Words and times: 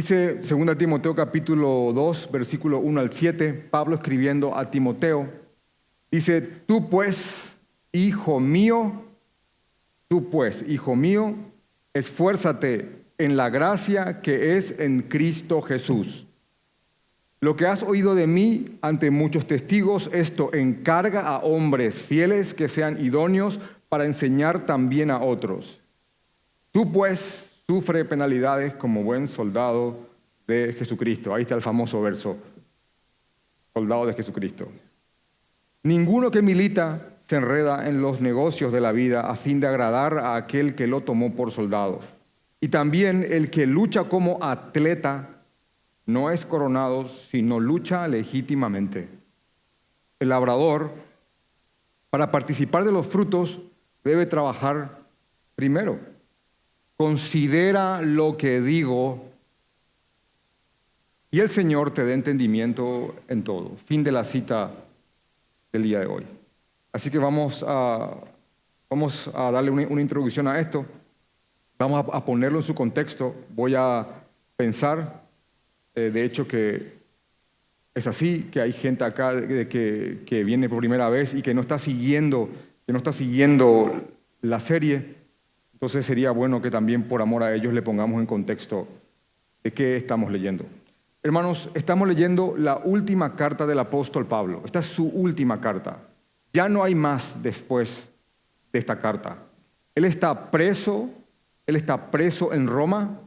Dice 0.00 0.36
2 0.36 0.78
Timoteo 0.78 1.14
capítulo 1.14 1.92
2, 1.92 2.30
versículo 2.32 2.78
1 2.78 3.00
al 3.00 3.12
7, 3.12 3.52
Pablo 3.52 3.96
escribiendo 3.96 4.56
a 4.56 4.70
Timoteo, 4.70 5.28
dice, 6.10 6.40
tú 6.40 6.88
pues, 6.88 7.58
hijo 7.92 8.40
mío, 8.40 9.04
tú 10.08 10.30
pues, 10.30 10.64
hijo 10.66 10.96
mío, 10.96 11.34
esfuérzate 11.92 12.88
en 13.18 13.36
la 13.36 13.50
gracia 13.50 14.22
que 14.22 14.56
es 14.56 14.80
en 14.80 15.02
Cristo 15.02 15.60
Jesús. 15.60 16.24
Lo 17.40 17.54
que 17.54 17.66
has 17.66 17.82
oído 17.82 18.14
de 18.14 18.26
mí 18.26 18.78
ante 18.80 19.10
muchos 19.10 19.46
testigos, 19.46 20.08
esto 20.14 20.48
encarga 20.54 21.28
a 21.28 21.40
hombres 21.40 21.96
fieles 21.96 22.54
que 22.54 22.68
sean 22.68 23.04
idóneos 23.04 23.60
para 23.90 24.06
enseñar 24.06 24.64
también 24.64 25.10
a 25.10 25.20
otros. 25.20 25.78
Tú 26.72 26.90
pues 26.90 27.49
sufre 27.70 28.04
penalidades 28.04 28.74
como 28.74 29.04
buen 29.04 29.28
soldado 29.28 29.96
de 30.48 30.74
Jesucristo. 30.76 31.32
Ahí 31.32 31.42
está 31.42 31.54
el 31.54 31.62
famoso 31.62 32.02
verso, 32.02 32.36
soldado 33.72 34.06
de 34.06 34.14
Jesucristo. 34.14 34.66
Ninguno 35.84 36.32
que 36.32 36.42
milita 36.42 37.14
se 37.20 37.36
enreda 37.36 37.86
en 37.88 38.02
los 38.02 38.20
negocios 38.20 38.72
de 38.72 38.80
la 38.80 38.90
vida 38.90 39.20
a 39.20 39.36
fin 39.36 39.60
de 39.60 39.68
agradar 39.68 40.18
a 40.18 40.34
aquel 40.34 40.74
que 40.74 40.88
lo 40.88 41.02
tomó 41.02 41.36
por 41.36 41.52
soldado. 41.52 42.00
Y 42.60 42.70
también 42.70 43.24
el 43.30 43.50
que 43.50 43.66
lucha 43.66 44.02
como 44.02 44.42
atleta 44.42 45.28
no 46.06 46.32
es 46.32 46.44
coronado, 46.44 47.06
sino 47.06 47.60
lucha 47.60 48.08
legítimamente. 48.08 49.06
El 50.18 50.30
labrador, 50.30 50.90
para 52.10 52.32
participar 52.32 52.82
de 52.82 52.90
los 52.90 53.06
frutos, 53.06 53.60
debe 54.02 54.26
trabajar 54.26 54.98
primero 55.54 56.00
considera 57.00 58.02
lo 58.02 58.36
que 58.36 58.60
digo 58.60 59.24
y 61.30 61.40
el 61.40 61.48
Señor 61.48 61.94
te 61.94 62.04
dé 62.04 62.12
entendimiento 62.12 63.14
en 63.26 63.42
todo. 63.42 63.74
Fin 63.86 64.04
de 64.04 64.12
la 64.12 64.22
cita 64.22 64.70
del 65.72 65.84
día 65.84 66.00
de 66.00 66.06
hoy. 66.06 66.26
Así 66.92 67.10
que 67.10 67.16
vamos 67.16 67.64
a, 67.66 68.10
vamos 68.90 69.30
a 69.32 69.50
darle 69.50 69.70
una, 69.70 70.02
introducción 70.02 70.46
a 70.46 70.60
esto. 70.60 70.84
Vamos 71.78 72.04
a, 72.12 72.22
ponerlo 72.22 72.58
en 72.58 72.64
su 72.64 72.74
contexto. 72.74 73.34
Voy 73.48 73.74
a 73.74 74.06
pensar, 74.54 75.22
eh, 75.94 76.10
de 76.12 76.22
hecho, 76.22 76.46
que 76.46 76.92
es 77.94 78.06
así, 78.06 78.50
que 78.52 78.60
hay 78.60 78.72
gente 78.72 79.04
acá 79.04 79.32
que, 79.40 80.20
que 80.26 80.44
viene 80.44 80.68
por 80.68 80.80
primera 80.80 81.08
vez 81.08 81.32
y 81.32 81.40
que 81.40 81.54
no 81.54 81.62
está 81.62 81.78
siguiendo, 81.78 82.50
que 82.84 82.92
no 82.92 82.98
está 82.98 83.14
siguiendo 83.14 83.90
la 84.42 84.60
serie. 84.60 85.19
Entonces 85.80 86.04
sería 86.04 86.30
bueno 86.30 86.60
que 86.60 86.70
también 86.70 87.04
por 87.04 87.22
amor 87.22 87.42
a 87.42 87.54
ellos 87.54 87.72
le 87.72 87.80
pongamos 87.80 88.20
en 88.20 88.26
contexto 88.26 88.86
de 89.64 89.72
qué 89.72 89.96
estamos 89.96 90.30
leyendo. 90.30 90.66
Hermanos, 91.22 91.70
estamos 91.72 92.06
leyendo 92.06 92.54
la 92.54 92.76
última 92.84 93.34
carta 93.34 93.64
del 93.64 93.78
apóstol 93.78 94.26
Pablo. 94.26 94.60
Esta 94.66 94.80
es 94.80 94.84
su 94.84 95.06
última 95.06 95.58
carta. 95.58 95.96
Ya 96.52 96.68
no 96.68 96.84
hay 96.84 96.94
más 96.94 97.42
después 97.42 98.10
de 98.70 98.78
esta 98.78 98.98
carta. 98.98 99.38
Él 99.94 100.04
está 100.04 100.50
preso, 100.50 101.08
él 101.66 101.76
está 101.76 102.10
preso 102.10 102.52
en 102.52 102.66
Roma. 102.66 103.18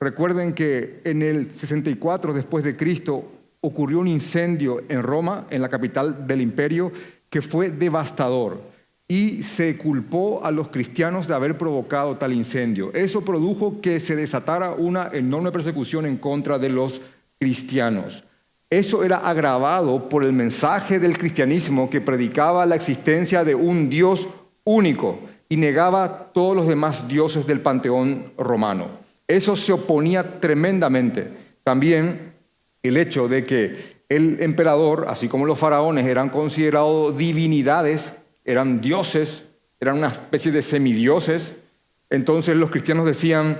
Recuerden 0.00 0.54
que 0.54 1.02
en 1.04 1.20
el 1.20 1.50
64 1.50 2.32
después 2.32 2.64
de 2.64 2.78
Cristo 2.78 3.30
ocurrió 3.60 3.98
un 3.98 4.08
incendio 4.08 4.82
en 4.88 5.02
Roma, 5.02 5.46
en 5.50 5.60
la 5.60 5.68
capital 5.68 6.26
del 6.26 6.40
imperio, 6.40 6.92
que 7.28 7.42
fue 7.42 7.70
devastador 7.70 8.71
y 9.12 9.42
se 9.42 9.76
culpó 9.76 10.40
a 10.42 10.50
los 10.50 10.68
cristianos 10.68 11.28
de 11.28 11.34
haber 11.34 11.58
provocado 11.58 12.16
tal 12.16 12.32
incendio. 12.32 12.90
Eso 12.94 13.20
produjo 13.20 13.78
que 13.82 14.00
se 14.00 14.16
desatara 14.16 14.70
una 14.70 15.10
enorme 15.12 15.52
persecución 15.52 16.06
en 16.06 16.16
contra 16.16 16.58
de 16.58 16.70
los 16.70 17.02
cristianos. 17.38 18.24
Eso 18.70 19.04
era 19.04 19.18
agravado 19.18 20.08
por 20.08 20.24
el 20.24 20.32
mensaje 20.32 20.98
del 20.98 21.18
cristianismo 21.18 21.90
que 21.90 22.00
predicaba 22.00 22.64
la 22.64 22.74
existencia 22.74 23.44
de 23.44 23.54
un 23.54 23.90
Dios 23.90 24.26
único 24.64 25.18
y 25.46 25.58
negaba 25.58 26.30
todos 26.32 26.56
los 26.56 26.66
demás 26.66 27.06
dioses 27.06 27.46
del 27.46 27.60
panteón 27.60 28.32
romano. 28.38 28.88
Eso 29.28 29.56
se 29.56 29.74
oponía 29.74 30.40
tremendamente. 30.40 31.28
También 31.62 32.32
el 32.82 32.96
hecho 32.96 33.28
de 33.28 33.44
que 33.44 34.00
el 34.08 34.40
emperador, 34.40 35.04
así 35.10 35.28
como 35.28 35.44
los 35.44 35.58
faraones, 35.58 36.06
eran 36.06 36.30
considerados 36.30 37.14
divinidades 37.18 38.14
eran 38.44 38.80
dioses, 38.80 39.44
eran 39.80 39.98
una 39.98 40.08
especie 40.08 40.52
de 40.52 40.62
semidioses. 40.62 41.54
Entonces 42.10 42.56
los 42.56 42.70
cristianos 42.70 43.06
decían, 43.06 43.58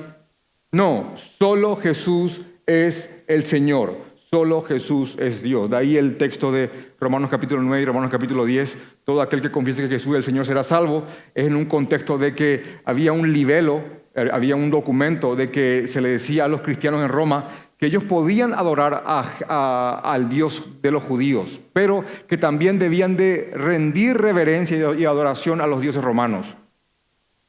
no, 0.71 1.13
solo 1.17 1.77
Jesús 1.77 2.43
es 2.67 3.23
el 3.27 3.43
Señor, 3.43 3.97
solo 4.31 4.63
Jesús 4.63 5.17
es 5.19 5.43
Dios. 5.43 5.71
De 5.71 5.77
ahí 5.77 5.97
el 5.97 6.17
texto 6.17 6.53
de 6.53 6.71
Romanos 7.01 7.31
capítulo 7.31 7.63
9 7.63 7.83
y 7.83 7.87
Romanos 7.87 8.11
capítulo 8.11 8.45
10, 8.45 8.77
todo 9.05 9.21
aquel 9.21 9.43
que 9.43 9.51
confiese 9.51 9.83
que 9.83 9.89
Jesús 9.89 10.13
es 10.13 10.19
el 10.19 10.25
Señor 10.25 10.47
será 10.47 10.63
salvo, 10.63 11.05
es 11.35 11.47
en 11.47 11.57
un 11.57 11.67
contexto 11.67 12.19
de 12.19 12.35
que 12.35 12.63
había 12.85 13.13
un 13.13 13.33
libelo, 13.33 13.83
eh, 14.15 14.29
había 14.33 14.57
un 14.57 14.71
documento 14.71 15.37
de 15.37 15.51
que 15.51 15.87
se 15.87 16.01
le 16.01 16.11
decía 16.11 16.45
a 16.45 16.49
los 16.49 16.63
cristianos 16.63 17.03
en 17.03 17.09
Roma 17.09 17.49
que 17.83 17.87
ellos 17.87 18.05
podían 18.05 18.55
adorar 18.55 19.03
al 19.49 20.29
Dios 20.29 20.63
de 20.81 20.93
los 20.93 21.03
judíos, 21.03 21.61
pero 21.73 22.05
que 22.29 22.39
también 22.39 22.79
debían 22.79 23.17
de 23.17 23.51
rendir 23.55 24.19
reverencia 24.19 24.95
y 24.97 25.05
adoración 25.05 25.61
a 25.61 25.67
los 25.67 25.81
dioses 25.81 26.05
romanos. 26.05 26.55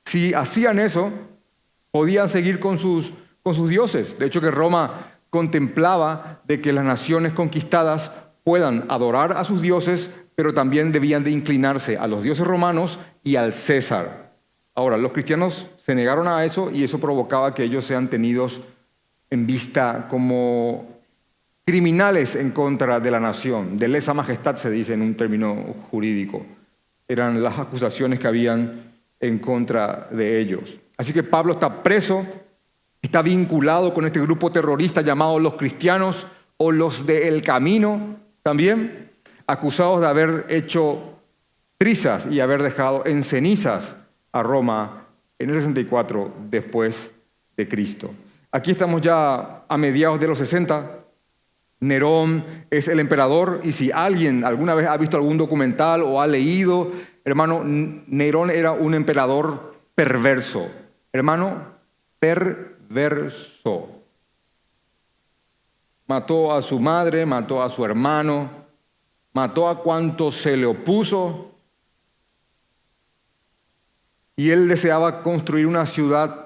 Si 0.05 0.33
hacían 0.33 0.79
eso, 0.79 1.11
podían 1.91 2.29
seguir 2.29 2.59
con 2.59 2.79
sus, 2.79 3.13
con 3.43 3.53
sus 3.53 3.69
dioses. 3.69 4.17
De 4.17 4.25
hecho, 4.25 4.41
que 4.41 4.49
Roma 4.49 5.01
contemplaba 5.29 6.41
de 6.45 6.59
que 6.59 6.73
las 6.73 6.83
naciones 6.83 7.33
conquistadas 7.33 8.09
puedan 8.43 8.87
adorar 8.89 9.33
a 9.33 9.43
sus 9.43 9.61
dioses, 9.61 10.09
pero 10.33 10.51
también 10.51 10.91
debían 10.91 11.23
de 11.23 11.29
inclinarse 11.29 11.95
a 11.99 12.07
los 12.07 12.23
dioses 12.23 12.47
romanos 12.47 12.97
y 13.23 13.35
al 13.35 13.53
César. 13.53 14.33
Ahora, 14.73 14.97
los 14.97 15.11
cristianos 15.11 15.67
se 15.77 15.93
negaron 15.93 16.27
a 16.27 16.43
eso 16.43 16.71
y 16.71 16.83
eso 16.83 16.97
provocaba 16.97 17.53
que 17.53 17.65
ellos 17.65 17.85
sean 17.85 18.09
tenidos 18.09 18.61
en 19.29 19.45
vista 19.45 20.07
como 20.09 20.93
criminales 21.65 22.35
en 22.35 22.51
contra 22.51 22.99
de 22.99 23.11
la 23.11 23.19
nación. 23.19 23.77
De 23.77 23.87
lesa 23.87 24.13
majestad 24.13 24.57
se 24.57 24.69
dice 24.69 24.93
en 24.93 25.01
un 25.01 25.15
término 25.15 25.55
jurídico. 25.89 26.45
Eran 27.07 27.41
las 27.41 27.59
acusaciones 27.59 28.19
que 28.19 28.27
habían 28.27 28.93
en 29.19 29.39
contra 29.39 30.07
de 30.11 30.39
ellos. 30.39 30.77
Así 30.97 31.13
que 31.13 31.23
Pablo 31.23 31.53
está 31.53 31.81
preso, 31.81 32.25
está 33.01 33.21
vinculado 33.21 33.93
con 33.93 34.05
este 34.05 34.19
grupo 34.19 34.51
terrorista 34.51 35.01
llamado 35.01 35.39
los 35.39 35.55
cristianos 35.55 36.27
o 36.57 36.71
los 36.71 37.05
del 37.05 37.41
camino 37.41 38.17
también, 38.41 39.11
acusados 39.47 40.01
de 40.01 40.07
haber 40.07 40.45
hecho 40.49 41.13
trizas 41.77 42.27
y 42.29 42.39
haber 42.39 42.61
dejado 42.61 43.03
en 43.05 43.23
cenizas 43.23 43.95
a 44.31 44.43
Roma 44.43 45.07
en 45.39 45.49
el 45.49 45.55
64 45.57 46.33
después 46.49 47.11
de 47.57 47.67
Cristo. 47.67 48.13
Aquí 48.55 48.69
estamos 48.69 49.01
ya 49.01 49.65
a 49.67 49.77
mediados 49.79 50.19
de 50.19 50.27
los 50.27 50.37
60. 50.37 50.99
Nerón 51.79 52.45
es 52.69 52.87
el 52.87 52.99
emperador 52.99 53.61
y 53.63 53.71
si 53.71 53.91
alguien 53.91 54.45
alguna 54.45 54.75
vez 54.75 54.87
ha 54.87 54.95
visto 54.95 55.17
algún 55.17 55.39
documental 55.39 56.03
o 56.03 56.21
ha 56.21 56.27
leído, 56.27 56.91
hermano, 57.25 57.63
Nerón 57.65 58.51
era 58.51 58.71
un 58.71 58.93
emperador 58.93 59.73
perverso. 59.95 60.69
Hermano, 61.11 61.65
perverso. 62.19 63.89
Mató 66.05 66.53
a 66.53 66.61
su 66.61 66.79
madre, 66.79 67.25
mató 67.25 67.63
a 67.63 67.71
su 67.71 67.83
hermano, 67.83 68.51
mató 69.33 69.67
a 69.67 69.79
cuanto 69.79 70.31
se 70.31 70.55
le 70.55 70.67
opuso. 70.67 71.55
Y 74.35 74.51
él 74.51 74.67
deseaba 74.67 75.23
construir 75.23 75.65
una 75.65 75.87
ciudad 75.87 76.42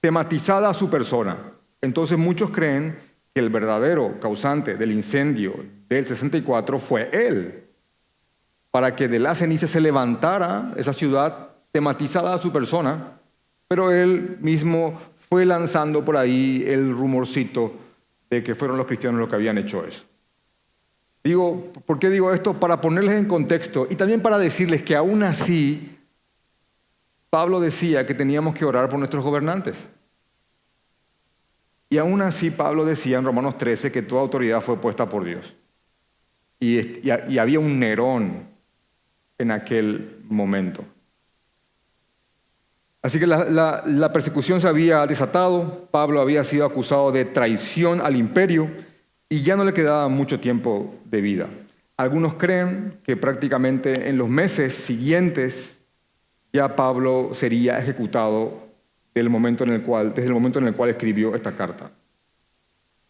tematizada 0.00 0.70
a 0.70 0.74
su 0.74 0.90
persona. 0.90 1.52
Entonces 1.80 2.18
muchos 2.18 2.50
creen 2.50 2.98
que 3.34 3.40
el 3.40 3.50
verdadero 3.50 4.18
causante 4.20 4.76
del 4.76 4.92
incendio 4.92 5.54
del 5.88 6.06
64 6.06 6.78
fue 6.78 7.10
él, 7.12 7.64
para 8.70 8.94
que 8.94 9.08
de 9.08 9.18
la 9.18 9.34
ceniza 9.34 9.66
se 9.66 9.80
levantara 9.80 10.72
esa 10.76 10.92
ciudad 10.92 11.50
tematizada 11.72 12.34
a 12.34 12.38
su 12.38 12.52
persona, 12.52 13.18
pero 13.68 13.90
él 13.90 14.38
mismo 14.40 14.98
fue 15.28 15.44
lanzando 15.44 16.04
por 16.04 16.16
ahí 16.16 16.64
el 16.66 16.92
rumorcito 16.92 17.72
de 18.28 18.42
que 18.42 18.54
fueron 18.54 18.76
los 18.76 18.86
cristianos 18.86 19.20
los 19.20 19.28
que 19.28 19.34
habían 19.34 19.58
hecho 19.58 19.84
eso. 19.84 20.04
Digo, 21.22 21.70
¿por 21.84 21.98
qué 21.98 22.08
digo 22.08 22.32
esto? 22.32 22.54
Para 22.54 22.80
ponerles 22.80 23.14
en 23.14 23.26
contexto 23.26 23.86
y 23.90 23.96
también 23.96 24.22
para 24.22 24.38
decirles 24.38 24.82
que 24.82 24.96
aún 24.96 25.22
así 25.22 25.99
Pablo 27.30 27.60
decía 27.60 28.04
que 28.06 28.14
teníamos 28.14 28.54
que 28.54 28.64
orar 28.64 28.88
por 28.88 28.98
nuestros 28.98 29.24
gobernantes. 29.24 29.88
Y 31.88 31.98
aún 31.98 32.22
así 32.22 32.50
Pablo 32.50 32.84
decía 32.84 33.18
en 33.18 33.24
Romanos 33.24 33.56
13 33.56 33.90
que 33.90 34.02
toda 34.02 34.22
autoridad 34.22 34.60
fue 34.60 34.80
puesta 34.80 35.08
por 35.08 35.24
Dios. 35.24 35.54
Y, 36.58 37.08
y 37.08 37.38
había 37.38 37.58
un 37.58 37.78
Nerón 37.78 38.48
en 39.38 39.50
aquel 39.50 40.18
momento. 40.28 40.84
Así 43.02 43.18
que 43.18 43.26
la, 43.26 43.82
la, 43.86 44.12
persecución 44.12 44.60
se 44.60 44.68
había 44.68 45.06
desatado, 45.06 45.88
Pablo 45.90 46.20
había 46.20 46.44
sido 46.44 46.66
acusado 46.66 47.10
de 47.12 47.24
traición 47.24 48.02
al 48.02 48.14
imperio 48.14 48.70
y 49.28 49.42
ya 49.42 49.56
no 49.56 49.64
le 49.64 49.72
quedaba 49.72 50.08
mucho 50.08 50.38
tiempo 50.38 50.94
de 51.06 51.22
vida. 51.22 51.48
Algunos 51.96 52.34
creen 52.34 53.00
que 53.02 53.16
prácticamente 53.16 54.10
en 54.10 54.18
los 54.18 54.28
meses 54.28 54.74
siguientes 54.74 55.79
ya 56.52 56.74
Pablo 56.76 57.30
sería 57.32 57.78
ejecutado 57.78 58.68
del 59.14 59.30
momento 59.30 59.64
en 59.64 59.70
el 59.70 59.82
cual, 59.82 60.14
desde 60.14 60.28
el 60.28 60.34
momento 60.34 60.58
en 60.58 60.68
el 60.68 60.74
cual 60.74 60.90
escribió 60.90 61.34
esta 61.34 61.52
carta. 61.52 61.90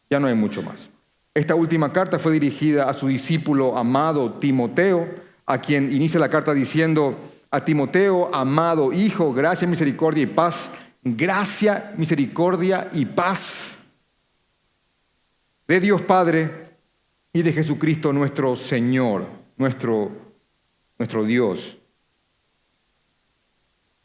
Ya 0.08 0.18
no 0.18 0.26
hay 0.26 0.34
mucho 0.34 0.62
más. 0.62 0.88
Esta 1.34 1.54
última 1.54 1.92
carta 1.92 2.18
fue 2.18 2.32
dirigida 2.32 2.88
a 2.88 2.94
su 2.94 3.06
discípulo 3.06 3.76
amado 3.78 4.32
Timoteo, 4.34 5.08
a 5.46 5.58
quien 5.58 5.92
inicia 5.92 6.18
la 6.18 6.28
carta 6.28 6.52
diciendo, 6.52 7.16
a 7.50 7.64
Timoteo, 7.64 8.34
amado 8.34 8.92
hijo, 8.92 9.32
gracia, 9.32 9.66
misericordia 9.66 10.22
y 10.22 10.26
paz, 10.26 10.72
gracia, 11.02 11.92
misericordia 11.96 12.88
y 12.92 13.04
paz 13.04 13.78
de 15.66 15.80
Dios 15.80 16.02
Padre 16.02 16.50
y 17.32 17.42
de 17.42 17.52
Jesucristo 17.52 18.12
nuestro 18.12 18.56
Señor, 18.56 19.26
nuestro, 19.56 20.10
nuestro 20.98 21.24
Dios. 21.24 21.79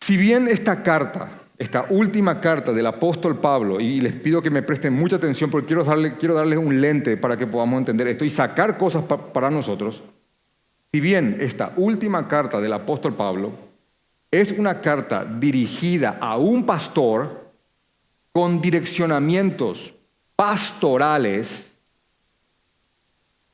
Si 0.06 0.18
bien 0.18 0.48
esta 0.48 0.84
carta, 0.84 1.32
esta 1.58 1.88
última 1.90 2.40
carta 2.40 2.72
del 2.72 2.86
apóstol 2.86 3.40
Pablo, 3.40 3.80
y 3.80 4.00
les 4.02 4.14
pido 4.14 4.40
que 4.40 4.52
me 4.52 4.62
presten 4.62 4.94
mucha 4.94 5.16
atención 5.16 5.50
porque 5.50 5.66
quiero, 5.66 5.84
darle, 5.84 6.16
quiero 6.16 6.36
darles 6.36 6.60
un 6.60 6.80
lente 6.80 7.18
para 7.18 7.36
que 7.36 7.48
podamos 7.48 7.80
entender 7.80 8.10
esto 8.10 8.24
y 8.24 8.30
sacar 8.30 8.78
cosas 8.78 9.02
para 9.02 9.50
nosotros, 9.50 10.04
si 10.94 11.00
bien 11.00 11.38
esta 11.40 11.74
última 11.78 12.28
carta 12.28 12.62
del 12.62 12.74
apóstol 12.74 13.16
Pablo 13.16 13.54
es 14.30 14.52
una 14.52 14.80
carta 14.80 15.26
dirigida 15.26 16.20
a 16.22 16.38
un 16.38 16.68
pastor 16.68 17.52
con 18.32 18.62
direccionamientos 18.62 19.92
pastorales, 20.36 21.72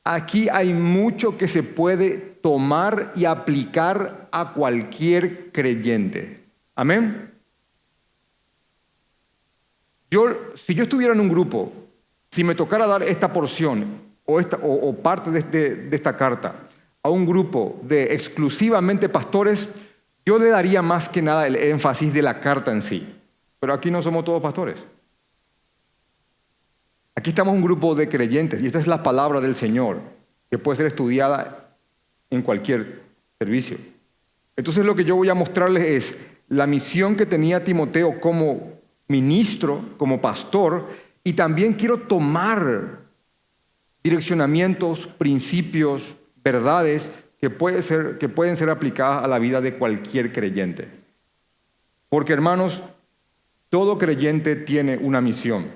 aquí 0.04 0.50
hay 0.50 0.74
mucho 0.74 1.38
que 1.38 1.48
se 1.48 1.62
puede 1.62 2.18
tomar 2.42 3.12
y 3.16 3.24
aplicar 3.24 4.28
a 4.30 4.52
cualquier 4.52 5.50
creyente. 5.50 6.41
Amén. 6.74 7.32
Yo, 10.10 10.52
si 10.54 10.74
yo 10.74 10.84
estuviera 10.84 11.14
en 11.14 11.20
un 11.20 11.28
grupo, 11.28 11.72
si 12.30 12.44
me 12.44 12.54
tocara 12.54 12.86
dar 12.86 13.02
esta 13.02 13.32
porción 13.32 14.00
o, 14.24 14.40
esta, 14.40 14.58
o, 14.62 14.94
parte 14.94 15.30
de 15.30 15.88
esta 15.94 16.16
carta, 16.16 16.68
a 17.02 17.10
un 17.10 17.26
grupo 17.26 17.80
de 17.82 18.14
exclusivamente 18.14 19.08
pastores, 19.08 19.68
yo 20.24 20.38
le 20.38 20.50
daría 20.50 20.82
más 20.82 21.08
que 21.08 21.20
nada 21.20 21.46
el 21.46 21.56
énfasis 21.56 22.12
de 22.12 22.22
la 22.22 22.40
carta 22.40 22.70
en 22.70 22.82
sí. 22.82 23.06
Pero 23.58 23.74
aquí 23.74 23.90
no 23.90 24.02
somos 24.02 24.24
todos 24.24 24.40
pastores. 24.40 24.84
Aquí 27.14 27.30
estamos 27.30 27.54
un 27.54 27.62
grupo 27.62 27.94
de 27.94 28.08
creyentes 28.08 28.60
y 28.60 28.66
esta 28.66 28.78
es 28.78 28.86
la 28.86 29.02
palabra 29.02 29.40
del 29.40 29.54
Señor 29.54 30.00
que 30.50 30.58
puede 30.58 30.76
ser 30.76 30.86
estudiada 30.86 31.76
en 32.30 32.42
cualquier 32.42 33.02
servicio. 33.38 33.76
Entonces 34.56 34.84
lo 34.84 34.94
que 34.94 35.04
yo 35.04 35.16
voy 35.16 35.28
a 35.28 35.34
mostrarles 35.34 35.82
es 35.82 36.18
la 36.52 36.66
misión 36.66 37.16
que 37.16 37.24
tenía 37.24 37.64
Timoteo 37.64 38.20
como 38.20 38.74
ministro, 39.08 39.82
como 39.96 40.20
pastor, 40.20 40.86
y 41.24 41.32
también 41.32 41.72
quiero 41.72 41.96
tomar 41.96 42.98
direccionamientos, 44.04 45.06
principios, 45.06 46.14
verdades 46.44 47.10
que, 47.40 47.50
ser, 47.80 48.18
que 48.18 48.28
pueden 48.28 48.58
ser 48.58 48.68
aplicadas 48.68 49.24
a 49.24 49.28
la 49.28 49.38
vida 49.38 49.62
de 49.62 49.76
cualquier 49.76 50.30
creyente. 50.30 50.88
Porque 52.10 52.34
hermanos, 52.34 52.82
todo 53.70 53.96
creyente 53.96 54.54
tiene 54.54 54.98
una 54.98 55.22
misión. 55.22 55.68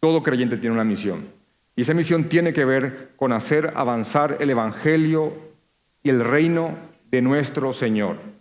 Todo 0.00 0.22
creyente 0.22 0.56
tiene 0.56 0.72
una 0.72 0.84
misión. 0.84 1.26
Y 1.76 1.82
esa 1.82 1.92
misión 1.92 2.30
tiene 2.30 2.54
que 2.54 2.64
ver 2.64 3.10
con 3.16 3.30
hacer 3.32 3.72
avanzar 3.74 4.38
el 4.40 4.48
Evangelio 4.48 5.34
y 6.02 6.08
el 6.08 6.24
reino 6.24 6.78
de 7.10 7.20
nuestro 7.20 7.74
Señor. 7.74 8.31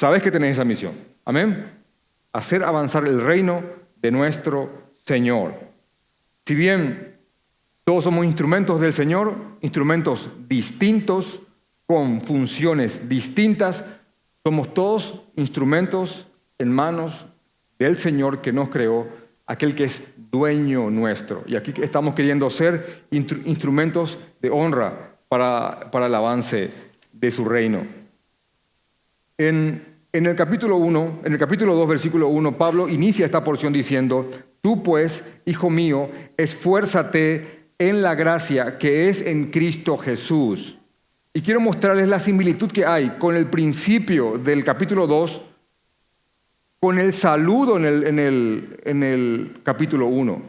¿Sabes 0.00 0.22
que 0.22 0.30
tenés 0.30 0.52
esa 0.52 0.64
misión? 0.64 0.94
Amén. 1.26 1.70
Hacer 2.32 2.64
avanzar 2.64 3.06
el 3.06 3.20
reino 3.20 3.62
de 4.00 4.10
nuestro 4.10 4.94
Señor. 5.04 5.52
Si 6.46 6.54
bien 6.54 7.18
todos 7.84 8.04
somos 8.04 8.24
instrumentos 8.24 8.80
del 8.80 8.94
Señor, 8.94 9.36
instrumentos 9.60 10.30
distintos, 10.48 11.42
con 11.86 12.22
funciones 12.22 13.10
distintas. 13.10 13.84
Somos 14.42 14.72
todos 14.72 15.20
instrumentos 15.36 16.28
en 16.56 16.72
manos 16.72 17.26
del 17.78 17.94
Señor 17.94 18.40
que 18.40 18.54
nos 18.54 18.70
creó, 18.70 19.06
aquel 19.46 19.74
que 19.74 19.84
es 19.84 20.00
dueño 20.16 20.88
nuestro. 20.88 21.44
Y 21.46 21.56
aquí 21.56 21.74
estamos 21.82 22.14
queriendo 22.14 22.48
ser 22.48 23.04
instrumentos 23.10 24.18
de 24.40 24.48
honra 24.48 25.18
para, 25.28 25.90
para 25.90 26.06
el 26.06 26.14
avance 26.14 26.70
de 27.12 27.30
su 27.30 27.44
reino. 27.44 27.82
En, 29.36 29.89
en 30.12 30.26
el 30.26 30.34
capítulo 30.34 30.76
1, 30.76 31.20
en 31.24 31.32
el 31.32 31.38
capítulo 31.38 31.74
2, 31.74 31.88
versículo 31.88 32.28
1, 32.28 32.58
Pablo 32.58 32.88
inicia 32.88 33.24
esta 33.24 33.44
porción 33.44 33.72
diciendo, 33.72 34.28
tú 34.60 34.82
pues, 34.82 35.22
hijo 35.44 35.70
mío, 35.70 36.10
esfuérzate 36.36 37.68
en 37.78 38.02
la 38.02 38.14
gracia 38.14 38.76
que 38.76 39.08
es 39.08 39.22
en 39.22 39.50
Cristo 39.50 39.96
Jesús. 39.96 40.78
Y 41.32 41.42
quiero 41.42 41.60
mostrarles 41.60 42.08
la 42.08 42.18
similitud 42.18 42.70
que 42.72 42.84
hay 42.84 43.10
con 43.18 43.36
el 43.36 43.46
principio 43.46 44.36
del 44.36 44.64
capítulo 44.64 45.06
2, 45.06 45.42
con 46.80 46.98
el 46.98 47.12
saludo 47.12 47.76
en 47.76 47.84
el, 47.84 48.06
en 48.06 48.18
el, 48.18 48.80
en 48.84 49.02
el 49.04 49.60
capítulo 49.62 50.06
1. 50.06 50.42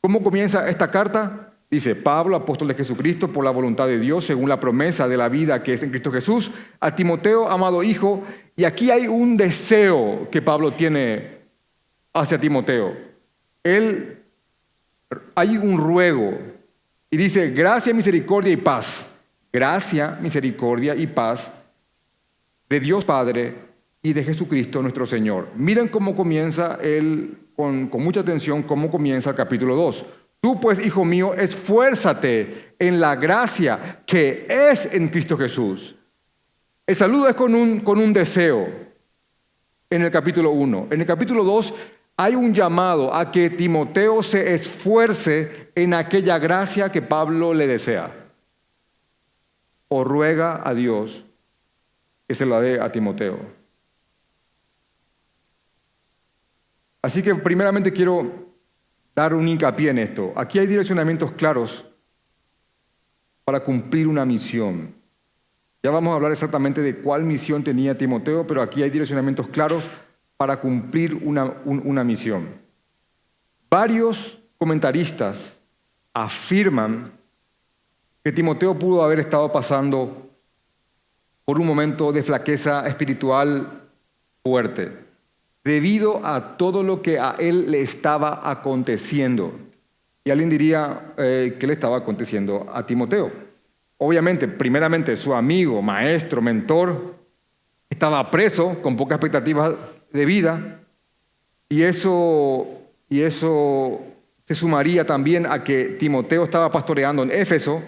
¿Cómo 0.00 0.22
comienza 0.22 0.68
esta 0.68 0.90
carta? 0.90 1.53
Dice, 1.70 1.94
Pablo, 1.94 2.36
apóstol 2.36 2.68
de 2.68 2.74
Jesucristo, 2.74 3.32
por 3.32 3.44
la 3.44 3.50
voluntad 3.50 3.86
de 3.86 3.98
Dios, 3.98 4.26
según 4.26 4.48
la 4.48 4.60
promesa 4.60 5.08
de 5.08 5.16
la 5.16 5.28
vida 5.28 5.62
que 5.62 5.72
es 5.72 5.82
en 5.82 5.90
Cristo 5.90 6.12
Jesús, 6.12 6.50
a 6.78 6.94
Timoteo, 6.94 7.48
amado 7.48 7.82
hijo, 7.82 8.22
y 8.56 8.64
aquí 8.64 8.90
hay 8.90 9.08
un 9.08 9.36
deseo 9.36 10.28
que 10.30 10.42
Pablo 10.42 10.72
tiene 10.72 11.38
hacia 12.12 12.38
Timoteo. 12.38 12.96
Él, 13.62 14.22
hay 15.34 15.56
un 15.56 15.78
ruego 15.78 16.38
y 17.10 17.16
dice, 17.16 17.50
gracia, 17.50 17.94
misericordia 17.94 18.52
y 18.52 18.56
paz. 18.56 19.08
Gracia, 19.52 20.18
misericordia 20.20 20.96
y 20.96 21.06
paz 21.06 21.50
de 22.68 22.80
Dios 22.80 23.04
Padre 23.04 23.54
y 24.02 24.12
de 24.12 24.24
Jesucristo 24.24 24.82
nuestro 24.82 25.06
Señor. 25.06 25.48
Miren 25.56 25.88
cómo 25.88 26.16
comienza 26.16 26.78
él, 26.82 27.38
con, 27.54 27.88
mucha 27.90 28.20
atención, 28.20 28.64
cómo 28.64 28.90
comienza 28.90 29.30
el 29.30 29.36
capítulo 29.36 29.76
2. 29.76 30.04
Tú 30.44 30.60
pues, 30.60 30.78
hijo 30.84 31.06
mío, 31.06 31.32
esfuérzate 31.32 32.74
en 32.78 33.00
la 33.00 33.16
gracia 33.16 34.02
que 34.04 34.46
es 34.46 34.84
en 34.92 35.08
Cristo 35.08 35.38
Jesús. 35.38 35.96
El 36.86 36.94
saludo 36.94 37.30
es 37.30 37.34
con 37.34 37.54
un, 37.54 37.80
con 37.80 37.98
un 37.98 38.12
deseo 38.12 38.68
en 39.88 40.02
el 40.02 40.10
capítulo 40.10 40.50
1. 40.50 40.88
En 40.90 41.00
el 41.00 41.06
capítulo 41.06 41.44
2 41.44 41.72
hay 42.18 42.34
un 42.34 42.52
llamado 42.52 43.14
a 43.14 43.32
que 43.32 43.48
Timoteo 43.48 44.22
se 44.22 44.54
esfuerce 44.54 45.70
en 45.74 45.94
aquella 45.94 46.38
gracia 46.38 46.92
que 46.92 47.00
Pablo 47.00 47.54
le 47.54 47.66
desea. 47.66 48.14
O 49.88 50.04
ruega 50.04 50.60
a 50.62 50.74
Dios 50.74 51.24
que 52.28 52.34
se 52.34 52.44
la 52.44 52.60
dé 52.60 52.82
a 52.82 52.92
Timoteo. 52.92 53.38
Así 57.00 57.22
que 57.22 57.34
primeramente 57.34 57.90
quiero 57.94 58.43
dar 59.14 59.34
un 59.34 59.46
hincapié 59.46 59.90
en 59.90 59.98
esto. 59.98 60.32
Aquí 60.36 60.58
hay 60.58 60.66
direccionamientos 60.66 61.32
claros 61.32 61.84
para 63.44 63.60
cumplir 63.60 64.08
una 64.08 64.24
misión. 64.24 64.94
Ya 65.82 65.90
vamos 65.90 66.12
a 66.12 66.14
hablar 66.14 66.32
exactamente 66.32 66.80
de 66.80 66.96
cuál 66.96 67.24
misión 67.24 67.62
tenía 67.62 67.96
Timoteo, 67.96 68.46
pero 68.46 68.62
aquí 68.62 68.82
hay 68.82 68.90
direccionamientos 68.90 69.48
claros 69.48 69.84
para 70.36 70.58
cumplir 70.58 71.14
una, 71.14 72.04
misión. 72.04 72.48
Varios 73.68 74.40
comentaristas 74.56 75.56
afirman 76.12 77.12
que 78.24 78.32
Timoteo 78.32 78.78
pudo 78.78 79.02
haber 79.02 79.20
estado 79.20 79.52
pasando 79.52 80.30
por 81.44 81.60
un 81.60 81.66
momento 81.66 82.12
de 82.12 82.22
flaqueza 82.22 82.86
espiritual 82.88 83.82
fuerte, 84.42 85.03
debido 85.64 86.24
a 86.24 86.58
todo 86.58 86.82
lo 86.82 87.00
que 87.00 87.18
a 87.18 87.36
él 87.38 87.70
le 87.70 87.80
estaba 87.80 88.48
aconteciendo. 88.48 89.52
Y 90.22 90.30
alguien 90.30 90.50
diría 90.50 91.14
eh, 91.16 91.56
que 91.58 91.66
le 91.66 91.72
estaba 91.72 91.96
aconteciendo 91.96 92.66
a 92.72 92.86
Timoteo. 92.86 93.32
Obviamente, 93.96 94.46
primeramente, 94.46 95.16
su 95.16 95.34
amigo, 95.34 95.80
maestro, 95.80 96.42
mentor, 96.42 97.14
estaba 97.88 98.30
preso 98.30 98.80
con 98.82 98.96
pocas 98.96 99.16
expectativas 99.16 99.74
de 100.12 100.24
vida 100.26 100.80
y 101.68 101.82
eso, 101.82 102.66
y 103.08 103.22
eso 103.22 104.00
se 104.44 104.54
sumaría 104.54 105.06
también 105.06 105.46
a 105.46 105.64
que 105.64 105.84
Timoteo 105.98 106.44
estaba 106.44 106.70
pastoreando 106.70 107.22
en 107.22 107.30
Éfeso, 107.30 107.82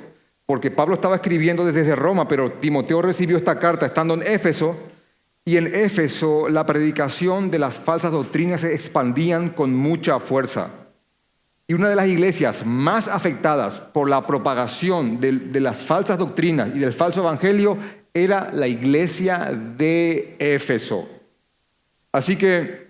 porque 0.46 0.70
Pablo 0.70 0.94
estaba 0.94 1.16
escribiendo 1.16 1.64
desde 1.64 1.94
Roma, 1.94 2.26
pero 2.26 2.52
Timoteo 2.52 3.02
recibió 3.02 3.36
esta 3.36 3.58
carta 3.58 3.86
estando 3.86 4.14
en 4.14 4.22
Éfeso 4.22 4.76
y 5.46 5.56
en 5.56 5.74
Éfeso 5.74 6.50
la 6.50 6.66
predicación 6.66 7.50
de 7.50 7.60
las 7.60 7.78
falsas 7.78 8.12
doctrinas 8.12 8.60
se 8.60 8.74
expandían 8.74 9.48
con 9.48 9.74
mucha 9.74 10.20
fuerza. 10.20 10.70
Y 11.68 11.74
una 11.74 11.88
de 11.88 11.96
las 11.96 12.08
iglesias 12.08 12.66
más 12.66 13.08
afectadas 13.08 13.78
por 13.78 14.10
la 14.10 14.26
propagación 14.26 15.18
de, 15.18 15.32
de, 15.32 15.60
las 15.60 15.82
falsas 15.82 16.18
doctrinas 16.18 16.70
y 16.74 16.80
del 16.80 16.92
falso 16.92 17.20
evangelio 17.20 17.78
era 18.12 18.50
la 18.52 18.66
iglesia 18.66 19.52
de 19.78 20.36
Éfeso. 20.38 21.08
Así 22.12 22.36
que 22.36 22.86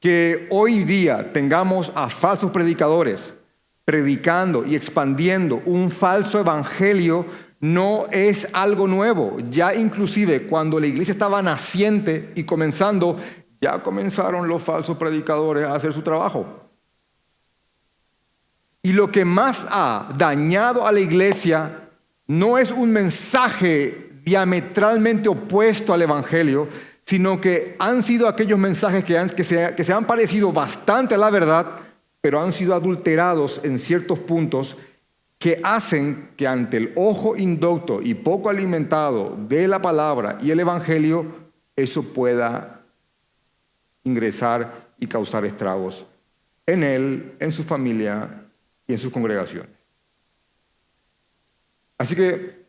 que 0.00 0.46
hoy 0.50 0.84
día 0.84 1.32
tengamos 1.32 1.90
a 1.94 2.08
falsos 2.08 2.50
predicadores 2.50 3.34
predicando 3.84 4.64
y 4.64 4.74
expandiendo 4.74 5.62
un 5.64 5.90
falso 5.90 6.40
evangelio 6.40 7.24
no 7.72 8.06
es 8.12 8.48
algo 8.52 8.86
nuevo. 8.86 9.38
Ya 9.50 9.74
inclusive 9.74 10.46
cuando 10.46 10.78
la 10.78 10.86
iglesia 10.86 11.12
estaba 11.12 11.42
naciente 11.42 12.32
y 12.34 12.44
comenzando, 12.44 13.16
ya 13.60 13.82
comenzaron 13.82 14.46
los 14.46 14.62
falsos 14.62 14.96
predicadores 14.96 15.66
a 15.66 15.74
hacer 15.74 15.92
su 15.92 16.02
trabajo. 16.02 16.46
Y 18.82 18.92
lo 18.92 19.10
que 19.10 19.24
más 19.24 19.66
ha 19.70 20.12
dañado 20.16 20.86
a 20.86 20.92
la 20.92 21.00
iglesia 21.00 21.88
no 22.28 22.56
es 22.56 22.70
un 22.70 22.92
mensaje 22.92 24.10
diametralmente 24.22 25.28
opuesto 25.28 25.92
al 25.92 26.02
Evangelio, 26.02 26.68
sino 27.04 27.40
que 27.40 27.74
han 27.80 28.02
sido 28.02 28.28
aquellos 28.28 28.58
mensajes 28.58 29.02
que, 29.04 29.44
se, 29.44 29.74
que 29.74 29.84
se 29.84 29.92
han 29.92 30.06
parecido 30.06 30.52
bastante 30.52 31.14
a 31.14 31.18
la 31.18 31.30
verdad, 31.30 31.66
pero 32.20 32.40
han 32.40 32.52
sido 32.52 32.74
adulterados 32.74 33.60
en 33.64 33.78
ciertos 33.78 34.20
puntos 34.20 34.76
que 35.38 35.60
hacen 35.62 36.30
que 36.36 36.46
ante 36.46 36.78
el 36.78 36.92
ojo 36.96 37.36
indocto 37.36 38.00
y 38.02 38.14
poco 38.14 38.48
alimentado 38.48 39.36
de 39.48 39.68
la 39.68 39.82
palabra 39.82 40.38
y 40.40 40.50
el 40.50 40.60
Evangelio, 40.60 41.26
eso 41.76 42.02
pueda 42.02 42.82
ingresar 44.04 44.86
y 44.98 45.06
causar 45.06 45.44
estragos 45.44 46.06
en 46.64 46.82
él, 46.82 47.36
en 47.38 47.52
su 47.52 47.62
familia 47.62 48.44
y 48.86 48.92
en 48.92 48.98
sus 48.98 49.12
congregaciones. 49.12 49.70
Así 51.98 52.14
que 52.14 52.66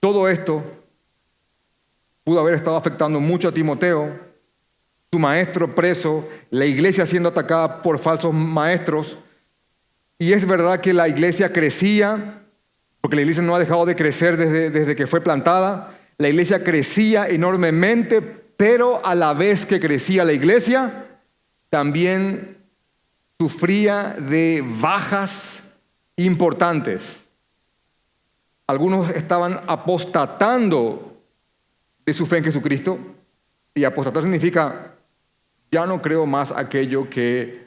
todo 0.00 0.28
esto 0.28 0.62
pudo 2.24 2.40
haber 2.40 2.54
estado 2.54 2.76
afectando 2.76 3.20
mucho 3.20 3.48
a 3.48 3.52
Timoteo, 3.52 4.18
su 5.12 5.18
maestro 5.18 5.74
preso, 5.74 6.28
la 6.50 6.66
iglesia 6.66 7.06
siendo 7.06 7.28
atacada 7.28 7.82
por 7.82 7.98
falsos 7.98 8.34
maestros. 8.34 9.16
Y 10.18 10.32
es 10.32 10.46
verdad 10.46 10.80
que 10.80 10.92
la 10.92 11.08
iglesia 11.08 11.52
crecía, 11.52 12.42
porque 13.00 13.16
la 13.16 13.22
iglesia 13.22 13.42
no 13.42 13.54
ha 13.54 13.58
dejado 13.58 13.84
de 13.84 13.94
crecer 13.94 14.36
desde, 14.36 14.70
desde 14.70 14.96
que 14.96 15.06
fue 15.06 15.20
plantada. 15.20 15.94
La 16.18 16.28
iglesia 16.28 16.64
crecía 16.64 17.28
enormemente, 17.28 18.22
pero 18.22 19.04
a 19.04 19.14
la 19.14 19.34
vez 19.34 19.66
que 19.66 19.80
crecía 19.80 20.24
la 20.24 20.32
iglesia, 20.32 21.06
también 21.68 22.56
sufría 23.38 24.16
de 24.18 24.64
bajas 24.64 25.62
importantes. 26.16 27.28
Algunos 28.66 29.10
estaban 29.10 29.60
apostatando 29.66 31.22
de 32.04 32.12
su 32.12 32.24
fe 32.26 32.38
en 32.38 32.44
Jesucristo. 32.44 32.98
Y 33.74 33.84
apostatar 33.84 34.22
significa, 34.22 34.94
ya 35.70 35.84
no 35.84 36.00
creo 36.00 36.24
más 36.24 36.50
aquello 36.50 37.10
que 37.10 37.66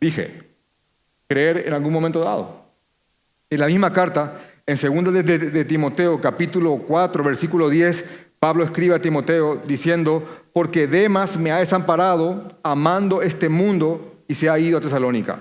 dije. 0.00 0.47
Creer 1.28 1.64
en 1.66 1.74
algún 1.74 1.92
momento 1.92 2.20
dado. 2.20 2.64
En 3.50 3.60
la 3.60 3.66
misma 3.66 3.92
carta, 3.92 4.38
en 4.66 5.04
2 5.04 5.12
de, 5.24 5.64
Timoteo, 5.66 6.20
capítulo 6.20 6.78
4, 6.86 7.22
versículo 7.22 7.68
10, 7.68 8.28
Pablo 8.38 8.64
escribe 8.64 8.94
a 8.94 9.00
Timoteo 9.00 9.62
diciendo, 9.66 10.22
porque 10.52 10.86
Demas 10.86 11.36
me 11.36 11.52
ha 11.52 11.58
desamparado 11.58 12.48
amando 12.62 13.22
este 13.22 13.48
mundo 13.48 14.22
y 14.26 14.34
se 14.34 14.48
ha 14.48 14.58
ido 14.58 14.78
a 14.78 14.80
Tesalónica. 14.80 15.38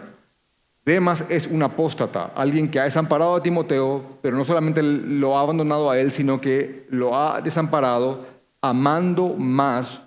Demas 0.86 1.26
es 1.30 1.48
un 1.48 1.64
apóstata, 1.64 2.32
alguien 2.36 2.70
que 2.70 2.80
ha 2.80 2.86
desamparado 2.86 3.36
a 3.36 3.44
Timoteo, 3.44 4.02
pero 4.22 4.38
no 4.38 4.46
solamente 4.46 4.82
lo 4.82 5.38
ha 5.38 5.42
abandonado 5.42 5.90
a 5.90 6.00
él, 6.00 6.12
sino 6.12 6.40
que 6.40 6.86
lo 6.90 7.18
ha 7.18 7.42
desamparado 7.42 8.26
amando 8.62 9.36
más 9.38 10.02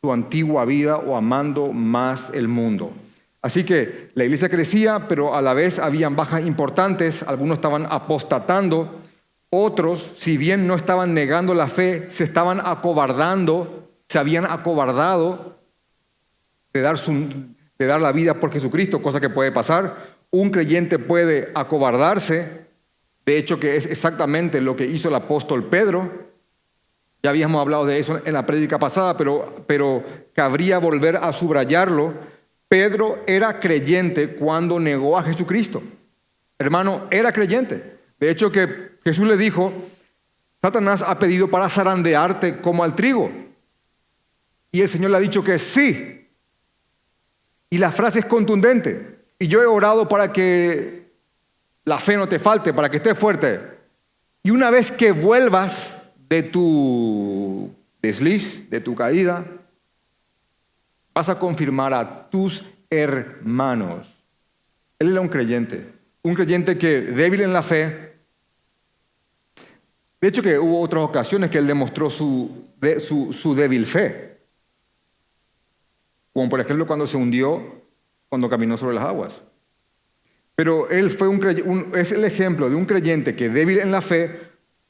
su 0.00 0.12
antigua 0.12 0.64
vida 0.64 0.96
o 0.96 1.16
amando 1.16 1.72
más 1.72 2.30
el 2.32 2.48
mundo. 2.48 2.92
Así 3.42 3.64
que 3.64 4.10
la 4.14 4.24
iglesia 4.24 4.48
crecía, 4.48 5.06
pero 5.08 5.34
a 5.34 5.42
la 5.42 5.54
vez 5.54 5.78
habían 5.78 6.16
bajas 6.16 6.44
importantes, 6.44 7.22
algunos 7.22 7.58
estaban 7.58 7.86
apostatando, 7.88 9.02
otros, 9.50 10.10
si 10.16 10.36
bien 10.36 10.66
no 10.66 10.74
estaban 10.74 11.14
negando 11.14 11.54
la 11.54 11.68
fe, 11.68 12.10
se 12.10 12.24
estaban 12.24 12.60
acobardando, 12.64 13.90
se 14.08 14.18
habían 14.18 14.44
acobardado 14.44 15.58
de 16.72 16.80
dar 16.80 16.98
su, 16.98 17.12
de 17.78 17.86
dar 17.86 18.00
la 18.00 18.12
vida 18.12 18.34
por 18.34 18.52
Jesucristo, 18.52 19.00
cosa 19.00 19.20
que 19.20 19.30
puede 19.30 19.52
pasar. 19.52 20.16
Un 20.30 20.50
creyente 20.50 20.98
puede 20.98 21.50
acobardarse, 21.54 22.66
de 23.24 23.38
hecho 23.38 23.60
que 23.60 23.76
es 23.76 23.86
exactamente 23.86 24.60
lo 24.60 24.76
que 24.76 24.86
hizo 24.86 25.08
el 25.08 25.14
apóstol 25.14 25.64
Pedro. 25.64 26.26
Ya 27.22 27.30
habíamos 27.30 27.60
hablado 27.60 27.86
de 27.86 27.98
eso 27.98 28.20
en 28.24 28.34
la 28.34 28.46
prédica 28.46 28.78
pasada, 28.78 29.16
pero, 29.16 29.64
pero 29.66 30.02
cabría 30.34 30.78
volver 30.78 31.16
a 31.16 31.32
subrayarlo. 31.32 32.14
Pedro 32.68 33.22
era 33.26 33.60
creyente 33.60 34.34
cuando 34.34 34.80
negó 34.80 35.16
a 35.16 35.22
Jesucristo. 35.22 35.82
Hermano, 36.58 37.06
era 37.10 37.32
creyente. 37.32 37.98
De 38.18 38.30
hecho 38.30 38.50
que 38.50 38.98
Jesús 39.04 39.26
le 39.26 39.36
dijo, 39.36 39.72
Satanás 40.60 41.02
ha 41.02 41.18
pedido 41.18 41.48
para 41.48 41.68
zarandearte 41.68 42.60
como 42.60 42.82
al 42.82 42.94
trigo. 42.94 43.30
Y 44.72 44.80
el 44.80 44.88
Señor 44.88 45.10
le 45.10 45.16
ha 45.18 45.20
dicho 45.20 45.44
que 45.44 45.58
sí, 45.58 46.16
y 47.70 47.78
la 47.78 47.90
frase 47.90 48.20
es 48.20 48.26
contundente. 48.26 49.16
Y 49.38 49.48
yo 49.48 49.62
he 49.62 49.66
orado 49.66 50.08
para 50.08 50.32
que 50.32 51.12
la 51.84 51.98
fe 51.98 52.16
no 52.16 52.28
te 52.28 52.38
falte, 52.38 52.72
para 52.72 52.90
que 52.90 52.98
estés 52.98 53.18
fuerte. 53.18 53.60
Y 54.42 54.50
una 54.50 54.70
vez 54.70 54.90
que 54.90 55.12
vuelvas 55.12 55.96
de 56.28 56.42
tu 56.42 57.70
desliz, 58.00 58.70
de 58.70 58.80
tu 58.80 58.94
caída, 58.94 59.44
vas 61.16 61.30
a 61.30 61.38
confirmar 61.38 61.94
a 61.94 62.28
tus 62.28 62.62
hermanos. 62.90 64.06
Él 64.98 65.12
era 65.12 65.22
un 65.22 65.28
creyente, 65.28 65.82
un 66.22 66.34
creyente 66.34 66.76
que 66.76 67.00
débil 67.00 67.40
en 67.40 67.54
la 67.54 67.62
fe. 67.62 68.18
De 70.20 70.28
hecho 70.28 70.42
que 70.42 70.58
hubo 70.58 70.78
otras 70.78 71.02
ocasiones 71.02 71.50
que 71.50 71.56
él 71.56 71.66
demostró 71.66 72.10
su, 72.10 72.66
su, 73.00 73.54
débil 73.54 73.86
fe 73.86 74.36
como 76.34 76.50
por 76.50 76.60
ejemplo 76.60 76.86
cuando 76.86 77.06
se 77.06 77.16
hundió 77.16 77.62
cuando 78.28 78.50
caminó 78.50 78.76
sobre 78.76 78.96
las 78.96 79.04
aguas. 79.04 79.42
Pero 80.54 80.90
él 80.90 81.10
fue 81.10 81.28
un, 81.28 81.92
es 81.96 82.12
el 82.12 82.24
ejemplo 82.24 82.68
de 82.68 82.76
un 82.76 82.84
creyente 82.84 83.34
que 83.34 83.48
débil 83.48 83.78
en 83.78 83.90
la 83.90 84.02
fe 84.02 84.38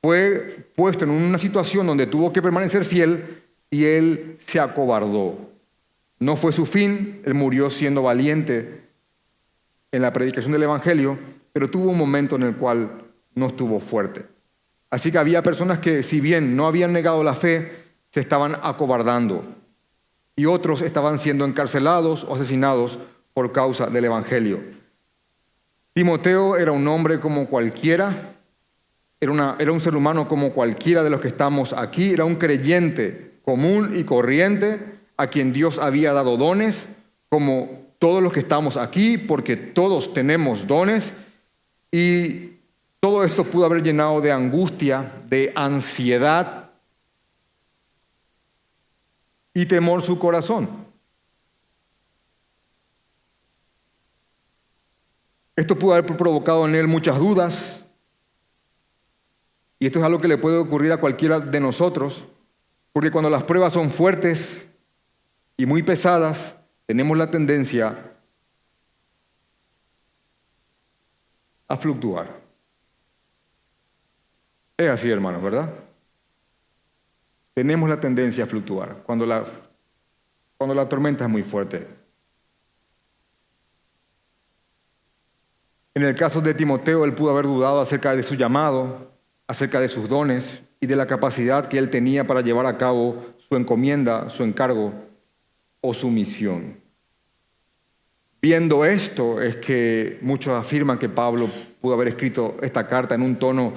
fue 0.02 0.70
puesto 0.74 1.04
en 1.04 1.10
una 1.10 1.38
situación 1.38 1.86
donde 1.86 2.08
tuvo 2.08 2.32
que 2.32 2.42
permanecer 2.42 2.84
fiel 2.84 3.44
y 3.70 3.84
él 3.84 4.38
se 4.40 4.58
acobardó. 4.58 5.55
No 6.18 6.36
fue 6.36 6.52
su 6.52 6.64
fin, 6.64 7.20
él 7.24 7.34
murió 7.34 7.68
siendo 7.68 8.02
valiente 8.02 8.82
en 9.92 10.02
la 10.02 10.12
predicación 10.12 10.52
del 10.52 10.62
Evangelio, 10.62 11.18
pero 11.52 11.70
tuvo 11.70 11.90
un 11.90 11.98
momento 11.98 12.36
en 12.36 12.42
el 12.42 12.56
cual 12.56 13.04
no 13.34 13.46
estuvo 13.46 13.80
fuerte. 13.80 14.24
Así 14.90 15.12
que 15.12 15.18
había 15.18 15.42
personas 15.42 15.78
que 15.78 16.02
si 16.02 16.20
bien 16.20 16.56
no 16.56 16.66
habían 16.66 16.92
negado 16.92 17.22
la 17.22 17.34
fe, 17.34 17.72
se 18.10 18.20
estaban 18.20 18.56
acobardando 18.62 19.44
y 20.36 20.46
otros 20.46 20.82
estaban 20.82 21.18
siendo 21.18 21.44
encarcelados 21.44 22.24
o 22.24 22.34
asesinados 22.34 22.98
por 23.34 23.52
causa 23.52 23.88
del 23.88 24.06
Evangelio. 24.06 24.60
Timoteo 25.92 26.56
era 26.56 26.72
un 26.72 26.86
hombre 26.88 27.20
como 27.20 27.46
cualquiera, 27.46 28.14
era, 29.20 29.56
era 29.58 29.72
un 29.72 29.80
ser 29.80 29.96
humano 29.96 30.28
como 30.28 30.52
cualquiera 30.52 31.02
de 31.02 31.10
los 31.10 31.20
que 31.20 31.28
estamos 31.28 31.72
aquí, 31.72 32.10
era 32.10 32.24
un 32.24 32.36
creyente 32.36 33.38
común 33.42 33.92
y 33.94 34.04
corriente 34.04 34.95
a 35.16 35.28
quien 35.28 35.52
Dios 35.52 35.78
había 35.78 36.12
dado 36.12 36.36
dones, 36.36 36.86
como 37.28 37.86
todos 37.98 38.22
los 38.22 38.32
que 38.32 38.40
estamos 38.40 38.76
aquí, 38.76 39.18
porque 39.18 39.56
todos 39.56 40.12
tenemos 40.12 40.66
dones, 40.66 41.12
y 41.90 42.56
todo 43.00 43.24
esto 43.24 43.44
pudo 43.44 43.66
haber 43.66 43.82
llenado 43.82 44.20
de 44.20 44.32
angustia, 44.32 45.12
de 45.28 45.52
ansiedad, 45.54 46.70
y 49.56 49.64
temor 49.64 50.02
su 50.02 50.18
corazón. 50.18 50.68
Esto 55.56 55.78
pudo 55.78 55.94
haber 55.94 56.14
provocado 56.14 56.66
en 56.66 56.74
él 56.74 56.86
muchas 56.86 57.18
dudas. 57.18 57.82
Y 59.78 59.86
esto 59.86 59.98
es 59.98 60.04
algo 60.04 60.18
que 60.18 60.28
le 60.28 60.36
puede 60.36 60.58
ocurrir 60.58 60.92
a 60.92 61.00
cualquiera 61.00 61.40
de 61.40 61.58
nosotros, 61.58 62.24
porque 62.92 63.10
cuando 63.10 63.30
las 63.30 63.44
pruebas 63.44 63.72
son 63.72 63.90
fuertes 63.90 64.66
y 65.56 65.66
muy 65.66 65.82
pesadas, 65.82 66.56
tenemos 66.86 67.16
la 67.16 67.30
tendencia 67.30 67.96
a 71.68 71.76
fluctuar. 71.76 72.28
Es 74.76 74.90
así, 74.90 75.10
hermanos, 75.10 75.42
¿verdad? 75.42 75.72
tenemos 77.56 77.88
la 77.88 77.98
tendencia 77.98 78.44
a 78.44 78.46
fluctuar 78.46 78.98
cuando 79.02 79.24
la, 79.24 79.42
cuando 80.58 80.74
la 80.74 80.86
tormenta 80.86 81.24
es 81.24 81.30
muy 81.30 81.42
fuerte. 81.42 81.88
En 85.94 86.02
el 86.02 86.14
caso 86.14 86.42
de 86.42 86.52
Timoteo, 86.52 87.06
él 87.06 87.14
pudo 87.14 87.30
haber 87.30 87.46
dudado 87.46 87.80
acerca 87.80 88.14
de 88.14 88.22
su 88.22 88.34
llamado, 88.34 89.10
acerca 89.46 89.80
de 89.80 89.88
sus 89.88 90.06
dones 90.06 90.60
y 90.80 90.86
de 90.86 90.96
la 90.96 91.06
capacidad 91.06 91.66
que 91.66 91.78
él 91.78 91.88
tenía 91.88 92.26
para 92.26 92.42
llevar 92.42 92.66
a 92.66 92.76
cabo 92.76 93.24
su 93.38 93.56
encomienda, 93.56 94.28
su 94.28 94.42
encargo 94.42 94.92
o 95.86 95.94
su 95.94 96.10
misión. 96.10 96.80
Viendo 98.42 98.84
esto 98.84 99.40
es 99.40 99.56
que 99.56 100.18
muchos 100.20 100.52
afirman 100.52 100.98
que 100.98 101.08
Pablo 101.08 101.48
pudo 101.80 101.94
haber 101.94 102.08
escrito 102.08 102.56
esta 102.60 102.86
carta 102.86 103.14
en 103.14 103.22
un 103.22 103.36
tono 103.36 103.72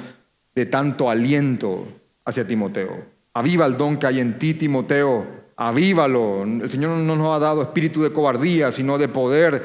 de 0.55 0.65
tanto 0.65 1.09
aliento 1.09 1.87
hacia 2.25 2.45
Timoteo. 2.45 3.05
Aviva 3.33 3.65
el 3.65 3.77
don 3.77 3.97
que 3.97 4.07
hay 4.07 4.19
en 4.19 4.39
ti, 4.39 4.55
Timoteo, 4.55 5.25
avívalo. 5.55 6.43
El 6.43 6.69
Señor 6.69 6.97
no 6.97 7.15
nos 7.15 7.35
ha 7.35 7.39
dado 7.39 7.61
espíritu 7.61 8.01
de 8.01 8.11
cobardía, 8.11 8.71
sino 8.71 8.97
de 8.97 9.07
poder, 9.07 9.63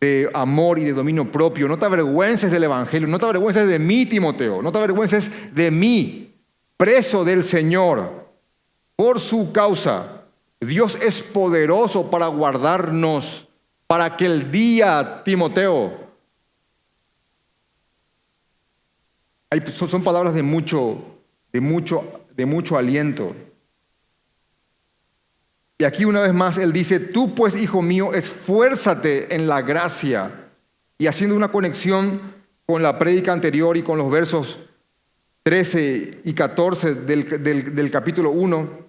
de 0.00 0.30
amor 0.32 0.78
y 0.78 0.84
de 0.84 0.92
dominio 0.92 1.30
propio. 1.30 1.66
No 1.66 1.78
te 1.78 1.86
avergüences 1.86 2.50
del 2.50 2.64
Evangelio, 2.64 3.08
no 3.08 3.18
te 3.18 3.24
avergüences 3.24 3.66
de 3.66 3.78
mí, 3.80 4.06
Timoteo, 4.06 4.62
no 4.62 4.70
te 4.70 4.78
avergüences 4.78 5.54
de 5.54 5.70
mí, 5.70 6.34
preso 6.76 7.24
del 7.24 7.42
Señor, 7.42 8.28
por 8.94 9.18
su 9.18 9.50
causa. 9.52 10.13
Dios 10.64 10.98
es 11.00 11.22
poderoso 11.22 12.10
para 12.10 12.26
guardarnos 12.26 13.48
para 13.86 14.16
que 14.16 14.26
el 14.26 14.50
día, 14.50 15.22
Timoteo, 15.24 15.92
son 19.70 20.02
palabras 20.02 20.34
de 20.34 20.42
mucho, 20.42 21.00
de 21.52 21.60
mucho, 21.60 22.22
de 22.34 22.46
mucho 22.46 22.76
aliento. 22.76 23.34
Y 25.78 25.84
aquí 25.84 26.04
una 26.04 26.20
vez 26.20 26.32
más 26.32 26.58
él 26.58 26.72
dice, 26.72 26.98
tú 26.98 27.34
pues, 27.34 27.54
hijo 27.56 27.82
mío, 27.82 28.14
esfuérzate 28.14 29.34
en 29.34 29.46
la 29.46 29.62
gracia. 29.62 30.50
Y 30.98 31.06
haciendo 31.06 31.36
una 31.36 31.48
conexión 31.48 32.20
con 32.66 32.82
la 32.82 32.98
prédica 32.98 33.32
anterior 33.32 33.76
y 33.76 33.82
con 33.82 33.98
los 33.98 34.10
versos 34.10 34.58
13 35.42 36.22
y 36.24 36.32
14 36.32 36.94
del, 36.94 37.74
del 37.74 37.90
capítulo 37.90 38.30
1, 38.30 38.83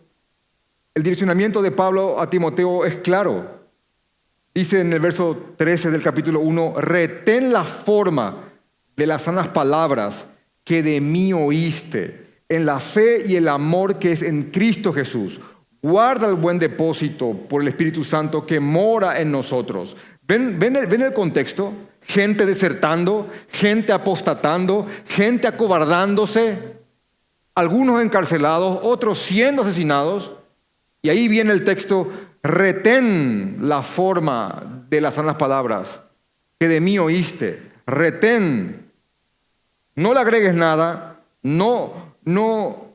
el 0.96 1.04
direccionamiento 1.04 1.62
de 1.62 1.72
Pablo 1.72 2.22
a 2.22 2.30
Timoteo 2.30 2.86
es 2.86 2.96
claro. 2.96 3.66
Dice 4.54 4.80
en 4.80 4.94
el 4.94 5.02
verso 5.02 5.54
13 5.58 5.92
del 5.92 6.02
capítulo 6.02 6.40
1, 6.40 6.76
retén 6.78 7.52
la 7.52 7.66
forma 7.66 8.46
de 8.96 9.06
las 9.06 9.24
sanas 9.24 9.50
palabras 9.50 10.28
que 10.64 10.82
de 10.82 11.02
mí 11.02 11.34
oíste, 11.34 12.26
en 12.48 12.66
la 12.66 12.80
fe 12.80 13.26
y 13.28 13.36
el 13.36 13.50
amor 13.50 14.00
que 14.00 14.14
es 14.14 14.22
en 14.22 14.44
Cristo 14.52 14.94
Jesús. 14.94 15.42
Guarda 15.82 16.30
el 16.30 16.36
buen 16.36 16.58
depósito 16.58 17.34
por 17.34 17.62
el 17.62 17.68
Espíritu 17.68 18.06
Santo 18.06 18.46
que 18.46 18.62
mora 18.62 19.20
en 19.20 19.32
nosotros. 19.32 19.98
¿Ven, 20.26 20.58
ven, 20.58 20.80
ven 20.90 21.02
el 21.02 21.14
contexto? 21.14 21.74
Gente 22.02 22.46
desertando, 22.46 23.30
gente 23.50 23.92
apostatando, 23.92 24.88
gente 25.08 25.48
acobardándose, 25.48 26.78
algunos 27.54 28.02
encarcelados, 28.02 28.80
otros 28.84 29.20
siendo 29.20 29.64
asesinados. 29.64 30.32
Y 31.06 31.10
ahí 31.10 31.28
viene 31.28 31.54
el 31.54 31.64
texto, 31.64 32.12
retén 32.42 33.58
la 33.62 33.84
forma 33.84 34.86
de 34.90 35.00
las 35.00 35.14
sanas 35.14 35.36
palabras 35.36 36.00
que 36.60 36.68
de 36.68 36.82
mí 36.82 36.98
oíste, 36.98 37.62
retén. 37.86 38.92
No 39.94 40.16
le 40.16 40.20
agregues 40.20 40.56
nada, 40.56 41.20
no, 41.44 42.16
no, 42.24 42.88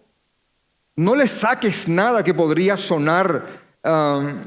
no 0.96 1.14
le 1.14 1.28
saques 1.28 1.86
nada 1.86 2.24
que 2.24 2.34
podría 2.34 2.76
sonar 2.76 3.46
um, 3.84 4.38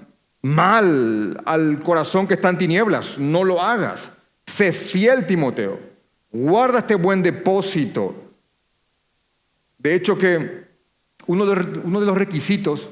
mal 0.41 1.41
al 1.45 1.79
corazón 1.79 2.27
que 2.27 2.33
está 2.33 2.49
en 2.49 2.57
tinieblas, 2.57 3.17
no 3.17 3.45
lo 3.45 3.61
hagas. 3.61 4.11
Sé 4.45 4.73
fiel, 4.73 5.25
Timoteo. 5.25 5.79
Guarda 6.33 6.79
este 6.79 6.95
buen 6.95 7.23
depósito. 7.23 8.13
De 9.77 9.95
hecho 9.95 10.17
que 10.17 10.65
uno 11.27 11.45
de, 11.45 11.79
uno 11.79 12.01
de 12.01 12.05
los 12.05 12.17
requisitos 12.17 12.89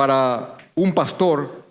para 0.00 0.56
un 0.76 0.94
pastor 0.94 1.62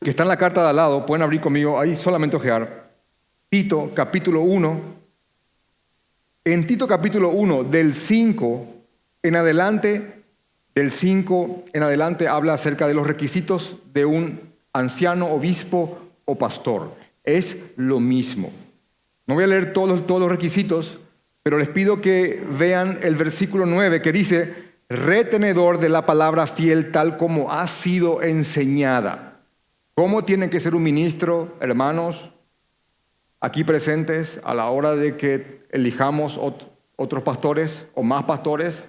que 0.00 0.08
está 0.08 0.22
en 0.22 0.30
la 0.30 0.38
carta 0.38 0.62
de 0.62 0.70
al 0.70 0.76
lado, 0.76 1.04
pueden 1.04 1.20
abrir 1.20 1.42
conmigo, 1.42 1.78
ahí 1.78 1.94
solamente 1.94 2.38
ojear, 2.38 2.90
Tito 3.50 3.90
capítulo 3.92 4.40
1, 4.40 4.80
en 6.46 6.66
Tito 6.66 6.88
capítulo 6.88 7.28
1 7.28 7.64
del 7.64 7.92
5 7.92 8.66
en 9.24 9.36
adelante, 9.36 10.22
del 10.74 10.90
5 10.90 11.64
en 11.74 11.82
adelante 11.82 12.28
habla 12.28 12.54
acerca 12.54 12.86
de 12.86 12.94
los 12.94 13.06
requisitos 13.06 13.76
de 13.92 14.06
un 14.06 14.40
anciano, 14.72 15.32
obispo 15.32 15.98
o 16.24 16.38
pastor. 16.38 16.94
Es 17.24 17.58
lo 17.76 18.00
mismo. 18.00 18.50
No 19.26 19.34
voy 19.34 19.44
a 19.44 19.48
leer 19.48 19.74
todos, 19.74 20.06
todos 20.06 20.22
los 20.22 20.30
requisitos, 20.30 20.98
pero 21.42 21.58
les 21.58 21.68
pido 21.68 22.00
que 22.00 22.42
vean 22.58 23.00
el 23.02 23.16
versículo 23.16 23.66
9 23.66 24.00
que 24.00 24.12
dice, 24.12 24.63
retenedor 24.88 25.78
de 25.78 25.88
la 25.88 26.06
palabra 26.06 26.46
fiel 26.46 26.92
tal 26.92 27.16
como 27.16 27.50
ha 27.50 27.66
sido 27.66 28.22
enseñada. 28.22 29.40
¿Cómo 29.94 30.24
tiene 30.24 30.50
que 30.50 30.60
ser 30.60 30.74
un 30.74 30.82
ministro, 30.82 31.54
hermanos, 31.60 32.32
aquí 33.40 33.64
presentes 33.64 34.40
a 34.44 34.54
la 34.54 34.68
hora 34.68 34.96
de 34.96 35.16
que 35.16 35.66
elijamos 35.70 36.38
otros 36.96 37.22
pastores 37.22 37.86
o 37.94 38.02
más 38.02 38.24
pastores? 38.24 38.88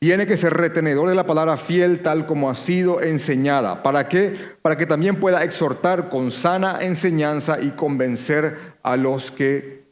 Tiene 0.00 0.26
que 0.26 0.36
ser 0.36 0.52
retenedor 0.52 1.08
de 1.08 1.14
la 1.14 1.26
palabra 1.26 1.56
fiel 1.56 2.02
tal 2.02 2.26
como 2.26 2.50
ha 2.50 2.54
sido 2.54 3.00
enseñada. 3.00 3.82
¿Para 3.82 4.08
qué? 4.08 4.36
Para 4.60 4.76
que 4.76 4.84
también 4.84 5.18
pueda 5.18 5.44
exhortar 5.44 6.10
con 6.10 6.30
sana 6.30 6.78
enseñanza 6.82 7.60
y 7.60 7.70
convencer 7.70 8.58
a 8.82 8.96
los 8.96 9.30
que 9.30 9.84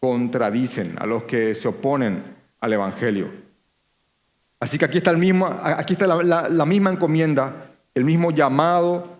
contradicen, 0.00 0.96
a 0.98 1.06
los 1.06 1.22
que 1.22 1.54
se 1.54 1.68
oponen 1.68 2.22
al 2.60 2.74
Evangelio. 2.74 3.43
Así 4.64 4.78
que 4.78 4.86
aquí 4.86 4.96
está, 4.96 5.10
el 5.10 5.18
mismo, 5.18 5.44
aquí 5.62 5.92
está 5.92 6.06
la, 6.06 6.64
misma 6.64 6.88
encomienda, 6.88 7.66
el 7.94 8.02
mismo 8.02 8.30
llamado 8.30 9.18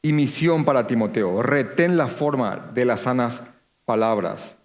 y 0.00 0.14
misión 0.14 0.64
para 0.64 0.86
Timoteo. 0.86 1.42
Retén 1.42 1.98
la 1.98 2.06
forma 2.06 2.70
de 2.72 2.86
las 2.86 3.00
sanas 3.00 3.42
palabras. 3.84 4.56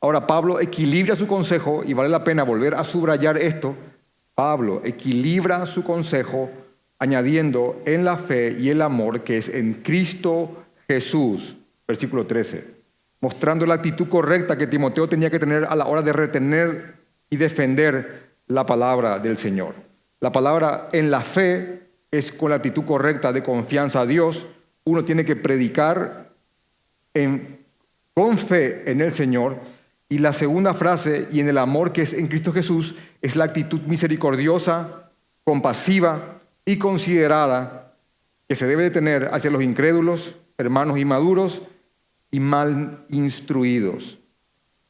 Ahora 0.00 0.26
Pablo 0.26 0.58
equilibra 0.58 1.14
su 1.14 1.28
consejo 1.28 1.84
y 1.86 1.92
vale 1.92 2.08
la 2.08 2.24
pena 2.24 2.42
volver 2.42 2.74
a 2.74 2.82
subrayar 2.82 3.38
esto. 3.38 3.76
Pablo 4.34 4.82
equilibra 4.84 5.66
su 5.66 5.84
consejo 5.84 6.50
añadiendo 6.98 7.80
en 7.86 8.04
la 8.04 8.16
fe 8.16 8.56
y 8.58 8.70
el 8.70 8.82
amor 8.82 9.20
que 9.20 9.38
es 9.38 9.50
en 9.50 9.74
Cristo 9.84 10.64
Jesús, 10.88 11.54
versículo 11.86 12.26
13, 12.26 12.64
mostrando 13.20 13.66
la 13.66 13.74
actitud 13.74 14.08
correcta 14.08 14.58
que 14.58 14.66
Timoteo 14.66 15.08
tenía 15.08 15.30
que 15.30 15.38
tener 15.38 15.64
a 15.64 15.76
la 15.76 15.86
hora 15.86 16.02
de 16.02 16.12
retener 16.12 16.94
y 17.30 17.36
defender 17.36 18.27
la 18.48 18.66
palabra 18.66 19.18
del 19.18 19.38
Señor. 19.38 19.74
La 20.20 20.32
palabra 20.32 20.88
en 20.92 21.10
la 21.10 21.20
fe 21.20 21.88
es 22.10 22.32
con 22.32 22.50
la 22.50 22.56
actitud 22.56 22.84
correcta 22.84 23.32
de 23.32 23.42
confianza 23.42 24.00
a 24.00 24.06
Dios. 24.06 24.46
Uno 24.84 25.04
tiene 25.04 25.24
que 25.24 25.36
predicar 25.36 26.32
con 28.14 28.38
fe 28.38 28.90
en 28.90 29.00
el 29.00 29.12
Señor. 29.12 29.58
Y 30.08 30.18
la 30.18 30.32
segunda 30.32 30.72
frase, 30.72 31.28
y 31.30 31.40
en 31.40 31.48
el 31.48 31.58
amor 31.58 31.92
que 31.92 32.02
es 32.02 32.14
en 32.14 32.28
Cristo 32.28 32.52
Jesús, 32.52 32.94
es 33.20 33.36
la 33.36 33.44
actitud 33.44 33.82
misericordiosa, 33.82 35.10
compasiva 35.44 36.40
y 36.64 36.78
considerada 36.78 37.94
que 38.48 38.54
se 38.54 38.66
debe 38.66 38.84
de 38.84 38.90
tener 38.90 39.28
hacia 39.32 39.50
los 39.50 39.62
incrédulos, 39.62 40.36
hermanos 40.56 40.98
inmaduros 40.98 41.62
y 42.30 42.40
mal 42.40 43.04
instruidos. 43.10 44.18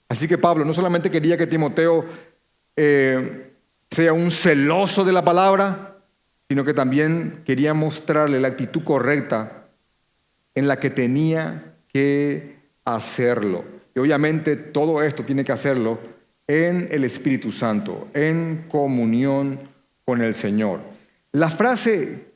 Así 0.09 0.29
que 0.29 0.38
Pablo 0.38 0.64
no 0.64 0.73
solamente 0.73 1.11
quería 1.11 1.37
que 1.37 1.47
Timoteo 1.47 2.05
eh, 2.77 3.47
sea 3.90 4.12
un 4.12 4.31
celoso 4.31 5.05
de 5.05 5.12
la 5.12 5.24
palabra, 5.24 5.96
sino 6.48 6.64
que 6.64 6.74
también 6.74 7.42
quería 7.44 7.74
mostrarle 7.74 8.40
la 8.40 8.48
actitud 8.48 8.83
correcta 8.85 9.66
en 10.55 10.68
la 10.68 10.81
que 10.81 10.90
tenía 10.90 11.74
que 11.92 12.57
hacerlo. 12.85 13.64
Y 13.94 13.98
obviamente 13.98 14.57
todo 14.57 15.03
esto 15.03 15.24
tiene 15.24 15.44
que 15.44 15.53
hacerlo 15.53 15.98
en 16.46 16.88
el 16.90 17.05
Espíritu 17.05 17.53
Santo, 17.53 18.09
en 18.14 18.64
comunión 18.70 19.61
con 20.05 20.22
el 20.22 20.35
Señor. 20.35 20.81
La 21.33 21.51
frase 21.51 22.29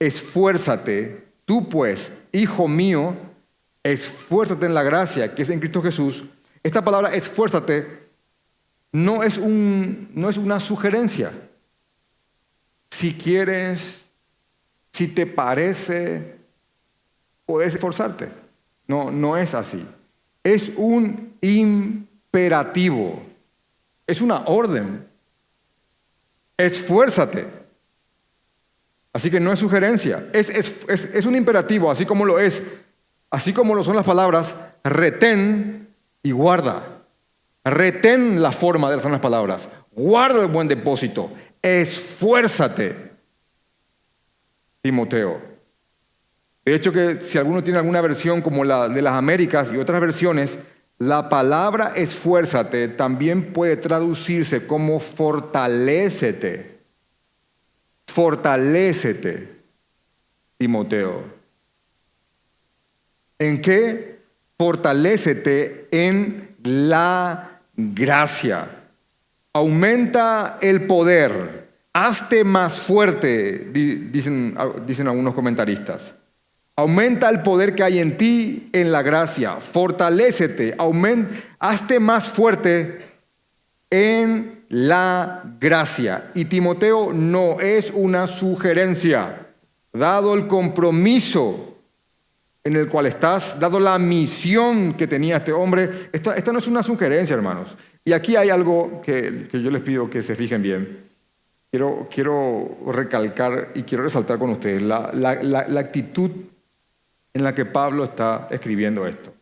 esfuérzate, 0.00 1.24
tú 1.44 1.68
pues, 1.68 2.12
hijo 2.32 2.66
mío, 2.66 3.14
esfuérzate 3.84 4.66
en 4.66 4.74
la 4.74 4.82
gracia 4.82 5.34
que 5.34 5.42
es 5.42 5.50
en 5.50 5.60
Cristo 5.60 5.82
Jesús. 5.82 6.24
Esta 6.62 6.82
palabra 6.82 7.14
esfuérzate 7.14 7.99
no 8.92 9.22
es, 9.22 9.38
un, 9.38 10.10
no 10.14 10.28
es 10.28 10.36
una 10.36 10.60
sugerencia. 10.60 11.32
Si 12.90 13.14
quieres, 13.14 14.02
si 14.92 15.08
te 15.08 15.26
parece, 15.26 16.36
puedes 17.46 17.74
esforzarte. 17.74 18.28
No, 18.86 19.10
no 19.10 19.36
es 19.36 19.54
así. 19.54 19.86
Es 20.42 20.72
un 20.76 21.34
imperativo. 21.40 23.22
Es 24.06 24.20
una 24.20 24.40
orden. 24.46 25.06
esfuérzate. 26.56 27.60
Así 29.12 29.30
que 29.30 29.40
no 29.40 29.52
es 29.52 29.58
sugerencia, 29.58 30.28
es, 30.32 30.48
es, 30.50 31.26
un 31.26 31.34
imperativo, 31.34 31.90
así 31.90 32.06
como 32.06 32.24
lo 32.24 32.38
es, 32.38 32.62
así 33.28 33.52
como 33.52 33.74
lo 33.74 33.82
son 33.82 33.96
las 33.96 34.06
palabras, 34.06 34.54
retén 34.84 35.88
y 36.22 36.30
guarda. 36.30 36.99
Retén 37.64 38.40
la 38.40 38.52
forma 38.52 38.88
de 38.88 38.96
las 38.96 39.02
sanas 39.02 39.20
palabras, 39.20 39.68
guarda 39.92 40.42
el 40.42 40.48
buen 40.48 40.68
depósito, 40.68 41.30
esfuérzate. 41.60 43.10
Timoteo. 44.82 45.40
De 46.64 46.74
hecho 46.74 46.92
que 46.92 47.20
si 47.20 47.36
alguno 47.36 47.62
tiene 47.62 47.78
alguna 47.78 48.00
versión 48.00 48.40
como 48.40 48.64
la 48.64 48.88
de 48.88 49.02
las 49.02 49.14
Américas 49.14 49.70
y 49.72 49.76
otras 49.76 50.00
versiones, 50.00 50.58
la 50.98 51.28
palabra 51.28 51.92
esfuérzate 51.96 52.88
también 52.88 53.52
puede 53.52 53.76
traducirse 53.76 54.66
como 54.66 55.00
fortalécete. 55.00 56.78
Fortalécete, 58.06 59.48
Timoteo. 60.58 61.22
¿En 63.38 63.62
qué? 63.62 64.18
Fortalécete 64.58 65.88
en 65.90 66.56
la 66.62 67.49
gracia. 67.94 68.68
Aumenta 69.52 70.58
el 70.60 70.86
poder. 70.86 71.68
Hazte 71.92 72.44
más 72.44 72.74
fuerte, 72.78 73.68
dicen, 73.72 74.56
dicen 74.86 75.08
algunos 75.08 75.34
comentaristas. 75.34 76.14
Aumenta 76.76 77.28
el 77.28 77.42
poder 77.42 77.74
que 77.74 77.82
hay 77.82 77.98
en 77.98 78.16
ti 78.16 78.68
en 78.72 78.92
la 78.92 79.02
gracia. 79.02 79.56
Fortalécete, 79.56 80.74
aumenta, 80.78 81.34
hazte 81.58 81.98
más 81.98 82.28
fuerte 82.28 83.00
en 83.90 84.64
la 84.68 85.42
gracia. 85.60 86.30
Y 86.34 86.44
Timoteo 86.46 87.12
no 87.12 87.60
es 87.60 87.90
una 87.92 88.28
sugerencia, 88.28 89.48
dado 89.92 90.34
el 90.34 90.46
compromiso 90.46 91.69
en 92.62 92.76
el 92.76 92.88
cual 92.88 93.06
estás, 93.06 93.58
dado 93.58 93.80
la 93.80 93.98
misión 93.98 94.94
que 94.94 95.06
tenía 95.06 95.38
este 95.38 95.52
hombre. 95.52 96.10
Esta, 96.12 96.52
no 96.52 96.58
es 96.58 96.66
una 96.66 96.82
sugerencia, 96.82 97.34
hermanos. 97.34 97.74
Y 98.04 98.12
aquí 98.12 98.36
hay 98.36 98.50
algo 98.50 99.00
que, 99.00 99.48
yo 99.52 99.70
les 99.70 99.82
pido 99.82 100.10
que 100.10 100.22
se 100.22 100.36
fijen 100.36 100.62
bien. 100.62 101.10
Quiero, 101.70 102.78
recalcar 102.88 103.70
y 103.74 103.84
quiero 103.84 104.04
resaltar 104.04 104.38
con 104.38 104.50
ustedes 104.50 104.82
la, 104.82 105.10
actitud 105.78 106.30
en 107.32 107.44
la 107.44 107.54
que 107.54 107.64
Pablo 107.64 108.04
está 108.04 108.48
escribiendo 108.50 109.06
esto. 109.06 109.32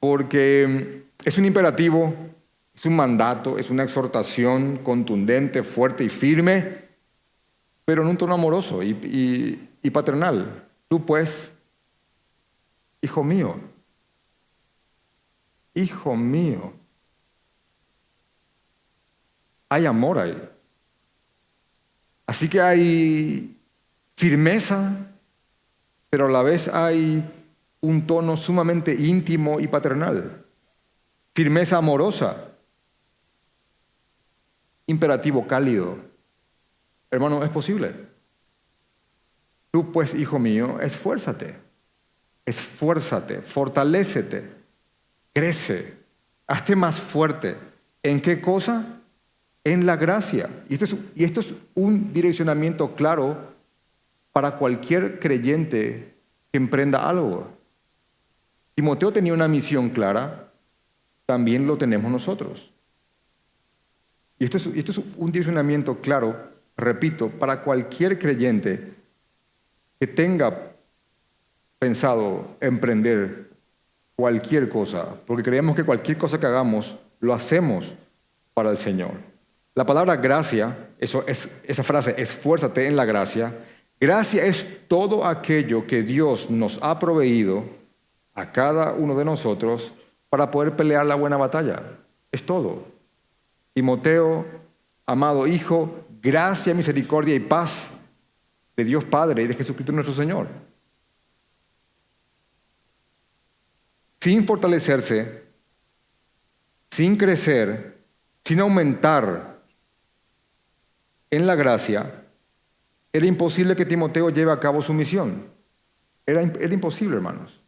Porque 0.00 1.04
es 1.24 1.38
un 1.38 1.46
imperativo, 1.46 2.12
es 2.74 2.84
un 2.84 2.96
mandato, 2.96 3.56
es 3.56 3.70
una 3.70 3.84
exhortación 3.84 4.78
contundente, 4.78 5.62
fuerte 5.62 6.04
y 6.04 6.08
firme, 6.10 6.84
pero 7.86 8.02
en 8.02 8.08
un 8.08 8.18
tono 8.18 8.34
amoroso 8.34 8.82
y, 8.82 9.68
y 9.80 9.90
paternal. 9.90 10.66
Tú 10.88 11.06
pues, 11.06 11.53
hijo 13.04 13.22
mío, 13.22 13.60
hijo 15.74 16.16
mío, 16.16 16.72
hay 19.68 19.84
amor 19.84 20.18
ahí. 20.18 20.50
Así 22.26 22.48
que 22.48 22.62
hay 22.62 23.60
firmeza, 24.16 24.90
pero 26.08 26.28
a 26.28 26.30
la 26.30 26.42
vez 26.42 26.68
hay 26.68 27.22
un 27.82 28.06
tono 28.06 28.38
sumamente 28.38 28.94
íntimo 28.94 29.60
y 29.60 29.68
paternal, 29.68 30.42
firmeza 31.34 31.76
amorosa, 31.76 32.52
imperativo 34.86 35.46
cálido. 35.46 35.98
Hermano, 37.10 37.44
es 37.44 37.50
posible. 37.50 37.94
Tú 39.70 39.92
pues, 39.92 40.14
hijo 40.14 40.38
mío, 40.38 40.80
esfuérzate, 40.80 41.63
esfuérzate, 42.46 43.40
fortalécete, 43.40 44.50
crece, 45.32 45.94
hazte 46.46 46.76
más 46.76 47.00
fuerte. 47.00 47.56
¿En 48.02 48.20
qué 48.20 48.40
cosa? 48.40 49.00
En 49.64 49.86
la 49.86 49.96
gracia. 49.96 50.50
Y 50.68 50.74
esto 50.74 51.40
es, 51.40 51.54
un 51.74 52.12
direccionamiento 52.12 52.94
claro 52.94 53.54
para 54.32 54.56
cualquier 54.56 55.18
creyente 55.18 56.14
que 56.52 56.58
emprenda 56.58 57.08
algo. 57.08 57.48
Timoteo 58.74 59.12
tenía 59.12 59.32
una 59.32 59.48
misión 59.48 59.90
clara, 59.90 60.52
también 61.26 61.66
lo 61.66 61.78
tenemos 61.78 62.10
nosotros. 62.10 62.72
Y 64.38 64.44
esto 64.44 64.58
es, 64.58 64.66
esto 64.66 64.92
es 64.92 65.00
un 65.16 65.32
direccionamiento 65.32 66.00
claro, 66.00 66.50
repito, 66.76 67.30
para 67.30 67.62
cualquier 67.62 68.18
creyente 68.18 68.92
que 69.98 70.06
tenga 70.06 70.73
pensado 71.84 72.56
emprender 72.62 73.50
cualquier 74.16 74.70
cosa, 74.70 75.06
porque 75.26 75.42
creemos 75.42 75.76
que 75.76 75.84
cualquier 75.84 76.16
cosa 76.16 76.40
que 76.40 76.46
hagamos 76.46 76.96
lo 77.20 77.34
hacemos 77.34 77.92
para 78.54 78.70
el 78.70 78.78
Señor. 78.78 79.10
La 79.74 79.84
palabra 79.84 80.16
gracia, 80.16 80.74
eso 80.98 81.24
es, 81.26 81.50
esa 81.64 81.82
frase, 81.82 82.14
esfuérzate 82.16 82.86
en 82.86 82.96
la 82.96 83.04
gracia, 83.04 83.52
Gracia 84.00 84.44
es 84.44 84.66
todo 84.88 85.24
aquello 85.24 85.86
que 85.86 86.02
Dios 86.02 86.50
nos 86.50 86.78
ha 86.82 86.98
proveído 86.98 87.64
a 88.34 88.50
cada 88.50 88.92
uno 88.92 89.16
de 89.16 89.24
nosotros 89.24 89.92
para 90.28 90.50
poder 90.50 90.74
pelear 90.74 91.06
la 91.06 91.14
buena 91.14 91.36
batalla. 91.36 91.82
Es 92.32 92.44
todo. 92.44 92.84
Timoteo, 93.72 94.44
amado 95.06 95.46
Hijo, 95.46 96.04
gracia, 96.20 96.74
misericordia 96.74 97.34
y 97.34 97.40
paz 97.40 97.90
de 98.76 98.84
Dios 98.84 99.04
Padre 99.04 99.44
y 99.44 99.46
de 99.46 99.54
Jesucristo 99.54 99.92
nuestro 99.92 100.14
Señor. 100.14 100.48
Sin 104.24 104.42
fortalecerse, 104.42 105.42
sin 106.90 107.18
crecer, 107.18 107.98
sin 108.42 108.58
aumentar 108.60 109.60
en 111.30 111.46
la 111.46 111.54
gracia, 111.54 112.24
era 113.12 113.26
imposible 113.26 113.76
que 113.76 113.84
Timoteo 113.84 114.30
lleve 114.30 114.50
a 114.50 114.58
cabo 114.58 114.80
su 114.80 114.94
misión. 114.94 115.42
Era, 116.24 116.40
imposible, 116.40 117.16
hermanos. 117.16 117.60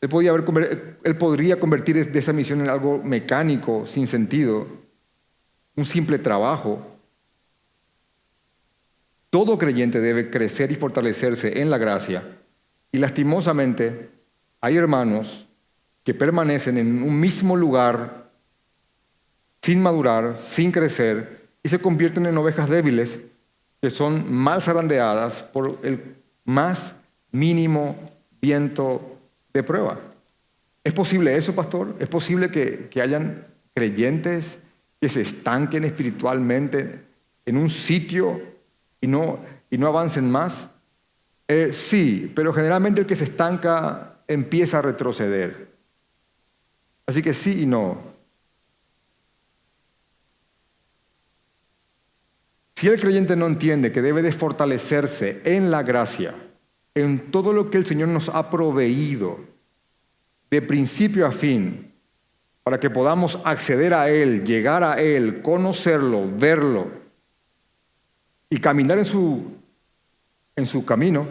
Él, 0.00 0.08
podía 0.08 0.30
haber, 0.30 0.98
él 1.04 1.16
podría 1.18 1.60
convertir 1.60 1.96
esa 1.96 2.32
misión 2.32 2.60
en 2.60 2.68
algo 2.68 3.00
mecánico, 3.00 3.86
sin 3.86 4.08
sentido, 4.08 4.66
un 5.76 5.84
simple 5.84 6.18
trabajo. 6.18 6.84
Todo 9.30 9.56
creyente 9.56 10.00
debe 10.00 10.30
crecer 10.30 10.72
y 10.72 10.74
fortalecerse 10.74 11.60
en 11.60 11.70
la 11.70 11.78
gracia. 11.78 12.24
Y 12.90 12.98
lastimosamente 12.98 14.13
hay 14.64 14.78
hermanos 14.78 15.44
que 16.04 16.14
permanecen 16.14 16.78
en 16.78 17.02
un 17.02 17.20
mismo 17.20 17.54
lugar 17.54 18.30
sin 19.60 19.82
madurar, 19.82 20.38
sin 20.40 20.72
crecer, 20.72 21.48
y 21.62 21.68
se 21.68 21.78
convierten 21.78 22.24
en 22.24 22.38
ovejas 22.38 22.70
débiles 22.70 23.18
que 23.82 23.90
son 23.90 24.32
mal 24.32 24.62
zarandeadas 24.62 25.42
por 25.42 25.78
el 25.82 26.16
más 26.46 26.96
mínimo 27.30 27.94
viento 28.40 29.18
de 29.52 29.62
prueba. 29.62 29.98
¿Es 30.82 30.94
posible 30.94 31.36
eso, 31.36 31.54
pastor? 31.54 31.94
¿Es 31.98 32.08
posible 32.08 32.50
que, 32.50 32.88
hayan 33.02 33.46
creyentes 33.74 34.60
que 34.98 35.10
se 35.10 35.20
estanquen 35.20 35.84
espiritualmente 35.84 37.00
en 37.44 37.58
un 37.58 37.68
sitio 37.68 38.40
y 38.98 39.08
no, 39.08 39.40
y 39.70 39.76
no 39.76 39.88
avancen 39.88 40.30
más? 40.30 40.68
Eh, 41.48 41.70
sí, 41.70 42.32
pero 42.34 42.50
generalmente 42.54 43.02
el 43.02 43.06
que 43.06 43.14
se 43.14 43.24
estanca 43.24 44.12
empieza 44.28 44.78
a 44.78 44.82
retroceder. 44.82 45.68
Así 47.06 47.22
que 47.22 47.34
sí 47.34 47.62
y 47.62 47.66
no. 47.66 48.14
Si 52.76 52.88
el 52.88 53.00
creyente 53.00 53.36
no 53.36 53.46
entiende 53.46 53.92
que 53.92 54.02
debe 54.02 54.22
de 54.22 54.32
fortalecerse 54.32 55.40
en 55.44 55.70
la 55.70 55.82
gracia, 55.82 56.34
en 56.94 57.30
todo 57.30 57.52
lo 57.52 57.70
que 57.70 57.78
el 57.78 57.86
Señor 57.86 58.08
nos 58.08 58.28
ha 58.28 58.50
proveído, 58.50 59.40
de 60.50 60.62
principio 60.62 61.26
a 61.26 61.32
fin, 61.32 61.92
para 62.62 62.78
que 62.78 62.90
podamos 62.90 63.40
acceder 63.44 63.94
a 63.94 64.10
Él, 64.10 64.44
llegar 64.44 64.82
a 64.82 65.00
Él, 65.00 65.42
conocerlo, 65.42 66.28
verlo 66.36 66.88
y 68.48 68.58
caminar 68.58 68.98
en 68.98 69.04
su, 69.04 69.52
en 70.56 70.66
su 70.66 70.84
camino, 70.84 71.26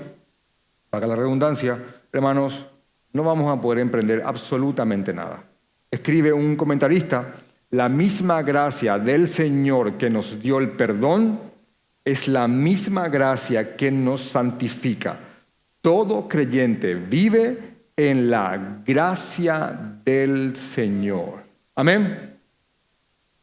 para 0.89 1.07
la 1.07 1.15
redundancia, 1.15 1.79
hermanos, 2.11 2.65
no 3.13 3.23
vamos 3.23 3.51
a 3.51 3.61
poder 3.61 3.79
emprender 3.79 4.21
absolutamente 4.25 5.13
nada. 5.13 5.43
Escribe 5.89 6.33
un 6.33 6.55
comentarista, 6.55 7.35
la 7.71 7.87
misma 7.89 8.41
gracia 8.41 8.99
del 8.99 9.27
Señor 9.27 9.93
que 9.93 10.09
nos 10.09 10.41
dio 10.41 10.59
el 10.59 10.71
perdón 10.71 11.39
es 12.03 12.27
la 12.27 12.47
misma 12.47 13.07
gracia 13.09 13.75
que 13.75 13.91
nos 13.91 14.21
santifica. 14.21 15.17
Todo 15.81 16.27
creyente 16.27 16.95
vive 16.95 17.57
en 17.95 18.29
la 18.29 18.81
gracia 18.85 19.97
del 20.03 20.55
Señor. 20.55 21.43
Amén. 21.75 22.37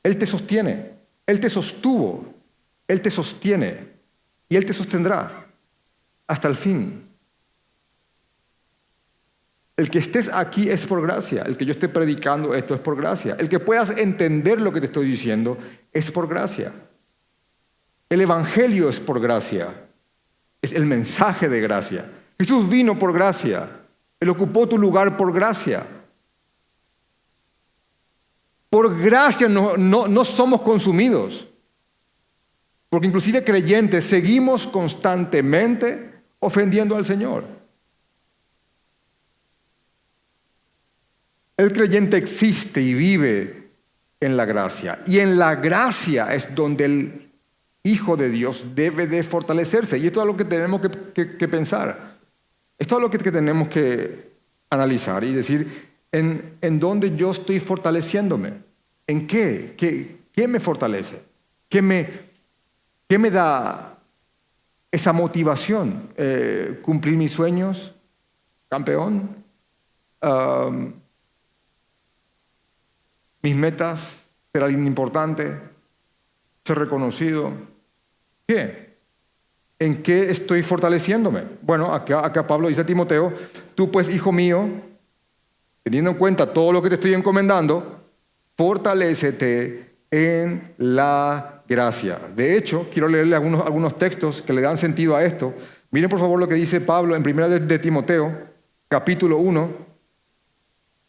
Él 0.03 0.19
te 0.19 0.27
sostiene. 0.27 0.91
Él 1.31 1.39
te 1.39 1.49
sostuvo, 1.49 2.35
Él 2.89 3.01
te 3.01 3.09
sostiene 3.09 3.87
y 4.49 4.57
Él 4.57 4.67
te 4.67 4.73
sostendrá 4.73 5.47
hasta 6.27 6.49
el 6.49 6.57
fin. 6.57 7.05
El 9.81 9.89
que 9.89 9.99
estés 9.99 10.29
aquí 10.31 10.69
es 10.69 10.85
por 10.85 11.01
gracia, 11.01 11.41
el 11.47 11.57
que 11.57 11.65
yo 11.65 11.73
esté 11.73 11.89
predicando 11.89 12.55
esto 12.55 12.75
es 12.75 12.81
por 12.81 12.99
gracia, 12.99 13.35
el 13.39 13.49
que 13.49 13.61
puedas 13.61 13.97
entender 13.97 14.61
lo 14.61 14.75
que 14.75 14.81
te 14.81 14.85
estoy 14.85 15.07
diciendo 15.07 15.57
es 15.91 16.11
por 16.11 16.29
gracia. 16.29 16.71
El 18.11 18.21
Evangelio 18.21 18.91
es 18.91 19.01
por 19.01 19.19
gracia, 19.21 19.69
es 20.61 20.75
el 20.75 20.85
mensaje 20.85 21.49
de 21.49 21.63
gracia. 21.63 22.05
Jesús 22.39 22.69
vino 22.69 22.99
por 22.99 23.15
gracia, 23.15 23.71
Él 24.21 24.29
ocupó 24.29 24.69
tu 24.69 24.77
lugar 24.77 25.17
por 25.17 25.33
gracia. 25.33 25.87
Por 28.69 29.01
gracia 29.01 29.49
no, 29.49 29.79
no, 29.79 30.25
somos 30.27 30.61
consumidos. 30.61 31.49
Porque 32.91 33.07
inclusive 33.07 33.43
creyentes 33.43 34.05
seguimos 34.05 34.67
constantemente 34.67 36.21
ofendiendo 36.39 36.99
al 36.99 37.07
Señor. 37.07 37.60
El 41.61 41.75
creyente 41.75 42.17
existe 42.17 42.81
y 42.81 42.95
vive 42.95 43.69
en 44.19 44.35
la 44.35 44.47
gracia. 44.47 45.03
Y 45.05 45.19
en 45.19 45.39
la 45.39 45.57
gracia 45.57 46.35
es 46.35 46.55
donde 46.55 46.87
el 46.87 47.31
Hijo 47.83 48.17
de 48.17 48.31
Dios 48.31 48.65
debe 48.75 49.07
de 49.07 49.23
fortalecerse. 49.23 49.99
Y 49.99 50.07
esto 50.07 50.23
es 50.23 50.27
lo 50.27 50.39
que 50.39 50.47
tenemos 50.47 50.81
que, 50.81 51.49
pensar. 51.49 52.17
Esto 52.79 52.97
es 52.97 53.03
lo 53.03 53.11
que, 53.11 53.19
tenemos 53.19 53.69
que 53.69 54.31
analizar 54.71 55.23
y 55.23 55.35
decir, 55.35 55.91
¿en, 56.11 56.57
en 56.63 56.81
dónde 56.81 57.15
yo 57.15 57.31
estoy 57.31 57.61
fortaleciéndome? 57.61 58.55
¿En 59.07 59.27
qué? 59.27 59.75
¿Qué, 59.77 60.49
me 60.49 60.61
fortalece? 60.61 61.21
¿Qué 61.69 61.83
me, 61.83 62.09
¿Qué 63.07 63.19
me 63.19 63.31
da 63.31 63.99
esa 64.91 65.13
motivación? 65.13 66.09
Eh, 66.17 66.79
¿Cumplir 66.81 67.19
mis 67.19 67.33
sueños? 67.33 67.95
¿Campeón? 68.71 69.45
¿Mis 73.43 73.57
metas? 73.57 74.19
¿Ser 74.53 74.63
alguien 74.63 74.87
importante? 74.87 75.59
¿Ser 76.65 76.79
reconocido? 76.79 77.53
¿Qué? 78.47 78.91
¿En 79.79 80.03
qué 80.03 80.31
estoy 80.31 80.63
fortaleciéndome? 80.63 81.45
Bueno, 81.63 81.95
acá, 81.95 82.47
Pablo 82.47 82.69
dice 82.69 82.83
a 82.83 82.87
Timoteo, 82.87 83.33
tú 83.75 83.91
pues, 83.91 84.09
hijo 84.11 84.31
mío, 84.31 84.69
teniendo 85.83 86.11
en 86.11 86.17
cuenta 86.19 86.53
todo 86.53 86.73
lo 86.73 86.83
que 86.83 86.91
te 86.91 86.97
estoy 86.97 87.15
encomendando, 87.15 88.01
fortalécete 88.57 89.95
en 90.11 90.75
la 90.77 91.63
gracia. 91.67 92.19
De 92.37 92.57
hecho, 92.57 92.89
quiero 92.93 93.09
leerle 93.09 93.37
algunos, 93.37 93.65
algunos 93.65 93.97
textos 93.97 94.43
que 94.43 94.53
le 94.53 94.61
dan 94.61 94.77
sentido 94.77 95.17
a 95.17 95.25
esto. 95.25 95.55
Miren 95.93 96.11
por 96.11 96.21
favor 96.21 96.39
lo 96.39 96.47
que 96.47 96.55
dice 96.57 96.81
Pablo 96.81 97.17
en 97.17 97.23
Primera 97.23 97.49
de, 97.49 97.79
Timoteo, 97.79 98.33
capítulo 98.89 99.39
1. 99.39 99.71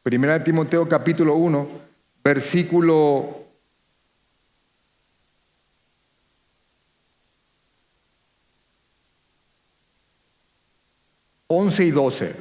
Primera 0.01 0.39
de 0.39 0.45
Timoteo, 0.45 0.87
capítulo 0.87 1.35
1, 1.35 1.67
versículo 2.23 3.45
once 11.47 11.83
y 11.83 11.91
12. 11.91 12.35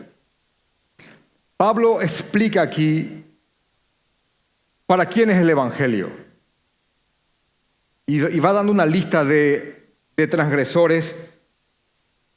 Pablo 1.57 2.01
explica 2.01 2.63
aquí 2.63 3.21
¿Para 4.91 5.07
quién 5.07 5.31
es 5.31 5.37
el 5.37 5.49
Evangelio? 5.49 6.11
Y, 8.07 8.41
va 8.41 8.53
dando 8.53 8.73
una 8.73 8.85
lista 8.85 9.25
de, 9.25 9.95
transgresores 10.29 11.15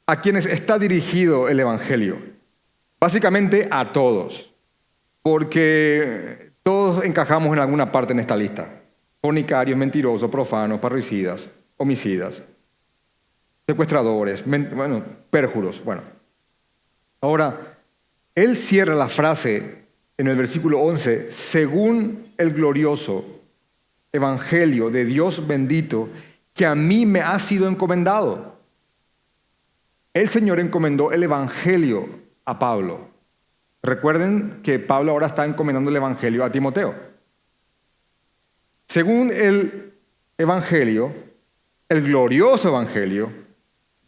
a 0.06 0.20
quienes 0.20 0.46
está 0.46 0.78
dirigido 0.78 1.48
el 1.48 1.58
Evangelio. 1.58 2.16
Básicamente 3.00 3.66
a 3.72 3.92
todos, 3.92 4.54
porque 5.20 6.52
todos 6.64 7.04
encajamos 7.04 7.52
en 7.52 7.60
alguna 7.60 7.92
parte 7.92 8.14
en 8.14 8.20
esta 8.20 8.34
lista. 8.34 8.80
Fornicarios, 9.20 9.78
mentirosos, 9.78 10.30
profanos, 10.30 10.80
parricidas, 10.80 11.48
homicidas, 11.76 12.42
secuestradores, 13.66 14.42
bueno, 14.44 15.04
pérjuros. 15.30 15.82
Bueno, 15.84 16.02
ahora, 17.20 17.78
él 18.34 18.56
cierra 18.56 18.94
la 18.94 19.08
frase 19.08 19.84
en 20.16 20.26
el 20.26 20.36
versículo 20.36 20.80
11, 20.80 21.30
según 21.30 22.32
el 22.38 22.52
glorioso 22.52 23.24
evangelio 24.12 24.90
de 24.90 25.04
Dios 25.04 25.46
bendito 25.46 26.08
que 26.54 26.64
a 26.64 26.74
mí 26.74 27.04
me 27.04 27.20
ha 27.20 27.38
sido 27.38 27.68
encomendado. 27.68 28.54
El 30.14 30.28
Señor 30.28 30.60
encomendó 30.60 31.12
el 31.12 31.24
evangelio 31.24 32.08
a 32.44 32.58
Pablo. 32.58 33.13
Recuerden 33.84 34.60
que 34.62 34.78
Pablo 34.78 35.12
ahora 35.12 35.26
está 35.26 35.44
encomendando 35.44 35.90
el 35.90 35.96
evangelio 35.96 36.42
a 36.42 36.50
Timoteo. 36.50 36.94
Según 38.88 39.30
el 39.30 39.92
evangelio, 40.38 41.12
el 41.90 42.02
glorioso 42.02 42.68
evangelio 42.68 43.30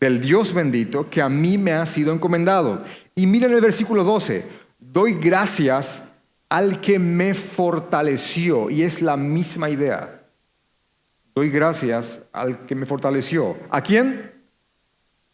del 0.01 0.19
Dios 0.19 0.55
bendito 0.55 1.11
que 1.11 1.21
a 1.21 1.29
mí 1.29 1.59
me 1.59 1.73
ha 1.73 1.85
sido 1.85 2.15
encomendado. 2.15 2.83
Y 3.15 3.27
miren 3.27 3.53
el 3.53 3.61
versículo 3.61 4.03
12 4.03 4.45
Doy 4.79 5.13
gracias 5.13 6.05
al 6.49 6.81
que 6.81 6.99
me 6.99 7.35
fortaleció. 7.35 8.71
Y 8.71 8.83
es 8.83 9.03
la 9.03 9.19
misma 9.19 9.69
idea. 9.69 10.23
Doy 11.35 11.51
gracias 11.51 12.19
al 12.33 12.65
que 12.65 12.75
me 12.75 12.87
fortaleció. 12.87 13.59
¿A 13.69 13.83
quién? 13.83 14.33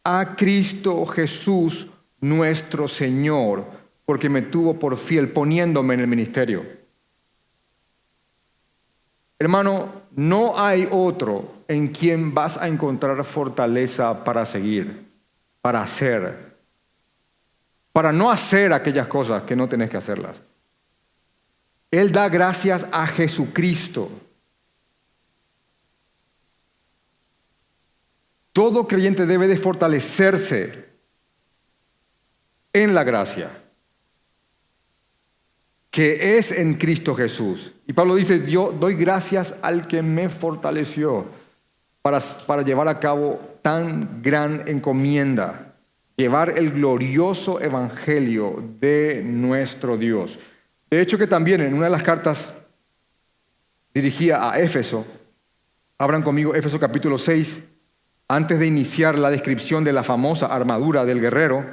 A 0.02 0.34
Cristo 0.36 1.06
Jesús, 1.06 1.86
nuestro 2.20 2.88
Señor, 2.88 3.81
porque 4.04 4.28
me 4.28 4.42
tuvo 4.42 4.78
por 4.78 4.96
fiel 4.96 5.30
poniéndome 5.30 5.94
en 5.94 6.00
el 6.00 6.06
ministerio. 6.06 6.64
Hermano, 9.38 10.02
no 10.12 10.58
hay 10.60 10.88
otro 10.90 11.52
en 11.68 11.88
quien 11.88 12.32
vas 12.34 12.56
a 12.56 12.68
encontrar 12.68 13.22
fortaleza 13.24 14.24
para 14.24 14.46
seguir, 14.46 15.10
para 15.60 15.82
hacer, 15.82 16.56
para 17.92 18.12
no 18.12 18.30
hacer 18.30 18.72
aquellas 18.72 19.06
cosas 19.06 19.42
que 19.42 19.56
no 19.56 19.68
tenés 19.68 19.90
que 19.90 19.96
hacerlas. 19.96 20.40
Él 21.90 22.12
da 22.12 22.28
gracias 22.28 22.86
a 22.92 23.06
Jesucristo. 23.06 24.10
Todo 28.52 28.86
creyente 28.86 29.26
debe 29.26 29.48
de 29.48 29.56
fortalecerse 29.56 30.88
en 32.72 32.94
la 32.94 33.04
gracia 33.04 33.61
que 35.92 36.36
es 36.36 36.50
en 36.50 36.74
Cristo 36.74 37.14
Jesús. 37.14 37.72
Y 37.86 37.92
Pablo 37.92 38.16
dice, 38.16 38.44
yo 38.50 38.72
doy 38.72 38.94
gracias 38.94 39.54
al 39.62 39.86
que 39.86 40.02
me 40.02 40.28
fortaleció 40.28 41.26
para, 42.00 42.18
para 42.46 42.62
llevar 42.62 42.88
a 42.88 42.98
cabo 42.98 43.38
tan 43.62 44.20
gran 44.22 44.64
encomienda 44.66 45.72
llevar 46.16 46.50
el 46.50 46.72
glorioso 46.72 47.60
evangelio 47.60 48.62
de 48.78 49.22
nuestro 49.24 49.96
Dios. 49.96 50.38
De 50.90 51.00
hecho 51.00 51.18
que 51.18 51.26
también 51.26 51.60
en 51.60 51.74
una 51.74 51.86
de 51.86 51.90
las 51.90 52.02
cartas 52.02 52.52
dirigida 53.94 54.50
a 54.50 54.58
Éfeso, 54.58 55.04
abran 55.98 56.22
conmigo 56.22 56.54
Éfeso 56.54 56.78
capítulo 56.78 57.18
6, 57.18 57.62
antes 58.28 58.58
de 58.58 58.66
iniciar 58.66 59.18
la 59.18 59.30
descripción 59.30 59.84
de 59.84 59.92
la 59.92 60.02
famosa 60.02 60.46
armadura 60.46 61.04
del 61.04 61.20
guerrero, 61.20 61.66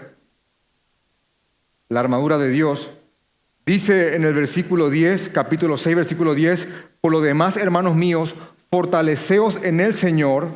la 1.89 1.99
armadura 1.99 2.37
de 2.37 2.49
Dios, 2.49 2.91
dice 3.69 4.15
en 4.15 4.25
el 4.25 4.33
versículo 4.33 4.89
10, 4.89 5.29
capítulo 5.29 5.77
6, 5.77 5.95
versículo 5.95 6.33
10, 6.33 6.67
por 7.01 7.11
lo 7.11 7.21
demás, 7.21 7.55
hermanos 7.55 7.95
míos, 7.95 8.35
fortaleceos 8.71 9.59
en 9.61 9.79
el 9.79 9.93
Señor, 9.93 10.47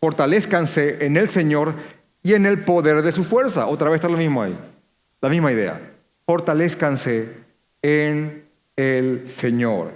fortalezcanse 0.00 1.06
en 1.06 1.16
el 1.16 1.28
Señor 1.28 1.74
y 2.20 2.34
en 2.34 2.46
el 2.46 2.64
poder 2.64 3.02
de 3.02 3.12
su 3.12 3.22
fuerza. 3.22 3.66
Otra 3.66 3.90
vez 3.90 3.98
está 3.98 4.08
lo 4.08 4.18
mismo 4.18 4.42
ahí, 4.42 4.58
la 5.20 5.28
misma 5.28 5.52
idea. 5.52 5.80
Fortalezcanse 6.26 7.28
en 7.80 8.42
el 8.74 9.30
Señor. 9.30 9.92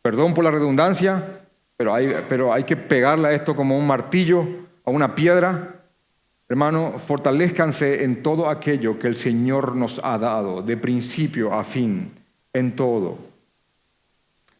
Perdón 0.00 0.32
por 0.32 0.44
la 0.44 0.50
redundancia, 0.50 1.42
pero 1.76 1.92
hay, 1.92 2.24
pero 2.26 2.54
hay 2.54 2.64
que 2.64 2.78
pegarle 2.78 3.28
a 3.28 3.32
esto 3.32 3.54
como 3.54 3.76
un 3.76 3.86
martillo, 3.86 4.46
a 4.82 4.90
una 4.90 5.14
piedra. 5.14 5.74
Hermano, 6.48 6.94
fortalezcanse 6.98 8.04
en 8.04 8.22
todo 8.22 8.48
aquello 8.48 8.98
que 8.98 9.08
el 9.08 9.16
Señor 9.16 9.74
nos 9.74 10.00
ha 10.02 10.16
dado, 10.18 10.62
de 10.62 10.76
principio 10.76 11.52
a 11.52 11.64
fin, 11.64 12.12
en 12.52 12.76
todo. 12.76 13.18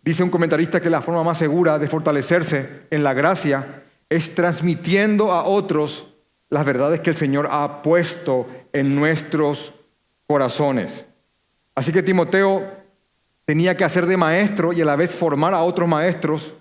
Dice 0.02 0.22
un 0.22 0.30
comentarista 0.30 0.80
que 0.80 0.90
la 0.90 1.02
forma 1.02 1.22
más 1.22 1.38
segura 1.38 1.78
de 1.78 1.86
fortalecerse 1.86 2.86
en 2.90 3.04
la 3.04 3.14
gracia 3.14 3.82
es 4.08 4.34
transmitiendo 4.34 5.32
a 5.32 5.44
otros 5.44 6.08
las 6.48 6.64
verdades 6.64 7.00
que 7.00 7.10
el 7.10 7.16
Señor 7.16 7.48
ha 7.50 7.82
puesto 7.82 8.46
en 8.72 8.94
nuestros 8.94 9.74
corazones. 10.26 11.04
Así 11.74 11.92
que 11.92 12.02
Timoteo 12.02 12.64
tenía 13.44 13.76
que 13.76 13.84
hacer 13.84 14.06
de 14.06 14.16
maestro 14.16 14.72
y 14.72 14.80
a 14.80 14.84
la 14.84 14.96
vez 14.96 15.14
formar 15.14 15.54
a 15.54 15.62
otros 15.62 15.88
maestros 15.88 16.52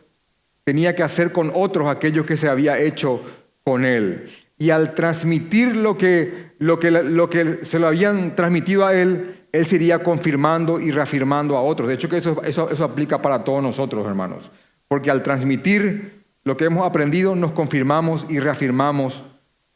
tenía 0.64 0.96
que 0.96 1.04
hacer 1.04 1.32
con 1.32 1.52
otros 1.54 1.88
aquello 1.88 2.26
que 2.26 2.38
se 2.38 2.50
había 2.50 2.78
hecho 2.80 3.22
con 3.64 3.86
él. 3.86 4.30
Y 4.58 4.70
al 4.70 4.94
transmitir 4.94 5.76
lo 5.76 5.98
que, 5.98 6.54
lo 6.60 6.80
que, 6.80 6.91
lo 6.91 7.30
que 7.30 7.65
se 7.65 7.80
lo 7.80 7.88
habían 7.88 8.36
transmitido 8.36 8.86
a 8.86 8.94
él, 8.94 9.48
él 9.52 9.65
se 9.65 9.76
iría 9.76 10.02
confirmando 10.02 10.80
y 10.80 10.91
reafirmando 10.91 11.58
a 11.58 11.62
otros. 11.62 11.89
De 11.89 11.96
hecho, 11.96 12.10
que 12.10 12.18
eso, 12.18 12.41
eso, 12.44 12.70
eso 12.70 12.84
aplica 12.84 13.22
para 13.22 13.44
todos 13.44 13.62
nosotros, 13.62 14.06
hermanos. 14.08 14.50
Porque 14.88 15.12
al 15.12 15.24
transmitir 15.24 16.24
lo 16.44 16.56
que 16.56 16.65
hemos 16.65 16.86
aprendido, 16.86 17.36
nos 17.36 17.52
confirmamos 17.52 18.26
y 18.30 18.39
reafirmamos 18.39 19.24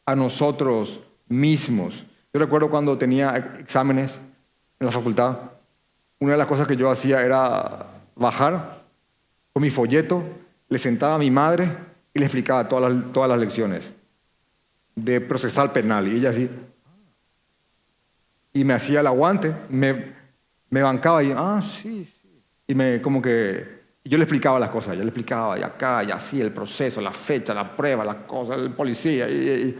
a 0.06 0.16
nosotros 0.16 1.00
mismos. 1.28 2.06
Yo 2.32 2.40
recuerdo 2.40 2.70
cuando 2.70 2.96
tenía 2.96 3.36
exámenes 3.58 4.18
en 4.78 4.86
la 4.86 4.92
facultad, 4.92 5.36
una 6.20 6.32
de 6.32 6.38
las 6.38 6.46
cosas 6.46 6.66
que 6.66 6.76
yo 6.76 6.90
hacía 6.90 7.22
era 7.22 7.86
bajar 8.14 8.82
con 9.52 9.62
mi 9.62 9.70
folleto, 9.70 10.22
le 10.68 10.78
sentaba 10.78 11.16
a 11.16 11.18
mi 11.18 11.30
madre 11.30 11.68
y 12.14 12.18
le 12.18 12.26
explicaba 12.26 12.68
todas 12.68 13.12
todas 13.12 13.28
las 13.28 13.40
lecciones 13.40 13.99
de 14.94 15.20
procesal 15.20 15.72
penal. 15.72 16.08
Y 16.08 16.16
ella 16.16 16.30
así, 16.30 16.48
y 18.52 18.64
me 18.64 18.74
hacía 18.74 19.00
el 19.00 19.06
aguante, 19.06 19.54
me, 19.68 20.12
me 20.70 20.82
bancaba 20.82 21.22
y, 21.22 21.32
ah, 21.36 21.62
sí, 21.62 22.04
sí. 22.04 22.42
Y 22.66 22.74
me, 22.74 23.00
como 23.00 23.22
que, 23.22 23.80
yo 24.04 24.18
le 24.18 24.24
explicaba 24.24 24.58
las 24.58 24.70
cosas, 24.70 24.96
yo 24.96 25.02
le 25.02 25.08
explicaba, 25.08 25.58
y 25.58 25.62
acá, 25.62 26.02
y 26.02 26.10
así, 26.10 26.40
el 26.40 26.52
proceso, 26.52 27.00
la 27.00 27.12
fecha, 27.12 27.54
la 27.54 27.76
prueba, 27.76 28.04
las 28.04 28.16
cosas, 28.26 28.58
el 28.58 28.72
policía. 28.72 29.28
Y, 29.28 29.78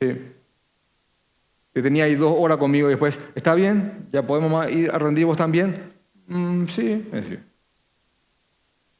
sí. 0.00 0.32
Yo 1.74 1.82
tenía 1.82 2.04
ahí 2.04 2.16
dos 2.16 2.34
horas 2.36 2.58
conmigo 2.58 2.88
y 2.88 2.90
después, 2.90 3.18
¿está 3.34 3.54
bien? 3.54 4.06
¿Ya 4.10 4.26
podemos 4.26 4.70
ir 4.70 4.90
a 4.90 4.98
rendir 4.98 5.26
también? 5.36 5.92
Mm, 6.26 6.66
sí, 6.66 7.08
sí. 7.28 7.38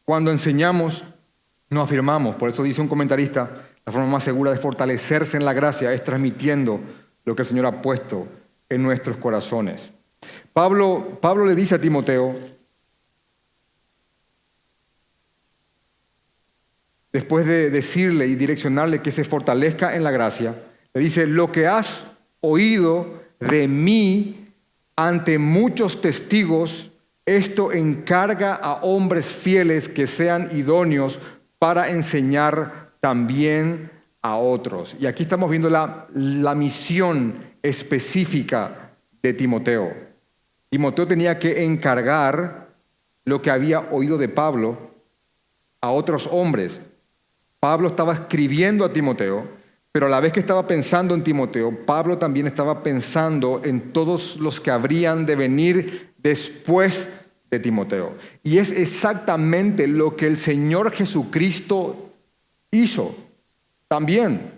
Cuando 0.04 0.30
enseñamos, 0.30 1.04
nos 1.68 1.84
afirmamos. 1.84 2.36
Por 2.36 2.48
eso 2.48 2.62
dice 2.62 2.80
un 2.80 2.88
comentarista, 2.88 3.50
la 3.84 3.92
forma 3.92 4.08
más 4.08 4.24
segura 4.24 4.52
de 4.52 4.58
fortalecerse 4.58 5.36
en 5.36 5.44
la 5.44 5.52
gracia 5.52 5.92
es 5.92 6.04
transmitiendo 6.04 6.80
lo 7.24 7.34
que 7.34 7.42
el 7.42 7.48
Señor 7.48 7.66
ha 7.66 7.82
puesto 7.82 8.26
en 8.68 8.82
nuestros 8.82 9.16
corazones. 9.16 9.90
Pablo, 10.52 11.18
Pablo 11.20 11.46
le 11.46 11.54
dice 11.54 11.74
a 11.74 11.80
Timoteo, 11.80 12.36
después 17.12 17.46
de 17.46 17.70
decirle 17.70 18.26
y 18.26 18.36
direccionarle 18.36 19.02
que 19.02 19.10
se 19.10 19.24
fortalezca 19.24 19.94
en 19.96 20.04
la 20.04 20.10
gracia, 20.10 20.54
le 20.94 21.00
dice, 21.00 21.26
lo 21.26 21.50
que 21.50 21.66
has 21.66 22.04
oído 22.40 23.22
de 23.40 23.66
mí 23.66 24.46
ante 24.96 25.38
muchos 25.38 26.00
testigos, 26.00 26.90
esto 27.24 27.72
encarga 27.72 28.54
a 28.54 28.82
hombres 28.82 29.26
fieles 29.26 29.88
que 29.88 30.06
sean 30.06 30.48
idóneos 30.52 31.18
para 31.58 31.90
enseñar 31.90 32.91
también 33.02 33.90
a 34.22 34.36
otros. 34.36 34.96
Y 35.00 35.06
aquí 35.06 35.24
estamos 35.24 35.50
viendo 35.50 35.68
la, 35.68 36.06
la 36.14 36.54
misión 36.54 37.34
específica 37.60 38.92
de 39.20 39.32
Timoteo. 39.32 39.92
Timoteo 40.70 41.08
tenía 41.08 41.36
que 41.36 41.64
encargar 41.64 42.68
lo 43.24 43.42
que 43.42 43.50
había 43.50 43.80
oído 43.90 44.18
de 44.18 44.28
Pablo 44.28 44.78
a 45.80 45.90
otros 45.90 46.28
hombres. 46.30 46.80
Pablo 47.58 47.88
estaba 47.88 48.12
escribiendo 48.12 48.84
a 48.84 48.92
Timoteo, 48.92 49.48
pero 49.90 50.06
a 50.06 50.08
la 50.08 50.20
vez 50.20 50.32
que 50.32 50.40
estaba 50.40 50.68
pensando 50.68 51.16
en 51.16 51.24
Timoteo, 51.24 51.84
Pablo 51.84 52.18
también 52.18 52.46
estaba 52.46 52.84
pensando 52.84 53.62
en 53.64 53.92
todos 53.92 54.36
los 54.36 54.60
que 54.60 54.70
habrían 54.70 55.26
de 55.26 55.34
venir 55.34 56.14
después 56.18 57.08
de 57.50 57.58
Timoteo. 57.58 58.14
Y 58.44 58.58
es 58.58 58.70
exactamente 58.70 59.88
lo 59.88 60.14
que 60.14 60.28
el 60.28 60.38
Señor 60.38 60.92
Jesucristo 60.92 62.11
hizo 62.72 63.14
también. 63.86 64.50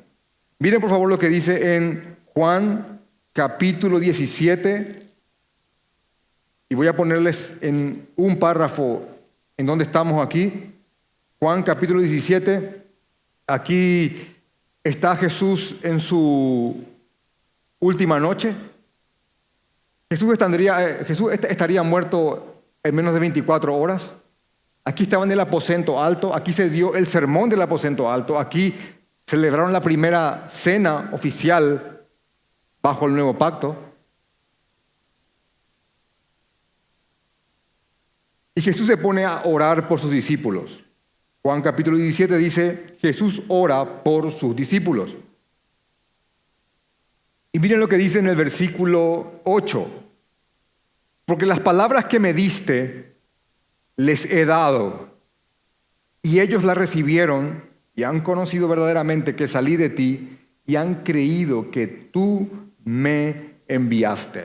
Miren 0.58 0.80
por 0.80 0.88
favor 0.88 1.08
lo 1.08 1.18
que 1.18 1.28
dice 1.28 1.76
en 1.76 2.16
Juan 2.32 3.00
capítulo 3.32 3.98
17. 3.98 5.02
Y 6.70 6.74
voy 6.74 6.86
a 6.86 6.96
ponerles 6.96 7.56
en 7.60 8.08
un 8.16 8.38
párrafo 8.38 9.06
en 9.56 9.66
donde 9.66 9.84
estamos 9.84 10.24
aquí. 10.24 10.72
Juan 11.38 11.62
capítulo 11.62 12.00
17. 12.00 12.82
Aquí 13.46 14.28
está 14.82 15.16
Jesús 15.16 15.76
en 15.82 16.00
su 16.00 16.82
última 17.80 18.18
noche. 18.18 18.54
Jesús, 20.08 20.32
estaría, 20.32 20.88
eh, 20.88 21.04
Jesús 21.04 21.32
estaría 21.32 21.82
muerto 21.82 22.62
en 22.82 22.94
menos 22.94 23.12
de 23.12 23.20
24 23.20 23.74
horas. 23.76 24.12
Aquí 24.84 25.04
estaba 25.04 25.24
en 25.24 25.32
el 25.32 25.40
aposento 25.40 26.02
alto, 26.02 26.34
aquí 26.34 26.52
se 26.52 26.68
dio 26.68 26.94
el 26.94 27.06
sermón 27.06 27.48
del 27.48 27.62
aposento 27.62 28.10
alto, 28.10 28.38
aquí 28.38 28.74
celebraron 29.26 29.72
la 29.72 29.80
primera 29.80 30.44
cena 30.48 31.10
oficial 31.12 32.06
bajo 32.82 33.06
el 33.06 33.14
nuevo 33.14 33.38
pacto. 33.38 33.76
Y 38.54 38.60
Jesús 38.60 38.86
se 38.86 38.98
pone 38.98 39.24
a 39.24 39.42
orar 39.44 39.88
por 39.88 39.98
sus 39.98 40.10
discípulos. 40.10 40.84
Juan 41.42 41.62
capítulo 41.62 41.96
17 41.96 42.36
dice, 42.36 42.96
Jesús 43.00 43.42
ora 43.48 44.04
por 44.04 44.32
sus 44.32 44.54
discípulos. 44.54 45.16
Y 47.52 47.58
miren 47.58 47.80
lo 47.80 47.88
que 47.88 47.96
dice 47.96 48.18
en 48.18 48.28
el 48.28 48.36
versículo 48.36 49.40
8. 49.44 49.86
Porque 51.24 51.46
las 51.46 51.60
palabras 51.60 52.04
que 52.04 52.20
me 52.20 52.34
diste 52.34 53.13
les 53.96 54.24
he 54.30 54.44
dado, 54.44 55.14
y 56.22 56.40
ellos 56.40 56.64
las 56.64 56.76
recibieron 56.76 57.62
y 57.94 58.02
han 58.02 58.22
conocido 58.22 58.66
verdaderamente 58.66 59.36
que 59.36 59.46
salí 59.46 59.76
de 59.76 59.90
ti 59.90 60.38
y 60.66 60.76
han 60.76 61.02
creído 61.04 61.70
que 61.70 61.86
tú 61.86 62.48
me 62.82 63.56
enviaste. 63.68 64.44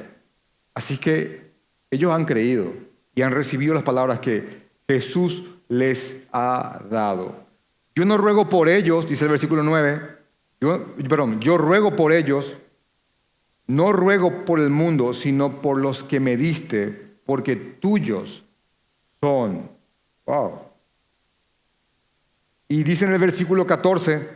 Así 0.73 0.97
que 0.97 1.51
ellos 1.89 2.11
han 2.13 2.25
creído 2.25 2.73
y 3.15 3.21
han 3.21 3.31
recibido 3.31 3.73
las 3.73 3.83
palabras 3.83 4.19
que 4.19 4.69
Jesús 4.87 5.43
les 5.69 6.23
ha 6.31 6.81
dado. 6.89 7.45
Yo 7.95 8.05
no 8.05 8.17
ruego 8.17 8.49
por 8.49 8.69
ellos, 8.69 9.07
dice 9.07 9.25
el 9.25 9.31
versículo 9.31 9.63
9, 9.63 10.01
yo, 10.61 10.85
perdón, 11.07 11.39
yo 11.39 11.57
ruego 11.57 11.95
por 11.95 12.11
ellos, 12.11 12.57
no 13.67 13.93
ruego 13.93 14.45
por 14.45 14.59
el 14.59 14.69
mundo, 14.69 15.13
sino 15.13 15.61
por 15.61 15.77
los 15.77 16.03
que 16.03 16.19
me 16.19 16.37
diste, 16.37 17.17
porque 17.25 17.55
tuyos 17.55 18.43
son. 19.21 19.69
Wow. 20.25 20.59
Y 22.67 22.83
dice 22.83 23.05
en 23.05 23.13
el 23.13 23.19
versículo 23.19 23.65
14, 23.65 24.29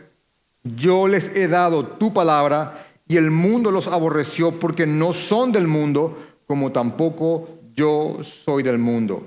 yo 0.62 1.06
les 1.06 1.34
he 1.36 1.46
dado 1.46 1.86
tu 1.86 2.12
palabra 2.12 2.86
y 3.06 3.16
el 3.16 3.30
mundo 3.30 3.70
los 3.70 3.86
aborreció 3.86 4.58
porque 4.58 4.86
no 4.86 5.12
son 5.12 5.52
del 5.52 5.68
mundo, 5.68 6.18
como 6.46 6.72
tampoco 6.72 7.48
yo 7.74 8.18
soy 8.22 8.62
del 8.62 8.78
mundo. 8.78 9.26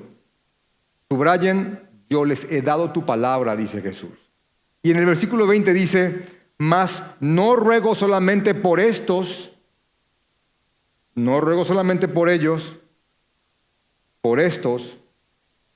Subrayen 1.09 1.87
yo 2.09 2.25
les 2.25 2.45
he 2.51 2.61
dado 2.61 2.91
tu 2.91 3.05
palabra, 3.05 3.55
dice 3.55 3.81
Jesús. 3.81 4.11
Y 4.81 4.91
en 4.91 4.97
el 4.97 5.05
versículo 5.05 5.47
20 5.47 5.73
dice, 5.73 6.25
mas 6.57 7.03
no 7.19 7.55
ruego 7.55 7.95
solamente 7.95 8.53
por 8.53 8.79
estos, 8.79 9.51
no 11.15 11.41
ruego 11.41 11.65
solamente 11.65 12.07
por 12.07 12.29
ellos, 12.29 12.77
por 14.21 14.39
estos, 14.39 14.97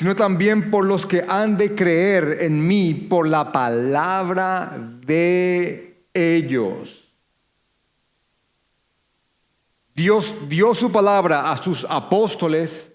sino 0.01 0.15
también 0.15 0.71
por 0.71 0.83
los 0.83 1.05
que 1.05 1.23
han 1.27 1.57
de 1.57 1.75
creer 1.75 2.37
en 2.39 2.65
mí 2.65 2.95
por 2.95 3.27
la 3.27 3.51
palabra 3.51 4.75
de 5.05 6.07
ellos. 6.11 7.07
Dios 9.93 10.33
dio 10.49 10.73
su 10.73 10.91
palabra 10.91 11.51
a 11.51 11.57
sus 11.57 11.85
apóstoles 11.87 12.91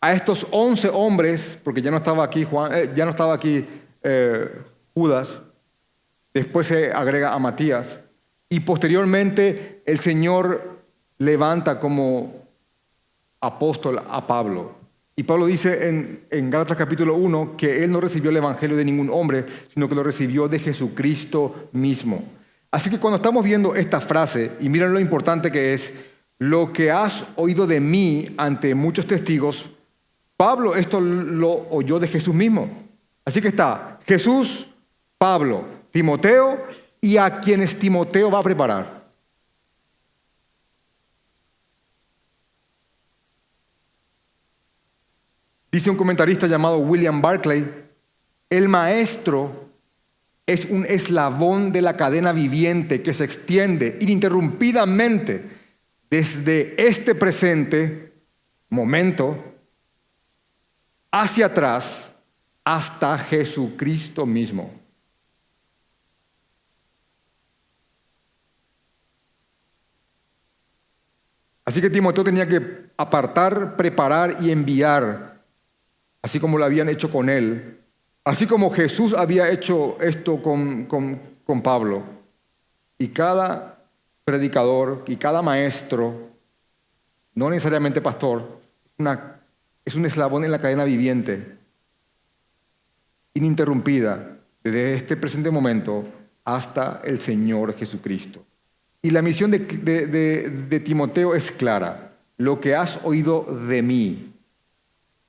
a 0.00 0.12
estos 0.12 0.46
once 0.52 0.88
hombres, 0.88 1.58
porque 1.64 1.82
ya 1.82 1.90
no 1.90 1.96
estaba 1.96 2.22
aquí, 2.22 2.44
Juan, 2.44 2.72
eh, 2.72 2.92
ya 2.94 3.04
no 3.04 3.10
estaba 3.10 3.34
aquí 3.34 3.66
eh, 4.04 4.62
Judas, 4.94 5.42
después 6.32 6.68
se 6.68 6.92
agrega 6.92 7.34
a 7.34 7.38
Matías, 7.40 8.00
y 8.48 8.60
posteriormente 8.60 9.82
el 9.84 9.98
Señor 9.98 10.78
levanta 11.18 11.80
como 11.80 12.46
apóstol 13.40 14.00
a 14.08 14.24
Pablo. 14.28 14.79
Y 15.20 15.22
Pablo 15.22 15.44
dice 15.44 15.86
en, 15.86 16.20
en 16.30 16.48
Gálatas 16.48 16.78
capítulo 16.78 17.14
1 17.14 17.54
que 17.54 17.84
él 17.84 17.92
no 17.92 18.00
recibió 18.00 18.30
el 18.30 18.38
Evangelio 18.38 18.74
de 18.74 18.86
ningún 18.86 19.10
hombre, 19.10 19.44
sino 19.70 19.86
que 19.86 19.94
lo 19.94 20.02
recibió 20.02 20.48
de 20.48 20.58
Jesucristo 20.58 21.68
mismo. 21.72 22.24
Así 22.70 22.88
que 22.88 22.98
cuando 22.98 23.16
estamos 23.16 23.44
viendo 23.44 23.74
esta 23.74 24.00
frase, 24.00 24.52
y 24.60 24.70
miren 24.70 24.94
lo 24.94 24.98
importante 24.98 25.52
que 25.52 25.74
es, 25.74 25.92
lo 26.38 26.72
que 26.72 26.90
has 26.90 27.26
oído 27.36 27.66
de 27.66 27.80
mí 27.80 28.28
ante 28.38 28.74
muchos 28.74 29.06
testigos, 29.06 29.66
Pablo 30.38 30.74
esto 30.74 31.02
lo 31.02 31.68
oyó 31.68 31.98
de 31.98 32.08
Jesús 32.08 32.34
mismo. 32.34 32.70
Así 33.22 33.42
que 33.42 33.48
está 33.48 34.00
Jesús, 34.06 34.68
Pablo, 35.18 35.66
Timoteo 35.90 36.58
y 36.98 37.18
a 37.18 37.40
quienes 37.40 37.78
Timoteo 37.78 38.30
va 38.30 38.38
a 38.38 38.42
preparar. 38.42 38.99
Dice 45.72 45.90
un 45.90 45.96
comentarista 45.96 46.46
llamado 46.46 46.78
William 46.78 47.22
Barclay, 47.22 47.64
el 48.48 48.68
maestro 48.68 49.70
es 50.44 50.64
un 50.64 50.84
eslabón 50.84 51.70
de 51.70 51.80
la 51.80 51.96
cadena 51.96 52.32
viviente 52.32 53.02
que 53.02 53.14
se 53.14 53.24
extiende 53.24 53.96
ininterrumpidamente 54.00 55.44
desde 56.10 56.74
este 56.88 57.14
presente 57.14 58.12
momento 58.68 59.54
hacia 61.12 61.46
atrás 61.46 62.12
hasta 62.64 63.16
Jesucristo 63.18 64.26
mismo. 64.26 64.72
Así 71.64 71.80
que 71.80 71.90
Timoteo 71.90 72.24
tenía 72.24 72.48
que 72.48 72.90
apartar, 72.96 73.76
preparar 73.76 74.36
y 74.40 74.50
enviar, 74.50 75.29
así 76.22 76.40
como 76.40 76.58
lo 76.58 76.64
habían 76.64 76.88
hecho 76.88 77.10
con 77.10 77.28
él, 77.28 77.78
así 78.24 78.46
como 78.46 78.70
Jesús 78.70 79.14
había 79.14 79.50
hecho 79.50 79.98
esto 80.00 80.42
con, 80.42 80.86
con, 80.86 81.62
Pablo. 81.62 82.04
Y 82.96 83.08
cada 83.08 83.82
predicador 84.24 85.02
y 85.08 85.16
cada 85.16 85.42
maestro, 85.42 86.28
no 87.34 87.50
necesariamente 87.50 88.00
pastor, 88.00 88.60
es 89.84 89.94
un 89.96 90.06
eslabón 90.06 90.44
en 90.44 90.52
la 90.52 90.60
cadena 90.60 90.84
viviente, 90.84 91.56
ininterrumpida, 93.34 94.38
desde 94.62 94.94
este 94.94 95.16
presente 95.16 95.50
momento 95.50 96.04
hasta 96.44 97.00
el 97.04 97.18
Señor 97.18 97.74
Jesucristo. 97.76 98.44
Y 99.02 99.10
la 99.10 99.22
misión 99.22 99.50
de, 99.50 100.82
Timoteo 100.84 101.34
es 101.34 101.50
clara. 101.50 102.12
Lo 102.36 102.60
que 102.60 102.74
has 102.74 103.00
oído 103.02 103.42
de 103.68 103.82
mí 103.82 104.34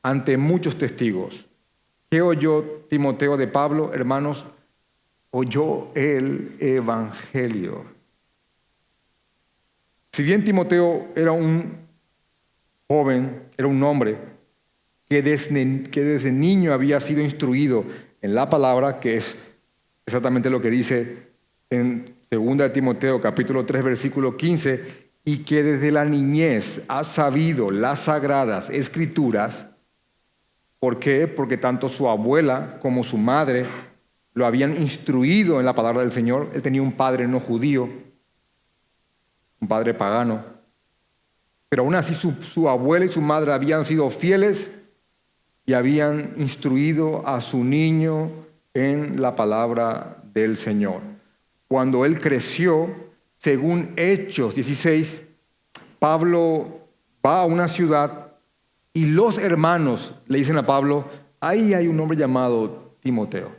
ante 0.03 0.37
muchos 0.37 0.77
testigos. 0.77 1.45
¿Qué 2.09 2.21
oyó 2.21 2.85
Timoteo 2.89 3.37
de 3.37 3.47
Pablo, 3.47 3.93
hermanos? 3.93 4.45
Oyó 5.29 5.89
el 5.95 6.55
Evangelio. 6.59 7.85
Si 10.11 10.23
bien 10.23 10.43
Timoteo 10.43 11.07
era 11.15 11.31
un 11.31 11.77
joven, 12.87 13.43
era 13.57 13.67
un 13.67 13.81
hombre 13.83 14.17
que 15.07 15.21
desde, 15.21 16.31
niño 16.31 16.73
había 16.73 16.99
sido 17.01 17.21
instruido 17.21 17.83
en 18.21 18.33
la 18.33 18.49
palabra, 18.49 18.97
que 18.97 19.17
es 19.17 19.35
exactamente 20.05 20.49
lo 20.49 20.61
que 20.61 20.69
dice 20.69 21.17
en 21.69 22.15
Segunda 22.29 22.65
de 22.65 22.69
Timoteo 22.69 23.19
capítulo 23.19 23.65
3 23.65 23.83
versículo 23.83 24.37
15, 24.37 25.09
y 25.25 25.39
que 25.39 25.63
desde 25.63 25.91
la 25.91 26.05
niñez 26.05 26.83
ha 26.87 27.03
sabido 27.03 27.71
las 27.71 27.99
sagradas 27.99 28.69
escrituras. 28.69 29.67
¿Por 30.81 30.99
qué? 30.99 31.29
Porque 31.29 31.55
tanto 31.55 31.87
su 31.87 32.09
abuela 32.09 32.77
como 32.81 33.05
su 33.05 33.17
madre 33.17 33.65
lo 34.33 34.45
habían 34.45 34.75
instruido 34.81 35.61
en 35.61 35.65
la 35.65 35.73
palabra 35.73 36.01
del 36.01 36.11
Señor. 36.11 36.49
Él 36.53 36.61
tenía 36.61 36.81
un 36.81 36.91
padre 36.91 37.25
no 37.25 37.39
judío, 37.39 37.87
un 39.61 39.67
padre 39.69 39.93
pagano. 39.93 40.43
Pero 41.69 41.83
aún 41.83 41.95
así 41.95 42.13
su, 42.13 42.33
su 42.41 42.67
abuela 42.67 43.05
y 43.05 43.09
su 43.09 43.21
madre 43.21 43.53
habían 43.53 43.85
sido 43.85 44.09
fieles 44.09 44.69
y 45.65 45.71
habían 45.71 46.33
instruido 46.35 47.25
a 47.25 47.39
su 47.39 47.63
niño 47.63 48.29
en 48.73 49.21
la 49.21 49.37
palabra 49.37 50.17
del 50.33 50.57
Señor 50.57 51.11
cuando 51.71 52.03
él 52.03 52.19
creció, 52.19 52.93
según 53.37 53.93
Hechos 53.95 54.53
16, 54.55 55.21
Pablo 55.99 56.81
va 57.25 57.43
a 57.43 57.45
una 57.45 57.69
ciudad 57.69 58.20
y 58.93 59.05
los 59.05 59.37
hermanos 59.37 60.15
le 60.27 60.37
dicen 60.37 60.57
a 60.57 60.65
Pablo, 60.65 61.05
ahí 61.39 61.73
hay 61.73 61.87
un 61.87 61.99
hombre 61.99 62.17
llamado 62.17 62.97
Timoteo, 63.01 63.51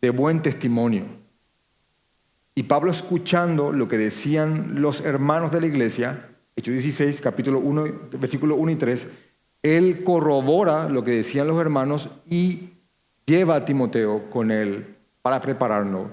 de 0.00 0.10
buen 0.10 0.42
testimonio. 0.42 1.04
Y 2.54 2.64
Pablo 2.64 2.92
escuchando 2.92 3.72
lo 3.72 3.88
que 3.88 3.98
decían 3.98 4.80
los 4.80 5.00
hermanos 5.00 5.50
de 5.50 5.60
la 5.60 5.66
iglesia, 5.66 6.28
Hechos 6.54 6.72
16, 6.72 7.20
capítulo 7.20 7.58
1, 7.58 7.84
versículo 8.12 8.54
1 8.54 8.72
y 8.72 8.76
3, 8.76 9.08
él 9.64 10.04
corrobora 10.04 10.88
lo 10.88 11.02
que 11.02 11.10
decían 11.10 11.48
los 11.48 11.60
hermanos 11.60 12.10
y 12.26 12.74
lleva 13.26 13.56
a 13.56 13.64
Timoteo 13.64 14.30
con 14.30 14.50
él 14.52 14.94
para 15.22 15.40
prepararlo 15.40 16.10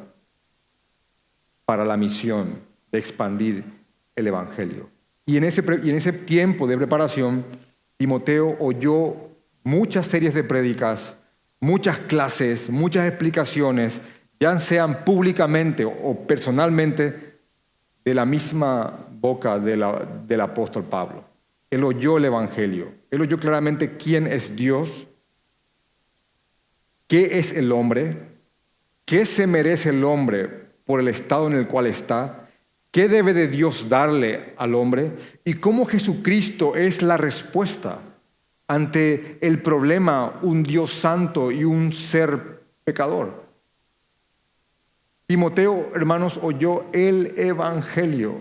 para 1.66 1.86
la 1.86 1.96
misión 1.96 2.60
de 2.92 2.98
expandir 2.98 3.64
el 4.16 4.28
Evangelio. 4.28 4.90
Y 5.26 5.38
en 5.38 5.44
ese, 5.44 5.64
y 5.84 5.90
en 5.90 5.96
ese 5.96 6.12
tiempo 6.12 6.66
de 6.66 6.78
preparación, 6.78 7.46
Timoteo 8.02 8.58
oyó 8.60 9.16
muchas 9.64 10.08
series 10.08 10.34
de 10.34 10.44
prédicas, 10.44 11.16
muchas 11.60 12.00
clases, 12.00 12.68
muchas 12.68 13.08
explicaciones, 13.08 14.02
ya 14.40 14.58
sean 14.58 15.06
públicamente 15.06 15.86
o 15.86 16.16
personalmente, 16.26 17.38
de 18.04 18.16
la 18.16 18.26
misma 18.26 19.06
boca 19.12 19.60
del 19.60 20.42
apóstol 20.42 20.84
Pablo. 20.86 21.24
Él 21.70 21.84
oyó 21.84 22.18
el 22.18 22.26
Evangelio, 22.26 22.92
él 23.12 23.22
oyó 23.22 23.38
claramente 23.40 23.96
quién 23.98 24.26
es 24.26 24.56
Dios, 24.56 25.08
qué 27.06 27.38
es 27.38 27.54
el 27.54 27.72
hombre, 27.72 28.18
qué 29.06 29.28
se 29.28 29.46
merece 29.46 29.90
el 29.90 30.04
hombre 30.04 30.50
por 30.86 31.00
el 31.00 31.08
estado 31.08 31.46
en 31.46 31.54
el 31.54 31.68
cual 31.68 31.86
está, 31.86 32.41
qué 32.92 33.08
debe 33.08 33.34
de 33.34 33.48
Dios 33.48 33.90
darle 33.90 34.54
al 34.58 34.76
hombre 34.76 35.12
y 35.44 35.56
cómo 35.56 35.86
Jesucristo 35.86 36.76
es 36.76 37.02
la 37.02 37.18
respuesta 37.18 38.00
ante 38.68 39.38
el 39.42 39.62
problema 39.62 40.40
un 40.42 40.64
Dios 40.64 40.94
santo 40.94 41.52
y 41.52 41.64
un 41.64 41.92
ser 41.94 42.62
pecador. 42.84 43.44
Timoteo, 45.26 45.92
hermanos, 45.96 46.40
oyó 46.42 46.86
el 46.92 47.34
Evangelio. 47.38 48.36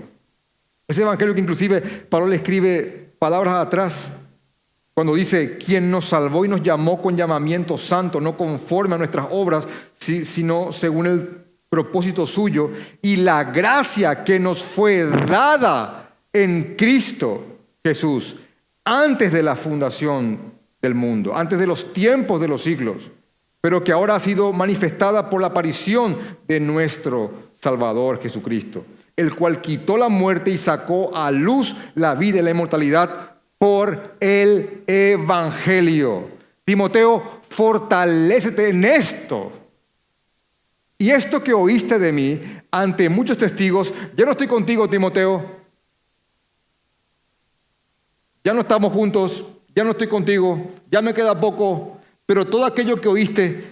Ese 0.87 1.03
Evangelio 1.03 1.35
que 1.35 1.41
inclusive 1.41 1.81
Pablo 1.81 2.27
le 2.27 2.37
escribe 2.37 3.13
palabras 3.19 3.55
atrás 3.55 4.13
cuando 4.95 5.15
dice, 5.15 5.57
quien 5.57 5.91
nos 5.91 6.07
salvó 6.07 6.45
y 6.45 6.49
nos 6.49 6.63
llamó 6.63 7.01
con 7.01 7.17
llamamiento 7.17 7.79
santo, 7.79 8.21
no 8.21 8.37
conforme 8.37 8.97
a 8.97 8.99
nuestras 8.99 9.29
obras, 9.31 9.67
sino 9.99 10.73
según 10.73 11.07
el 11.07 11.40
propósito 11.71 12.27
suyo 12.27 12.71
y 13.01 13.17
la 13.17 13.45
gracia 13.45 14.25
que 14.25 14.39
nos 14.39 14.63
fue 14.63 15.07
dada 15.07 16.11
en 16.33 16.75
Cristo 16.77 17.45
Jesús 17.83 18.37
antes 18.85 19.33
de 19.33 19.43
la 19.43 19.55
fundación 19.55 20.39
del 20.83 20.95
mundo, 20.95 21.35
antes 21.35 21.59
de 21.59 21.67
los 21.67 21.93
tiempos 21.93 22.41
de 22.41 22.49
los 22.49 22.63
siglos, 22.63 23.11
pero 23.61 23.85
que 23.85 23.93
ahora 23.93 24.17
ha 24.17 24.21
sido 24.21 24.53
manifestada 24.53 25.31
por 25.31 25.41
la 25.41 25.49
aparición 25.49 26.17
de 26.49 26.59
nuestro 26.59 27.51
Salvador 27.55 28.21
Jesucristo, 28.21 28.85
el 29.17 29.35
cual 29.37 29.61
quitó 29.61 29.97
la 29.97 30.09
muerte 30.09 30.51
y 30.51 30.59
sacó 30.59 31.15
a 31.17 31.31
luz 31.31 31.77
la 31.95 32.15
vida 32.17 32.41
y 32.41 32.43
la 32.43 32.51
inmortalidad 32.51 33.37
por 33.59 34.17
el 34.19 34.83
Evangelio. 34.87 36.31
Timoteo, 36.65 37.41
fortalécete 37.49 38.71
en 38.71 38.85
esto 38.85 39.60
y 41.01 41.13
esto 41.13 41.43
que 41.43 41.55
oíste 41.55 41.99
de 41.99 42.13
mí 42.13 42.39
ante 42.71 43.09
muchos 43.09 43.39
testigos, 43.39 43.95
ya 44.15 44.27
no 44.27 44.33
estoy 44.33 44.47
contigo, 44.47 44.87
Timoteo. 44.87 45.57
Ya 48.45 48.53
no 48.53 48.61
estamos 48.61 48.93
juntos, 48.93 49.43
ya 49.75 49.83
no 49.83 49.93
estoy 49.93 50.09
contigo, 50.09 50.73
ya 50.91 51.01
me 51.01 51.15
queda 51.15 51.41
poco, 51.41 51.99
pero 52.27 52.47
todo 52.47 52.67
aquello 52.67 53.01
que 53.01 53.09
oíste 53.09 53.65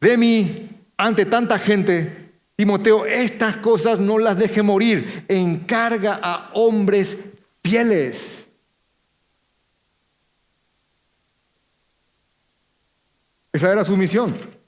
de 0.00 0.16
mí 0.16 0.56
ante 0.96 1.24
tanta 1.24 1.56
gente, 1.56 2.32
Timoteo, 2.56 3.06
estas 3.06 3.56
cosas 3.56 4.00
no 4.00 4.18
las 4.18 4.36
deje 4.36 4.62
morir, 4.62 5.24
encarga 5.28 6.18
a 6.20 6.50
hombres 6.54 7.16
fieles. 7.62 8.48
Esa 13.52 13.70
era 13.70 13.84
su 13.84 13.96
misión 13.96 14.59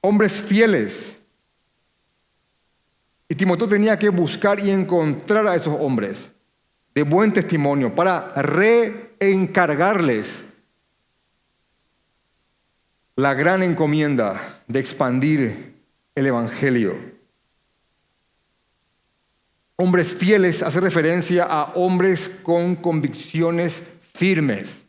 hombres 0.00 0.32
fieles. 0.32 1.18
Y 3.28 3.34
Timoteo 3.34 3.68
tenía 3.68 3.98
que 3.98 4.08
buscar 4.08 4.58
y 4.60 4.70
encontrar 4.70 5.46
a 5.46 5.54
esos 5.54 5.76
hombres 5.78 6.32
de 6.94 7.02
buen 7.02 7.30
testimonio 7.32 7.94
para 7.94 8.32
reencargarles 8.34 10.44
la 13.16 13.34
gran 13.34 13.62
encomienda 13.62 14.62
de 14.66 14.80
expandir 14.80 15.74
el 16.14 16.26
Evangelio. 16.26 16.96
Hombres 19.76 20.14
fieles 20.14 20.62
hace 20.62 20.80
referencia 20.80 21.44
a 21.44 21.64
hombres 21.74 22.30
con 22.42 22.76
convicciones 22.76 23.82
firmes. 24.14 24.86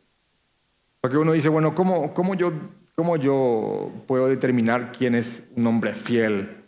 Porque 1.02 1.18
uno 1.18 1.34
dice, 1.34 1.50
bueno, 1.50 1.76
¿cómo, 1.76 2.14
cómo 2.14 2.36
yo 2.36 2.54
¿Cómo 3.00 3.16
yo 3.16 3.94
puedo 4.08 4.28
determinar 4.28 4.92
quién 4.92 5.16
es 5.16 5.44
un 5.56 5.66
hombre 5.66 5.94
fiel? 5.94 6.66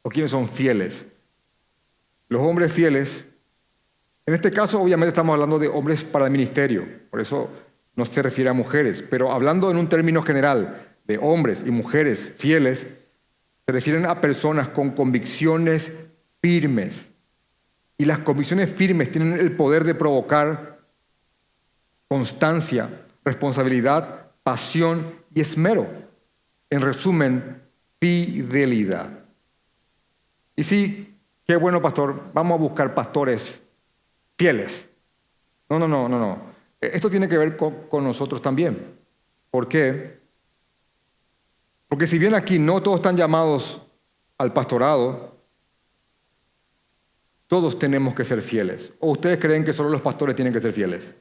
¿O 0.00 0.08
quiénes 0.08 0.30
son 0.30 0.48
fieles? 0.48 1.04
Los 2.30 2.40
hombres 2.40 2.72
fieles 2.72 3.26
En 4.24 4.32
este 4.32 4.50
caso, 4.50 4.80
obviamente, 4.80 5.10
estamos 5.10 5.34
hablando 5.34 5.58
de 5.58 5.68
hombres 5.68 6.04
para 6.04 6.24
el 6.24 6.30
ministerio, 6.30 6.88
por 7.10 7.20
eso 7.20 7.50
no 7.96 8.06
se 8.06 8.22
refiere 8.22 8.48
a 8.48 8.54
mujeres, 8.54 9.02
pero 9.02 9.30
hablando 9.30 9.70
en 9.70 9.76
un 9.76 9.90
término 9.90 10.22
general 10.22 10.96
de 11.06 11.18
hombres 11.18 11.64
y 11.66 11.70
mujeres 11.70 12.32
fieles, 12.38 12.86
se 13.66 13.72
refieren 13.72 14.06
a 14.06 14.22
personas 14.22 14.68
con 14.68 14.92
convicciones 14.92 15.92
firmes. 16.40 17.10
Y 17.98 18.06
las 18.06 18.20
convicciones 18.20 18.70
firmes 18.70 19.12
tienen 19.12 19.34
el 19.34 19.52
poder 19.52 19.84
de 19.84 19.94
provocar 19.94 20.78
constancia, 22.08 22.88
responsabilidad, 23.22 24.19
pasión 24.42 25.06
y 25.34 25.40
esmero. 25.40 25.88
En 26.68 26.80
resumen, 26.80 27.62
fidelidad. 28.00 29.24
Y 30.56 30.62
sí, 30.62 31.18
qué 31.46 31.56
bueno, 31.56 31.80
pastor, 31.82 32.30
vamos 32.32 32.58
a 32.58 32.62
buscar 32.62 32.94
pastores 32.94 33.60
fieles. 34.36 34.88
No, 35.68 35.78
no, 35.78 35.86
no, 35.86 36.08
no, 36.08 36.18
no. 36.18 36.50
Esto 36.80 37.10
tiene 37.10 37.28
que 37.28 37.36
ver 37.36 37.56
con, 37.56 38.04
nosotros 38.04 38.40
también. 38.40 38.98
¿Por 39.50 39.68
qué? 39.68 40.20
Porque 41.88 42.06
si 42.06 42.18
bien 42.18 42.34
aquí 42.34 42.58
no 42.58 42.82
todos 42.82 42.98
están 42.98 43.16
llamados 43.16 43.82
al 44.38 44.52
pastorado, 44.52 45.36
todos 47.46 47.78
tenemos 47.78 48.14
que 48.14 48.24
ser 48.24 48.40
fieles. 48.40 48.92
¿O 49.00 49.10
ustedes 49.10 49.38
creen 49.38 49.64
que 49.64 49.72
solo 49.72 49.90
los 49.90 50.00
pastores 50.00 50.36
tienen 50.36 50.54
que 50.54 50.60
ser 50.60 50.72
fieles? 50.72 51.14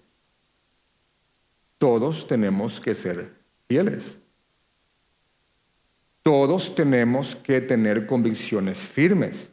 Todos 1.79 2.27
tenemos 2.27 2.79
que 2.79 2.93
ser 2.93 3.33
fieles. 3.67 4.19
Todos 6.21 6.75
tenemos 6.75 7.35
que 7.35 7.61
tener 7.61 8.05
convicciones 8.05 8.77
firmes 8.77 9.49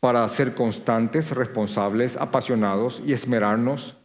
para 0.00 0.28
ser 0.28 0.54
constantes, 0.54 1.30
responsables, 1.30 2.16
apasionados 2.16 3.02
y 3.06 3.12
esmerarnos 3.12 3.96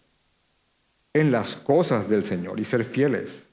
en 1.14 1.32
las 1.32 1.56
cosas 1.56 2.10
del 2.10 2.24
Señor 2.24 2.60
y 2.60 2.66
ser 2.66 2.84
fieles. 2.84 3.48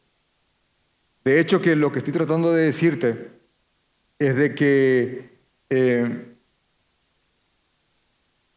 De 1.25 1.41
hecho, 1.41 1.63
que 1.63 1.75
lo 1.77 1.91
que 1.91 2.01
estoy 2.01 2.13
tratando 2.13 2.53
de 2.53 2.65
decirte 2.65 3.31
es 4.19 4.35
de 4.35 4.55
que 4.55 5.39
eh, 5.71 6.37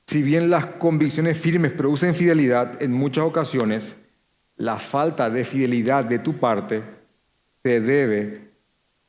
si 0.10 0.24
bien 0.24 0.50
las 0.50 0.66
convicciones 0.66 1.38
firmes 1.38 1.72
producen 1.72 2.16
fidelidad, 2.16 2.82
en 2.82 2.92
muchas 2.92 3.26
ocasiones 3.26 3.96
la 4.60 4.78
falta 4.78 5.30
de 5.30 5.44
fidelidad 5.44 6.06
de 6.06 6.20
tu 6.20 6.38
parte 6.38 6.84
se 7.64 7.80
debe 7.80 8.52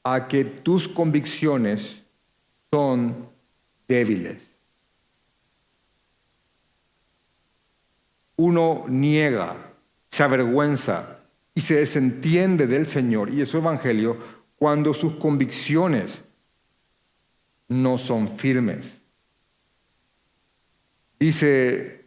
a 0.04 0.28
que 0.28 0.44
tus 0.44 0.88
convicciones 0.88 2.02
son 2.72 3.28
débiles. 3.88 4.48
Uno 8.36 8.84
niega, 8.88 9.56
se 10.08 10.22
avergüenza 10.22 11.18
y 11.52 11.60
se 11.60 11.76
desentiende 11.76 12.68
del 12.68 12.86
Señor 12.86 13.28
y 13.28 13.36
de 13.36 13.46
su 13.46 13.58
Evangelio 13.58 14.16
cuando 14.56 14.94
sus 14.94 15.16
convicciones 15.16 16.22
no 17.66 17.98
son 17.98 18.28
firmes. 18.38 19.02
Dice, 21.18 22.06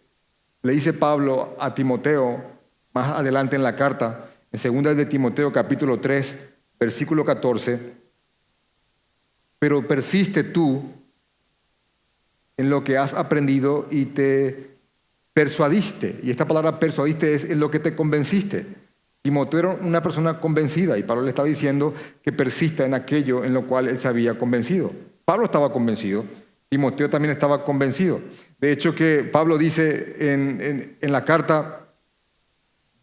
le 0.62 0.72
dice 0.72 0.94
Pablo 0.94 1.58
a 1.60 1.74
Timoteo 1.74 2.53
más 2.94 3.10
adelante 3.10 3.56
en 3.56 3.64
la 3.64 3.76
carta, 3.76 4.30
en 4.52 4.84
2 4.84 4.96
de 4.96 5.06
Timoteo 5.06 5.52
capítulo 5.52 6.00
3, 6.00 6.36
versículo 6.80 7.26
14, 7.26 7.80
pero 9.58 9.88
persiste 9.88 10.44
tú 10.44 10.84
en 12.56 12.70
lo 12.70 12.84
que 12.84 12.98
has 12.98 13.16
aprendido 13.16 13.88
y 13.90 14.06
te 14.06 14.78
persuadiste. 15.34 16.20
Y 16.22 16.30
esta 16.30 16.48
palabra 16.48 16.80
persuadiste 16.80 17.34
es 17.34 17.46
en 17.46 17.60
lo 17.60 17.72
que 17.72 17.80
te 17.80 17.96
convenciste. 17.96 18.68
Timoteo 19.24 19.60
era 19.60 19.70
una 19.70 20.02
persona 20.02 20.40
convencida 20.40 20.98
y 20.98 21.04
Pablo 21.04 21.24
le 21.24 21.30
estaba 21.30 21.48
diciendo 21.48 21.94
que 22.22 22.32
persista 22.32 22.86
en 22.86 22.94
aquello 22.94 23.44
en 23.44 23.54
lo 23.54 23.66
cual 23.66 23.88
él 23.88 23.98
se 23.98 24.08
había 24.08 24.38
convencido. 24.38 24.92
Pablo 25.26 25.46
estaba 25.46 25.72
convencido, 25.72 26.26
Timoteo 26.70 27.10
también 27.10 27.32
estaba 27.32 27.64
convencido. 27.64 28.20
De 28.60 28.72
hecho 28.72 28.94
que 28.94 29.24
Pablo 29.24 29.58
dice 29.58 30.34
en, 30.34 30.98
en 31.00 31.12
la 31.12 31.24
carta, 31.24 31.83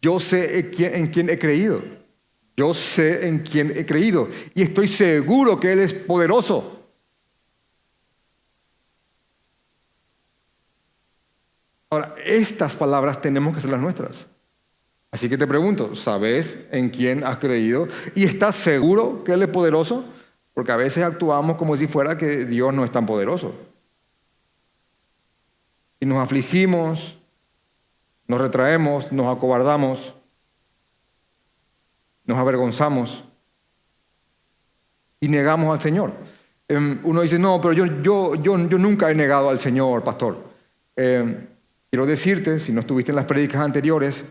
yo 0.01 0.19
sé 0.19 0.59
en 0.97 1.07
quién 1.07 1.29
he 1.29 1.37
creído. 1.37 1.83
Yo 2.57 2.73
sé 2.73 3.27
en 3.27 3.39
quién 3.39 3.71
he 3.75 3.85
creído. 3.85 4.29
Y 4.53 4.63
estoy 4.63 4.87
seguro 4.87 5.59
que 5.59 5.71
Él 5.71 5.79
es 5.79 5.93
poderoso. 5.93 6.79
Ahora, 11.89 12.15
estas 12.23 12.75
palabras 12.75 13.21
tenemos 13.21 13.53
que 13.53 13.61
ser 13.61 13.69
las 13.69 13.79
nuestras. 13.79 14.25
Así 15.11 15.27
que 15.27 15.37
te 15.37 15.45
pregunto, 15.45 15.93
¿sabes 15.93 16.57
en 16.71 16.89
quién 16.89 17.23
has 17.23 17.37
creído? 17.37 17.87
¿Y 18.15 18.23
estás 18.23 18.55
seguro 18.55 19.23
que 19.23 19.33
Él 19.33 19.43
es 19.43 19.49
poderoso? 19.49 20.05
Porque 20.53 20.71
a 20.71 20.77
veces 20.77 21.03
actuamos 21.03 21.57
como 21.57 21.75
si 21.75 21.87
fuera 21.87 22.17
que 22.17 22.45
Dios 22.45 22.73
no 22.73 22.85
es 22.85 22.91
tan 22.91 23.05
poderoso. 23.05 23.53
Y 25.99 26.05
nos 26.05 26.17
afligimos, 26.17 27.17
nos 28.31 28.39
retraemos, 28.39 29.11
nos 29.11 29.35
acobardamos, 29.35 30.15
nos 32.23 32.37
avergonzamos 32.37 33.25
y 35.19 35.27
negamos 35.27 35.69
al 35.77 35.81
Señor. 35.81 36.13
Em, 36.69 37.01
uno 37.03 37.23
dice, 37.23 37.37
no, 37.37 37.59
pero 37.59 37.73
yo, 37.73 37.85
yo, 38.01 38.35
yo, 38.35 38.57
yo 38.69 38.77
nunca 38.77 39.11
he 39.11 39.15
negado 39.15 39.49
al 39.49 39.59
Señor, 39.59 40.05
pastor. 40.05 40.37
Em, 40.95 41.45
quiero 41.89 42.05
decirte, 42.05 42.57
si 42.61 42.71
no 42.71 42.79
estuviste 42.79 43.11
en 43.11 43.17
las 43.17 43.25
prédicas 43.25 43.59
anteriores, 43.59 44.23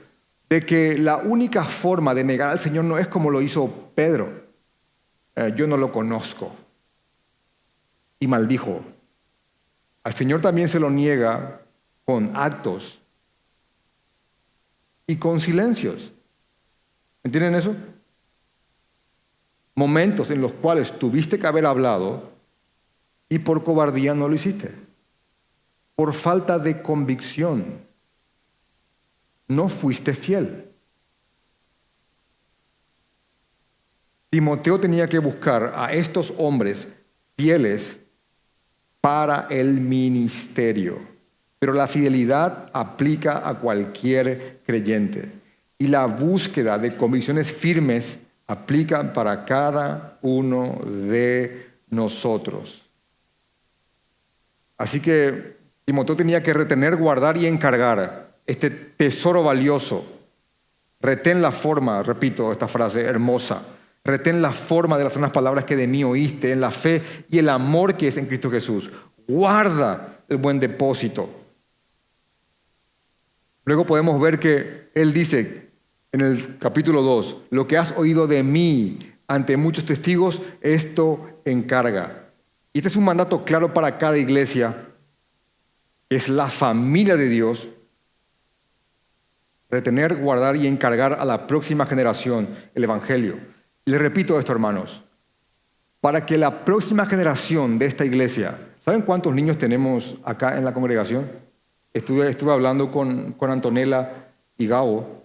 de 0.48 0.62
que 0.62 0.96
la 0.96 1.18
única 1.18 1.62
forma 1.66 2.14
de 2.14 2.24
negar 2.24 2.52
al 2.52 2.58
Señor 2.58 2.84
no 2.84 2.96
es 2.96 3.06
como 3.06 3.30
lo 3.30 3.42
hizo 3.42 3.92
Pedro. 3.94 4.30
Eh, 5.36 5.52
yo 5.54 5.66
no 5.66 5.76
lo 5.76 5.92
conozco. 5.92 6.56
Y 8.18 8.26
maldijo. 8.26 8.80
Al 10.04 10.14
Señor 10.14 10.40
también 10.40 10.70
se 10.70 10.80
lo 10.80 10.88
niega 10.88 11.60
con 12.06 12.34
actos 12.34 12.99
y 15.10 15.16
con 15.16 15.40
silencios. 15.40 16.12
¿Entienden 17.24 17.56
eso? 17.56 17.74
Momentos 19.74 20.30
en 20.30 20.40
los 20.40 20.52
cuales 20.52 20.96
tuviste 21.00 21.36
que 21.36 21.48
haber 21.48 21.66
hablado 21.66 22.30
y 23.28 23.40
por 23.40 23.64
cobardía 23.64 24.14
no 24.14 24.28
lo 24.28 24.36
hiciste. 24.36 24.70
Por 25.96 26.14
falta 26.14 26.60
de 26.60 26.80
convicción. 26.80 27.80
No 29.48 29.68
fuiste 29.68 30.14
fiel. 30.14 30.70
Timoteo 34.30 34.78
tenía 34.78 35.08
que 35.08 35.18
buscar 35.18 35.72
a 35.74 35.92
estos 35.92 36.32
hombres 36.38 36.86
fieles 37.36 37.98
para 39.00 39.48
el 39.50 39.72
ministerio. 39.72 41.09
Pero 41.60 41.74
la 41.74 41.86
fidelidad 41.86 42.70
aplica 42.72 43.46
a 43.46 43.54
cualquier 43.58 44.60
creyente. 44.64 45.30
Y 45.78 45.88
la 45.88 46.06
búsqueda 46.06 46.78
de 46.78 46.96
convicciones 46.96 47.52
firmes 47.52 48.18
aplica 48.46 49.12
para 49.12 49.44
cada 49.44 50.18
uno 50.22 50.80
de 50.86 51.68
nosotros. 51.90 52.86
Así 54.78 55.00
que 55.00 55.58
Timoteo 55.84 56.16
tenía 56.16 56.42
que 56.42 56.54
retener, 56.54 56.96
guardar 56.96 57.36
y 57.36 57.46
encargar 57.46 58.30
este 58.46 58.70
tesoro 58.70 59.42
valioso. 59.42 60.06
Retén 60.98 61.42
la 61.42 61.50
forma, 61.50 62.02
repito 62.02 62.52
esta 62.52 62.68
frase 62.68 63.02
hermosa, 63.02 63.62
retén 64.02 64.40
la 64.40 64.52
forma 64.52 64.96
de 64.96 65.04
las 65.04 65.12
sanas 65.12 65.30
palabras 65.30 65.64
que 65.64 65.76
de 65.76 65.86
mí 65.86 66.04
oíste, 66.04 66.52
en 66.52 66.60
la 66.60 66.70
fe 66.70 67.02
y 67.30 67.36
el 67.36 67.50
amor 67.50 67.98
que 67.98 68.08
es 68.08 68.16
en 68.16 68.26
Cristo 68.26 68.50
Jesús. 68.50 68.90
Guarda 69.28 70.22
el 70.26 70.38
buen 70.38 70.58
depósito 70.58 71.39
Luego 73.70 73.86
podemos 73.86 74.20
ver 74.20 74.40
que 74.40 74.90
Él 74.96 75.12
dice 75.12 75.70
en 76.10 76.22
el 76.22 76.58
capítulo 76.58 77.02
2, 77.02 77.36
lo 77.50 77.68
que 77.68 77.78
has 77.78 77.96
oído 77.96 78.26
de 78.26 78.42
mí 78.42 78.98
ante 79.28 79.56
muchos 79.56 79.84
testigos, 79.84 80.42
esto 80.60 81.40
encarga. 81.44 82.32
Y 82.72 82.80
este 82.80 82.88
es 82.88 82.96
un 82.96 83.04
mandato 83.04 83.44
claro 83.44 83.72
para 83.72 83.96
cada 83.96 84.18
iglesia, 84.18 84.74
es 86.08 86.28
la 86.28 86.48
familia 86.48 87.16
de 87.16 87.28
Dios, 87.28 87.68
retener, 89.70 90.16
guardar 90.16 90.56
y 90.56 90.66
encargar 90.66 91.12
a 91.12 91.24
la 91.24 91.46
próxima 91.46 91.86
generación 91.86 92.48
el 92.74 92.82
Evangelio. 92.82 93.38
Y 93.84 93.92
les 93.92 94.00
repito 94.00 94.36
esto, 94.36 94.50
hermanos, 94.50 95.04
para 96.00 96.26
que 96.26 96.36
la 96.36 96.64
próxima 96.64 97.06
generación 97.06 97.78
de 97.78 97.86
esta 97.86 98.04
iglesia, 98.04 98.58
¿saben 98.80 99.02
cuántos 99.02 99.32
niños 99.32 99.58
tenemos 99.58 100.16
acá 100.24 100.58
en 100.58 100.64
la 100.64 100.74
congregación? 100.74 101.49
Estuve, 101.92 102.28
estuve 102.28 102.52
hablando 102.52 102.90
con, 102.90 103.32
con 103.32 103.50
Antonella 103.50 104.32
y 104.56 104.66
Gabo 104.66 105.24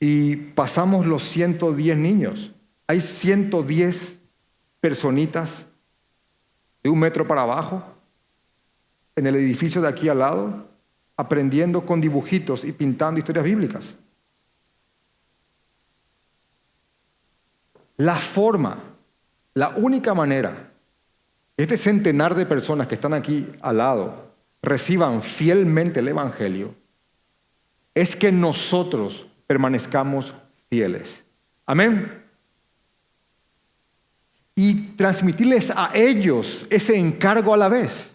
y 0.00 0.36
pasamos 0.36 1.06
los 1.06 1.22
110 1.22 1.96
niños. 1.96 2.52
Hay 2.86 3.00
110 3.00 4.18
personitas 4.80 5.66
de 6.82 6.90
un 6.90 6.98
metro 6.98 7.26
para 7.26 7.42
abajo 7.42 7.82
en 9.14 9.26
el 9.26 9.36
edificio 9.36 9.80
de 9.80 9.88
aquí 9.88 10.08
al 10.08 10.18
lado 10.18 10.66
aprendiendo 11.16 11.86
con 11.86 12.00
dibujitos 12.00 12.64
y 12.64 12.72
pintando 12.72 13.18
historias 13.18 13.44
bíblicas. 13.44 13.94
La 17.96 18.16
forma, 18.16 18.78
la 19.54 19.70
única 19.70 20.12
manera 20.12 20.70
este 21.56 21.78
centenar 21.78 22.34
de 22.34 22.44
personas 22.44 22.86
que 22.86 22.96
están 22.96 23.14
aquí 23.14 23.46
al 23.62 23.78
lado 23.78 24.25
reciban 24.62 25.22
fielmente 25.22 26.00
el 26.00 26.08
Evangelio 26.08 26.74
es 27.94 28.14
que 28.14 28.30
nosotros 28.30 29.26
permanezcamos 29.46 30.34
fieles. 30.68 31.24
Amén. 31.64 32.24
Y 34.54 34.74
transmitirles 34.96 35.70
a 35.74 35.92
ellos 35.94 36.66
ese 36.68 36.96
encargo 36.96 37.54
a 37.54 37.56
la 37.56 37.68
vez. 37.68 38.10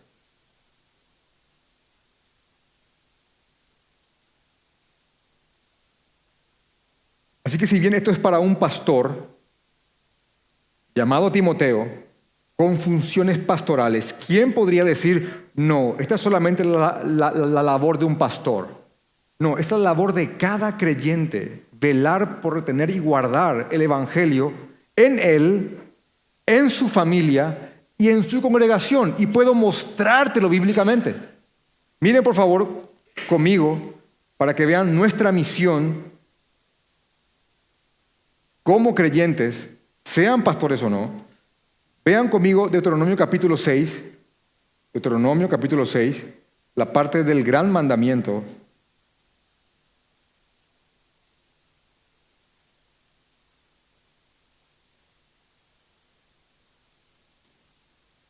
Así 7.44 7.58
que 7.58 7.68
si 7.68 7.80
bien 7.80 7.94
esto 7.94 8.12
es 8.12 8.20
para 8.20 8.40
un 8.40 8.56
pastor 8.56 9.36
llamado 10.94 11.32
Timoteo, 11.32 12.11
con 12.62 12.78
funciones 12.78 13.40
pastorales, 13.40 14.14
¿quién 14.28 14.54
podría 14.54 14.84
decir, 14.84 15.48
no, 15.56 15.96
esta 15.98 16.14
es 16.14 16.22
solamente 16.22 16.64
la, 16.64 17.02
labor 17.04 17.98
de 17.98 18.06
un 18.06 18.20
pastor? 18.20 18.68
No, 19.40 19.58
esta 19.58 19.74
es 19.74 19.82
la 19.82 19.90
labor 19.90 20.14
de 20.14 20.38
cada 20.38 20.78
creyente, 20.78 21.64
velar 21.72 22.40
por 22.40 22.54
retener 22.54 22.92
y 22.92 23.00
guardar 23.00 23.68
el 23.72 23.82
Evangelio 23.82 24.54
en 24.96 25.18
él, 25.18 25.80
en 26.46 26.70
su 26.70 26.88
familia 26.88 27.74
y 27.98 28.10
en 28.10 28.22
su 28.22 28.40
congregación. 28.44 29.16
Y 29.18 29.26
puedo 29.26 29.56
mostrártelo 29.56 30.48
bíblicamente. 30.48 31.16
Miren 32.00 32.22
por 32.22 32.36
favor 32.36 32.92
conmigo 33.28 33.96
para 34.38 34.54
que 34.54 34.68
vean 34.68 34.96
nuestra 34.96 35.32
misión 35.32 36.04
como 38.62 38.94
creyentes, 38.94 39.72
sean 40.06 40.44
pastores 40.44 40.84
o 40.84 40.92
no, 40.92 41.31
vean 42.04 42.30
conmigo 42.30 42.68
Deuteronomio 42.68 43.16
capítulo 43.16 43.56
6, 43.56 44.04
Deuteronomio 44.94 45.48
capítulo 45.48 45.86
6, 45.86 46.26
la 46.76 46.92
parte 46.92 47.24
del 47.24 47.44
gran 47.44 47.72
mandamiento. 47.72 48.44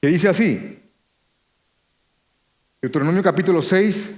Que 0.02 0.08
dice 0.08 0.28
así, 0.28 0.82
Deuteronomio 2.82 3.22
capítulo 3.22 3.62
6, 3.62 4.12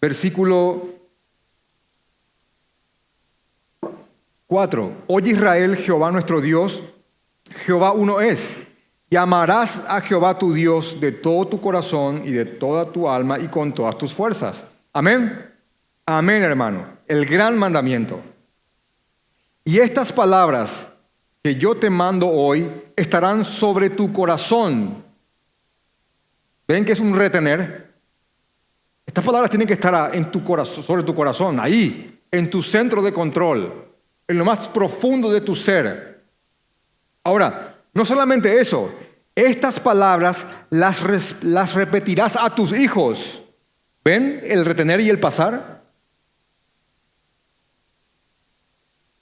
versículo 0.00 0.88
4. 4.46 4.92
Oye 5.08 5.32
Israel, 5.32 5.76
Jehová 5.76 6.10
nuestro 6.10 6.40
Dios, 6.40 6.82
Jehová 7.50 7.92
uno 7.92 8.20
es. 8.20 8.56
Y 9.08 9.16
amarás 9.16 9.84
a 9.88 10.00
Jehová 10.00 10.36
tu 10.38 10.52
Dios 10.52 11.00
de 11.00 11.12
todo 11.12 11.46
tu 11.46 11.60
corazón 11.60 12.22
y 12.24 12.32
de 12.32 12.44
toda 12.44 12.84
tu 12.84 13.08
alma 13.08 13.38
y 13.38 13.46
con 13.48 13.72
todas 13.72 13.96
tus 13.96 14.12
fuerzas. 14.12 14.64
Amén. 14.92 15.48
Amén, 16.04 16.42
hermano. 16.42 16.86
El 17.06 17.24
gran 17.24 17.56
mandamiento. 17.56 18.20
Y 19.64 19.78
estas 19.78 20.12
palabras 20.12 20.88
que 21.42 21.54
yo 21.54 21.76
te 21.76 21.88
mando 21.88 22.28
hoy 22.28 22.68
estarán 22.96 23.44
sobre 23.44 23.90
tu 23.90 24.12
corazón. 24.12 25.04
¿Ven 26.66 26.84
que 26.84 26.92
es 26.92 27.00
un 27.00 27.14
retener? 27.14 27.94
Estas 29.06 29.24
palabras 29.24 29.50
tienen 29.50 29.68
que 29.68 29.74
estar 29.74 30.14
en 30.14 30.30
tu 30.32 30.42
corazón, 30.42 30.82
sobre 30.82 31.04
tu 31.04 31.14
corazón, 31.14 31.60
ahí, 31.60 32.20
en 32.30 32.50
tu 32.50 32.60
centro 32.60 33.00
de 33.00 33.12
control 33.12 33.86
en 34.28 34.38
lo 34.38 34.44
más 34.44 34.68
profundo 34.68 35.30
de 35.30 35.40
tu 35.40 35.54
ser. 35.54 36.15
Ahora, 37.26 37.74
no 37.92 38.04
solamente 38.04 38.60
eso, 38.60 38.88
estas 39.34 39.80
palabras 39.80 40.46
las, 40.70 41.02
las 41.42 41.74
repetirás 41.74 42.36
a 42.36 42.54
tus 42.54 42.70
hijos. 42.70 43.42
¿Ven 44.04 44.42
el 44.44 44.64
retener 44.64 45.00
y 45.00 45.10
el 45.10 45.18
pasar? 45.18 45.82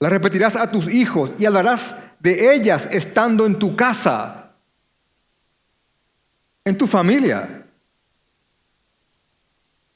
Las 0.00 0.12
repetirás 0.12 0.54
a 0.54 0.70
tus 0.70 0.86
hijos 0.92 1.30
y 1.38 1.46
hablarás 1.46 1.96
de 2.20 2.54
ellas 2.54 2.90
estando 2.92 3.46
en 3.46 3.58
tu 3.58 3.74
casa, 3.74 4.50
en 6.62 6.76
tu 6.76 6.86
familia, 6.86 7.64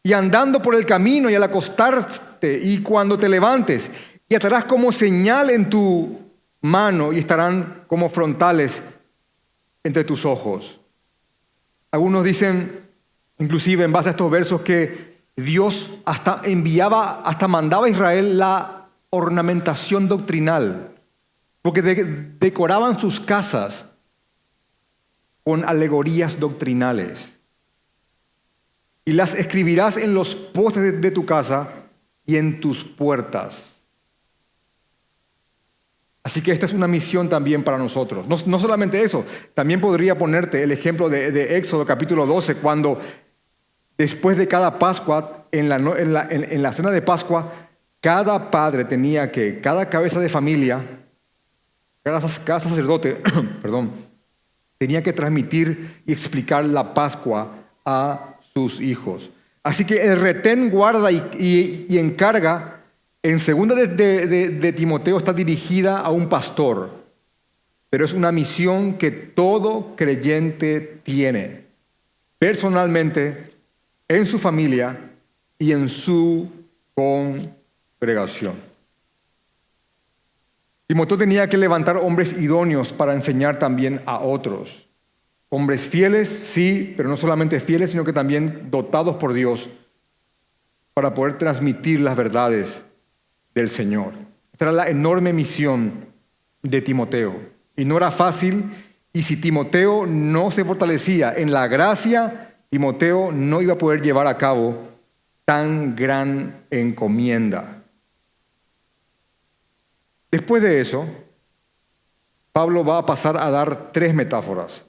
y 0.02 0.14
andando 0.14 0.62
por 0.62 0.74
el 0.74 0.86
camino 0.86 1.28
y 1.28 1.34
al 1.34 1.42
acostarte 1.42 2.58
y 2.58 2.78
cuando 2.78 3.18
te 3.18 3.28
levantes 3.28 3.90
y 4.26 4.34
atarás 4.34 4.64
como 4.64 4.92
señal 4.92 5.50
en 5.50 5.68
tu 5.68 6.27
mano 6.60 7.12
y 7.12 7.18
estarán 7.18 7.84
como 7.86 8.08
frontales 8.08 8.82
entre 9.82 10.04
tus 10.04 10.24
ojos. 10.24 10.80
Algunos 11.90 12.24
dicen, 12.24 12.88
inclusive 13.38 13.84
en 13.84 13.92
base 13.92 14.08
a 14.08 14.12
estos 14.12 14.30
versos, 14.30 14.60
que 14.62 15.18
Dios 15.36 15.90
hasta 16.04 16.40
enviaba, 16.44 17.22
hasta 17.22 17.48
mandaba 17.48 17.86
a 17.86 17.90
Israel 17.90 18.38
la 18.38 18.88
ornamentación 19.10 20.08
doctrinal, 20.08 20.94
porque 21.62 21.82
decoraban 21.82 22.98
sus 22.98 23.20
casas 23.20 23.86
con 25.44 25.64
alegorías 25.64 26.38
doctrinales. 26.38 27.38
Y 29.04 29.12
las 29.12 29.34
escribirás 29.34 29.96
en 29.96 30.12
los 30.12 30.34
postes 30.34 31.00
de 31.00 31.10
tu 31.10 31.24
casa 31.24 31.70
y 32.26 32.36
en 32.36 32.60
tus 32.60 32.84
puertas. 32.84 33.77
Así 36.22 36.42
que 36.42 36.52
esta 36.52 36.66
es 36.66 36.72
una 36.72 36.88
misión 36.88 37.28
también 37.28 37.64
para 37.64 37.78
nosotros. 37.78 38.26
No, 38.28 38.58
solamente 38.58 39.02
eso, 39.02 39.24
también 39.54 39.80
podría 39.80 40.18
ponerte 40.18 40.62
el 40.62 40.72
ejemplo 40.72 41.08
de, 41.08 41.56
Éxodo 41.56 41.86
capítulo 41.86 42.26
12, 42.26 42.56
cuando 42.56 43.00
después 43.96 44.36
de 44.36 44.46
cada 44.46 44.78
Pascua, 44.78 45.46
en 45.52 45.68
la, 45.68 45.76
en 46.30 46.62
la 46.62 46.72
cena 46.72 46.90
de 46.90 47.02
Pascua, 47.02 47.52
cada 48.00 48.50
padre 48.50 48.84
tenía 48.84 49.32
que, 49.32 49.60
cada 49.60 49.88
cabeza 49.88 50.20
de 50.20 50.28
familia, 50.28 50.80
cada, 52.02 52.20
sacerdote, 52.20 53.20
perdón, 53.62 53.92
tenía 54.78 55.02
que 55.02 55.12
transmitir 55.12 56.02
y 56.06 56.12
explicar 56.12 56.64
la 56.64 56.94
Pascua 56.94 57.54
a 57.84 58.36
sus 58.52 58.80
hijos. 58.80 59.30
Así 59.62 59.84
que 59.84 60.06
el 60.06 60.20
retén 60.20 60.70
guarda 60.70 61.10
y 61.10 61.98
encarga 61.98 62.77
en 63.30 63.40
segunda 63.40 63.74
de, 63.74 64.72
Timoteo 64.74 65.18
está 65.18 65.34
dirigida 65.34 65.98
a 65.98 66.08
un 66.08 66.30
pastor, 66.30 66.88
pero 67.90 68.06
es 68.06 68.14
una 68.14 68.32
misión 68.32 68.96
que 68.96 69.10
todo 69.10 69.94
creyente 69.96 71.00
tiene, 71.02 71.64
personalmente, 72.38 73.52
en 74.08 74.24
su 74.24 74.38
familia 74.38 75.10
y 75.58 75.72
en 75.72 75.90
su 75.90 76.48
congregación. 76.94 78.54
Timoteo 80.86 81.18
tenía 81.18 81.50
que 81.50 81.58
levantar 81.58 81.98
hombres 81.98 82.32
idóneos 82.32 82.94
para 82.94 83.12
enseñar 83.12 83.58
también 83.58 84.00
a 84.06 84.20
otros. 84.20 84.88
Hombres 85.50 85.82
fieles, 85.82 86.30
sí, 86.30 86.94
pero 86.96 87.10
no 87.10 87.16
solamente 87.18 87.60
fieles, 87.60 87.90
sino 87.90 88.06
que 88.06 88.14
también 88.14 88.70
dotados 88.70 89.16
por 89.16 89.34
Dios 89.34 89.68
para 90.94 91.12
poder 91.12 91.36
transmitir 91.36 92.00
las 92.00 92.16
verdades 92.16 92.87
del 93.58 93.68
Señor. 93.68 94.12
Esta 94.52 94.66
era 94.66 94.72
la 94.72 94.88
enorme 94.88 95.32
misión 95.32 96.06
de 96.62 96.80
Timoteo. 96.80 97.34
Y 97.76 97.84
no 97.84 97.96
era 97.96 98.10
fácil, 98.10 98.64
y 99.12 99.22
si 99.22 99.36
Timoteo 99.36 100.06
no 100.06 100.50
se 100.50 100.64
fortalecía 100.64 101.34
en 101.34 101.52
la 101.52 101.66
gracia, 101.66 102.54
Timoteo 102.70 103.32
no 103.32 103.60
iba 103.60 103.74
a 103.74 103.78
poder 103.78 104.00
llevar 104.00 104.26
a 104.26 104.38
cabo 104.38 104.88
tan 105.44 105.96
gran 105.96 106.64
encomienda. 106.70 107.82
Después 110.30 110.62
de 110.62 110.80
eso, 110.80 111.06
Pablo 112.52 112.84
va 112.84 112.98
a 112.98 113.06
pasar 113.06 113.36
a 113.38 113.50
dar 113.50 113.92
tres 113.92 114.14
metáforas, 114.14 114.84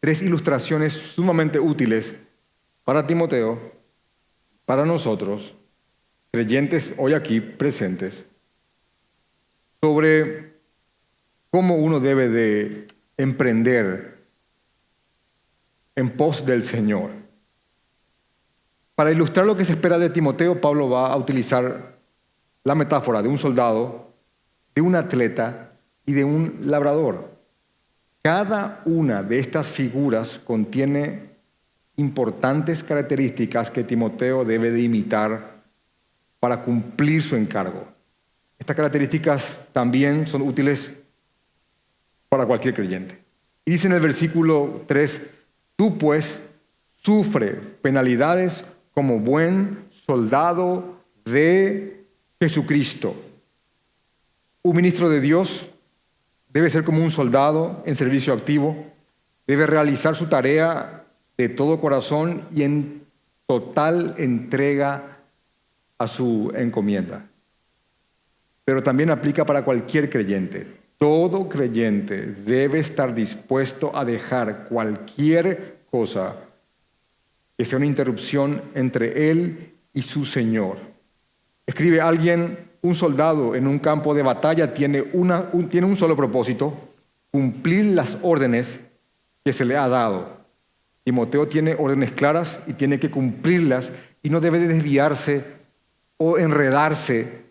tres 0.00 0.22
ilustraciones 0.22 0.92
sumamente 0.92 1.58
útiles 1.58 2.14
para 2.84 3.06
Timoteo, 3.06 3.58
para 4.64 4.84
nosotros 4.84 5.54
creyentes 6.30 6.94
hoy 6.98 7.14
aquí 7.14 7.40
presentes 7.40 8.26
sobre 9.80 10.54
cómo 11.50 11.76
uno 11.76 12.00
debe 12.00 12.28
de 12.28 12.88
emprender 13.16 14.18
en 15.96 16.10
pos 16.10 16.44
del 16.44 16.62
Señor. 16.62 17.10
Para 18.94 19.12
ilustrar 19.12 19.46
lo 19.46 19.56
que 19.56 19.64
se 19.64 19.72
espera 19.72 19.98
de 19.98 20.10
Timoteo, 20.10 20.60
Pablo 20.60 20.90
va 20.90 21.12
a 21.12 21.16
utilizar 21.16 21.98
la 22.64 22.74
metáfora 22.74 23.22
de 23.22 23.28
un 23.28 23.38
soldado, 23.38 24.12
de 24.74 24.82
un 24.82 24.94
atleta 24.94 25.72
y 26.04 26.12
de 26.12 26.24
un 26.24 26.58
labrador. 26.64 27.30
Cada 28.22 28.82
una 28.84 29.22
de 29.22 29.38
estas 29.38 29.68
figuras 29.68 30.38
contiene 30.44 31.30
importantes 31.96 32.82
características 32.82 33.70
que 33.70 33.84
Timoteo 33.84 34.44
debe 34.44 34.70
de 34.70 34.82
imitar 34.82 35.57
para 36.40 36.62
cumplir 36.62 37.22
su 37.22 37.36
encargo. 37.36 37.86
Estas 38.58 38.76
características 38.76 39.58
también 39.72 40.26
son 40.26 40.42
útiles 40.42 40.90
para 42.28 42.46
cualquier 42.46 42.74
creyente. 42.74 43.18
Y 43.64 43.72
dice 43.72 43.86
en 43.86 43.94
el 43.94 44.00
versículo 44.00 44.82
3, 44.86 45.22
tú 45.76 45.98
pues 45.98 46.40
sufre 47.02 47.52
penalidades 47.82 48.64
como 48.92 49.20
buen 49.20 49.84
soldado 50.06 50.98
de 51.24 52.04
Jesucristo. 52.40 53.14
Un 54.62 54.76
ministro 54.76 55.08
de 55.08 55.20
Dios 55.20 55.68
debe 56.52 56.70
ser 56.70 56.84
como 56.84 57.02
un 57.02 57.10
soldado 57.10 57.82
en 57.86 57.94
servicio 57.94 58.32
activo, 58.32 58.86
debe 59.46 59.66
realizar 59.66 60.14
su 60.14 60.26
tarea 60.26 61.04
de 61.36 61.48
todo 61.48 61.80
corazón 61.80 62.42
y 62.50 62.64
en 62.64 63.06
total 63.46 64.14
entrega 64.18 65.17
a 65.98 66.06
su 66.06 66.52
encomienda. 66.54 67.26
Pero 68.64 68.82
también 68.82 69.10
aplica 69.10 69.44
para 69.44 69.64
cualquier 69.64 70.08
creyente. 70.08 70.66
Todo 70.96 71.48
creyente 71.48 72.26
debe 72.26 72.78
estar 72.78 73.14
dispuesto 73.14 73.96
a 73.96 74.04
dejar 74.04 74.68
cualquier 74.68 75.78
cosa 75.90 76.36
que 77.56 77.64
sea 77.64 77.76
una 77.76 77.86
interrupción 77.86 78.62
entre 78.74 79.30
él 79.30 79.74
y 79.92 80.02
su 80.02 80.24
Señor. 80.24 80.78
Escribe 81.66 82.00
alguien, 82.00 82.56
un 82.82 82.94
soldado 82.94 83.54
en 83.54 83.66
un 83.66 83.78
campo 83.78 84.14
de 84.14 84.22
batalla 84.22 84.72
tiene, 84.72 85.04
una, 85.12 85.48
un, 85.52 85.68
tiene 85.68 85.86
un 85.86 85.96
solo 85.96 86.14
propósito, 86.14 86.72
cumplir 87.30 87.86
las 87.86 88.16
órdenes 88.22 88.80
que 89.44 89.52
se 89.52 89.64
le 89.64 89.76
ha 89.76 89.88
dado. 89.88 90.38
Timoteo 91.04 91.48
tiene 91.48 91.74
órdenes 91.78 92.12
claras 92.12 92.60
y 92.66 92.74
tiene 92.74 93.00
que 93.00 93.10
cumplirlas 93.10 93.92
y 94.22 94.30
no 94.30 94.40
debe 94.40 94.60
desviarse 94.60 95.57
o 96.18 96.38
enredarse 96.38 97.46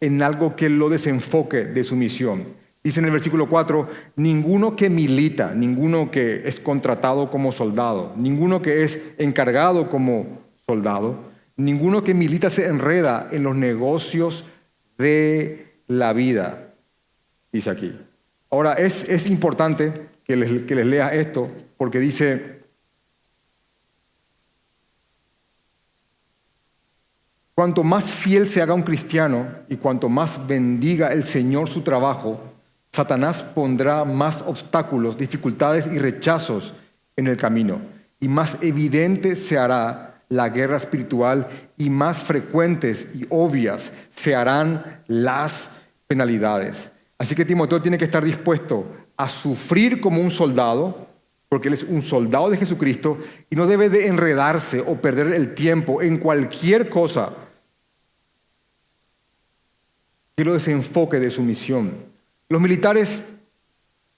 en 0.00 0.22
algo 0.22 0.54
que 0.54 0.68
lo 0.68 0.88
desenfoque 0.88 1.64
de 1.64 1.84
su 1.84 1.96
misión. 1.96 2.44
Dice 2.84 3.00
en 3.00 3.06
el 3.06 3.12
versículo 3.12 3.48
4, 3.48 3.88
ninguno 4.16 4.76
que 4.76 4.90
milita, 4.90 5.54
ninguno 5.54 6.10
que 6.10 6.46
es 6.46 6.60
contratado 6.60 7.30
como 7.30 7.50
soldado, 7.50 8.12
ninguno 8.16 8.62
que 8.62 8.84
es 8.84 9.00
encargado 9.18 9.90
como 9.90 10.38
soldado, 10.66 11.16
ninguno 11.56 12.04
que 12.04 12.14
milita 12.14 12.50
se 12.50 12.66
enreda 12.66 13.28
en 13.32 13.42
los 13.42 13.56
negocios 13.56 14.44
de 14.98 15.80
la 15.88 16.12
vida, 16.12 16.74
dice 17.52 17.70
aquí. 17.70 17.98
Ahora, 18.50 18.74
es, 18.74 19.04
es 19.08 19.26
importante 19.28 19.92
que 20.24 20.36
les, 20.36 20.62
que 20.62 20.74
les 20.74 20.86
lea 20.86 21.12
esto, 21.12 21.50
porque 21.76 21.98
dice, 21.98 22.55
cuanto 27.56 27.82
más 27.82 28.12
fiel 28.12 28.46
se 28.46 28.60
haga 28.60 28.74
un 28.74 28.82
cristiano 28.82 29.46
y 29.70 29.76
cuanto 29.76 30.10
más 30.10 30.46
bendiga 30.46 31.08
el 31.08 31.24
Señor 31.24 31.70
su 31.70 31.80
trabajo, 31.80 32.38
Satanás 32.92 33.42
pondrá 33.42 34.04
más 34.04 34.44
obstáculos, 34.46 35.16
dificultades 35.16 35.86
y 35.86 35.98
rechazos 35.98 36.74
en 37.16 37.28
el 37.28 37.38
camino. 37.38 37.80
Y 38.20 38.28
más 38.28 38.58
evidente 38.60 39.36
se 39.36 39.56
hará 39.56 40.20
la 40.28 40.50
guerra 40.50 40.76
espiritual 40.76 41.48
y 41.78 41.88
más 41.88 42.18
frecuentes 42.18 43.08
y 43.14 43.24
obvias 43.30 43.90
se 44.14 44.34
harán 44.34 45.02
las 45.06 45.70
penalidades. 46.06 46.92
Así 47.16 47.34
que 47.34 47.46
Timoteo 47.46 47.80
tiene 47.80 47.96
que 47.96 48.04
estar 48.04 48.22
dispuesto 48.22 48.86
a 49.16 49.30
sufrir 49.30 50.02
como 50.02 50.20
un 50.20 50.30
soldado, 50.30 51.06
porque 51.48 51.68
él 51.68 51.74
es 51.74 51.84
un 51.84 52.02
soldado 52.02 52.50
de 52.50 52.58
Jesucristo, 52.58 53.16
y 53.48 53.56
no 53.56 53.66
debe 53.66 53.88
de 53.88 54.08
enredarse 54.08 54.80
o 54.80 54.96
perder 54.96 55.28
el 55.28 55.54
tiempo 55.54 56.02
en 56.02 56.18
cualquier 56.18 56.90
cosa 56.90 57.32
que 60.36 60.44
lo 60.44 60.54
desenfoque 60.54 61.18
de 61.18 61.30
su 61.30 61.42
misión. 61.42 61.92
Los 62.48 62.60
militares 62.60 63.22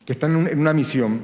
que 0.04 0.12
están 0.12 0.48
en 0.48 0.58
una 0.58 0.72
misión 0.72 1.20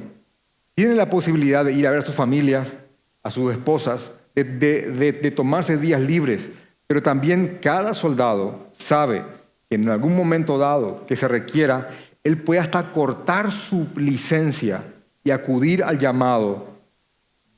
tienen 0.73 0.97
la 0.97 1.09
posibilidad 1.09 1.65
de 1.65 1.73
ir 1.73 1.85
a 1.85 1.91
ver 1.91 1.99
a 1.99 2.05
sus 2.05 2.15
familias, 2.15 2.73
a 3.21 3.29
sus 3.29 3.51
esposas, 3.51 4.11
de, 4.35 5.33
tomarse 5.35 5.77
días 5.77 6.01
libres, 6.01 6.49
pero 6.87 7.01
también 7.01 7.59
cada 7.61 7.93
soldado 7.93 8.67
sabe 8.73 9.23
que 9.69 9.75
en 9.75 9.89
algún 9.89 10.15
momento 10.15 10.57
dado 10.57 11.05
que 11.05 11.15
se 11.15 11.27
requiera, 11.27 11.89
él 12.23 12.41
puede 12.41 12.59
hasta 12.59 12.91
cortar 12.91 13.51
su 13.51 13.87
licencia 13.95 14.83
y 15.23 15.31
acudir 15.31 15.83
al 15.83 15.97
llamado 15.97 16.67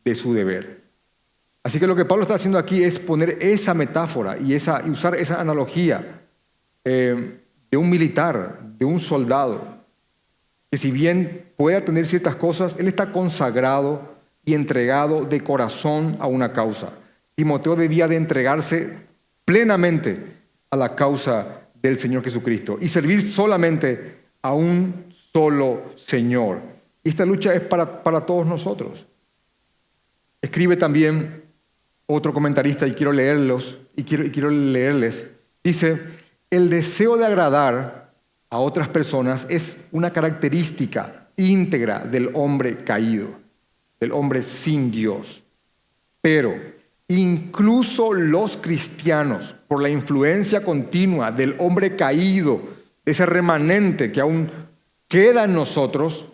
de 0.05 0.15
su 0.15 0.33
deber. 0.33 0.81
Así 1.63 1.79
que 1.79 1.87
lo 1.87 1.95
que 1.95 2.05
Pablo 2.05 2.23
está 2.23 2.35
haciendo 2.35 2.57
aquí 2.57 2.83
es 2.83 2.99
poner 2.99 3.37
esa 3.41 3.73
metáfora 3.73 4.37
y, 4.37 4.55
usar 4.55 5.15
esa 5.15 5.41
analogía. 5.41 6.21
Eh, 6.89 7.39
de 7.69 7.75
un 7.75 7.89
militar, 7.89 8.61
de 8.77 8.85
un 8.85 9.01
soldado, 9.01 9.61
que 10.71 10.77
si 10.77 10.89
bien 10.89 11.51
pueda 11.57 11.83
tener 11.83 12.07
ciertas 12.07 12.35
cosas, 12.35 12.77
él 12.79 12.87
está 12.87 13.11
consagrado 13.11 14.15
y 14.45 14.53
entregado 14.53 15.25
de 15.25 15.41
corazón 15.41 16.15
a 16.21 16.27
una 16.27 16.53
causa. 16.53 16.93
Timoteo 17.35 17.75
debía 17.75 18.07
de 18.07 18.15
entregarse 18.15 18.99
plenamente 19.43 20.17
a 20.69 20.77
la 20.77 20.95
causa 20.95 21.67
del 21.75 21.97
Señor 21.97 22.23
Jesucristo 22.23 22.77
y 22.79 22.87
servir 22.87 23.29
solamente 23.29 24.19
a 24.41 24.53
un 24.53 25.07
solo 25.33 25.91
Señor. 25.97 26.61
Esta 27.03 27.25
lucha 27.25 27.53
es 27.53 27.61
para, 27.63 28.01
para 28.01 28.25
todos 28.25 28.47
nosotros. 28.47 29.05
Escribe 30.41 30.77
también 30.77 31.43
otro 32.05 32.33
comentarista 32.33 32.87
y 32.87 32.93
quiero 32.93 33.11
leerlos 33.11 33.77
y 33.93 34.03
quiero, 34.03 34.25
y 34.25 34.31
quiero 34.31 34.49
leerles. 34.49 35.27
Dice, 35.61 35.99
el 36.49 36.69
deseo 36.69 37.17
de 37.17 37.25
agradar 37.25 38.13
a 38.49 38.59
otras 38.59 38.87
personas 38.87 39.45
es 39.49 39.77
una 39.91 40.11
característica 40.11 41.27
íntegra 41.35 41.99
del 41.99 42.31
hombre 42.33 42.83
caído, 42.83 43.27
del 43.99 44.11
hombre 44.11 44.41
sin 44.43 44.89
Dios. 44.91 45.43
Pero 46.21 46.55
incluso 47.07 48.13
los 48.13 48.57
cristianos, 48.57 49.55
por 49.67 49.81
la 49.81 49.89
influencia 49.89 50.63
continua 50.63 51.31
del 51.31 51.55
hombre 51.59 51.95
caído, 51.95 52.61
ese 53.05 53.25
remanente 53.25 54.11
que 54.11 54.21
aún 54.21 54.49
queda 55.07 55.43
en 55.43 55.53
nosotros, 55.53 56.25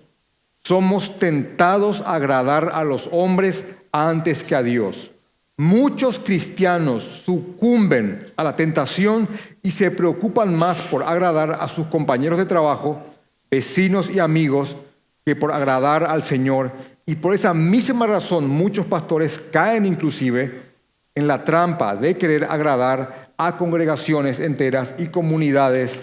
somos 0.63 1.17
tentados 1.17 2.01
a 2.01 2.15
agradar 2.15 2.71
a 2.73 2.83
los 2.83 3.09
hombres 3.11 3.65
antes 3.91 4.43
que 4.43 4.55
a 4.55 4.63
Dios. 4.63 5.11
Muchos 5.57 6.17
cristianos 6.17 7.03
sucumben 7.25 8.19
a 8.35 8.43
la 8.43 8.55
tentación 8.55 9.27
y 9.61 9.69
se 9.69 9.91
preocupan 9.91 10.55
más 10.55 10.81
por 10.81 11.03
agradar 11.03 11.59
a 11.61 11.67
sus 11.67 11.87
compañeros 11.87 12.39
de 12.39 12.45
trabajo, 12.45 13.03
vecinos 13.51 14.09
y 14.09 14.17
amigos 14.19 14.75
que 15.23 15.35
por 15.35 15.51
agradar 15.51 16.05
al 16.05 16.23
Señor. 16.23 16.71
Y 17.05 17.15
por 17.15 17.35
esa 17.35 17.53
misma 17.53 18.07
razón 18.07 18.47
muchos 18.47 18.87
pastores 18.87 19.43
caen 19.51 19.85
inclusive 19.85 20.73
en 21.13 21.27
la 21.27 21.43
trampa 21.43 21.95
de 21.95 22.17
querer 22.17 22.45
agradar 22.45 23.31
a 23.37 23.55
congregaciones 23.55 24.39
enteras 24.39 24.95
y 24.97 25.07
comunidades. 25.07 26.01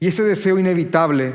Y 0.00 0.08
ese 0.08 0.22
deseo 0.22 0.58
inevitable 0.58 1.34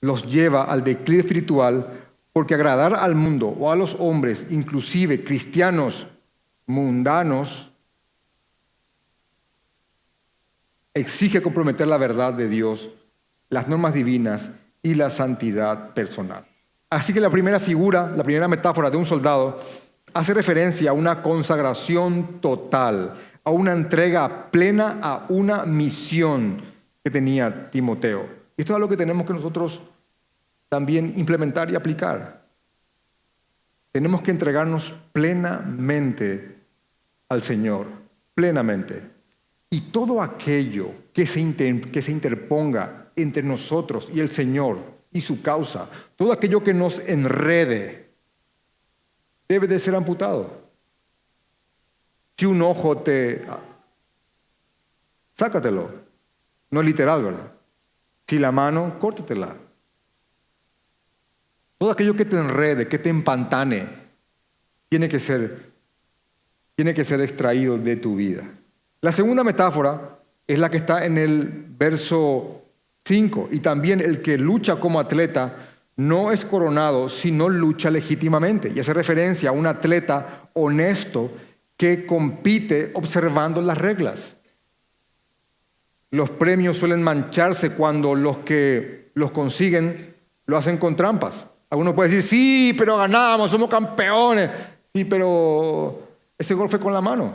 los 0.00 0.24
lleva 0.26 0.64
al 0.64 0.84
declive 0.84 1.22
espiritual 1.22 2.05
porque 2.36 2.52
agradar 2.52 2.92
al 2.92 3.14
mundo 3.14 3.48
o 3.48 3.72
a 3.72 3.76
los 3.76 3.96
hombres, 3.98 4.48
inclusive 4.50 5.24
cristianos 5.24 6.06
mundanos, 6.66 7.72
exige 10.92 11.40
comprometer 11.40 11.86
la 11.86 11.96
verdad 11.96 12.34
de 12.34 12.46
Dios, 12.46 12.90
las 13.48 13.68
normas 13.68 13.94
divinas 13.94 14.50
y 14.82 14.96
la 14.96 15.08
santidad 15.08 15.94
personal. 15.94 16.44
Así 16.90 17.14
que 17.14 17.22
la 17.22 17.30
primera 17.30 17.58
figura, 17.58 18.12
la 18.14 18.22
primera 18.22 18.48
metáfora 18.48 18.90
de 18.90 18.98
un 18.98 19.06
soldado, 19.06 19.58
hace 20.12 20.34
referencia 20.34 20.90
a 20.90 20.92
una 20.92 21.22
consagración 21.22 22.42
total, 22.42 23.14
a 23.44 23.50
una 23.50 23.72
entrega 23.72 24.50
plena 24.50 24.98
a 25.00 25.24
una 25.30 25.64
misión 25.64 26.60
que 27.02 27.10
tenía 27.10 27.70
Timoteo. 27.70 28.28
Y 28.58 28.60
esto 28.60 28.74
es 28.74 28.76
algo 28.76 28.90
que 28.90 28.98
tenemos 28.98 29.26
que 29.26 29.32
nosotros 29.32 29.80
también 30.76 31.14
implementar 31.16 31.70
y 31.70 31.74
aplicar. 31.74 32.44
Tenemos 33.92 34.20
que 34.20 34.30
entregarnos 34.30 34.92
plenamente 35.10 36.58
al 37.30 37.40
Señor, 37.40 37.86
plenamente. 38.34 39.10
Y 39.70 39.90
todo 39.90 40.20
aquello 40.20 40.90
que 41.14 41.24
se, 41.24 41.80
que 41.80 42.02
se 42.02 42.12
interponga 42.12 43.10
entre 43.16 43.42
nosotros 43.42 44.10
y 44.12 44.20
el 44.20 44.28
Señor 44.28 44.78
y 45.10 45.22
su 45.22 45.40
causa, 45.40 45.88
todo 46.14 46.30
aquello 46.30 46.62
que 46.62 46.74
nos 46.74 46.98
enrede, 46.98 48.10
debe 49.48 49.66
de 49.66 49.78
ser 49.78 49.94
amputado. 49.94 50.60
Si 52.36 52.44
un 52.44 52.60
ojo 52.60 52.98
te... 52.98 53.46
Sácatelo. 55.38 55.88
No 56.70 56.80
es 56.80 56.86
literal, 56.86 57.24
¿verdad? 57.24 57.50
Si 58.26 58.38
la 58.38 58.52
mano, 58.52 58.98
córtatela. 59.00 59.56
Todo 61.78 61.90
aquello 61.90 62.14
que 62.14 62.24
te 62.24 62.36
enrede, 62.36 62.88
que 62.88 62.98
te 62.98 63.08
empantane, 63.08 63.88
tiene 64.88 65.08
que 65.08 65.18
ser, 65.18 65.72
tiene 66.74 66.94
que 66.94 67.04
ser 67.04 67.20
extraído 67.20 67.76
de 67.76 67.96
tu 67.96 68.16
vida. 68.16 68.44
La 69.00 69.12
segunda 69.12 69.44
metáfora 69.44 70.18
es 70.46 70.58
la 70.58 70.70
que 70.70 70.78
está 70.78 71.04
en 71.04 71.18
el 71.18 71.66
verso 71.68 72.62
5. 73.04 73.50
Y 73.52 73.60
también 73.60 74.00
el 74.00 74.20
que 74.20 74.38
lucha 74.38 74.76
como 74.76 75.00
atleta 75.00 75.56
no 75.96 76.32
es 76.32 76.44
coronado 76.44 77.08
si 77.08 77.30
no 77.30 77.48
lucha 77.48 77.90
legítimamente. 77.90 78.72
Y 78.74 78.80
hace 78.80 78.92
referencia 78.92 79.50
a 79.50 79.52
un 79.52 79.66
atleta 79.66 80.50
honesto 80.54 81.30
que 81.76 82.06
compite 82.06 82.90
observando 82.94 83.60
las 83.60 83.78
reglas. 83.78 84.36
Los 86.10 86.30
premios 86.30 86.78
suelen 86.78 87.02
mancharse 87.02 87.70
cuando 87.70 88.14
los 88.14 88.38
que 88.38 89.10
los 89.14 89.30
consiguen 89.30 90.14
lo 90.46 90.56
hacen 90.56 90.78
con 90.78 90.96
trampas. 90.96 91.46
Algunos 91.68 91.94
pueden 91.94 92.12
decir, 92.12 92.28
sí, 92.28 92.74
pero 92.78 92.96
ganamos, 92.96 93.50
somos 93.50 93.68
campeones. 93.68 94.50
Sí, 94.94 95.04
pero 95.04 96.08
ese 96.38 96.54
gol 96.54 96.68
fue 96.68 96.80
con 96.80 96.92
la 96.92 97.00
mano. 97.00 97.32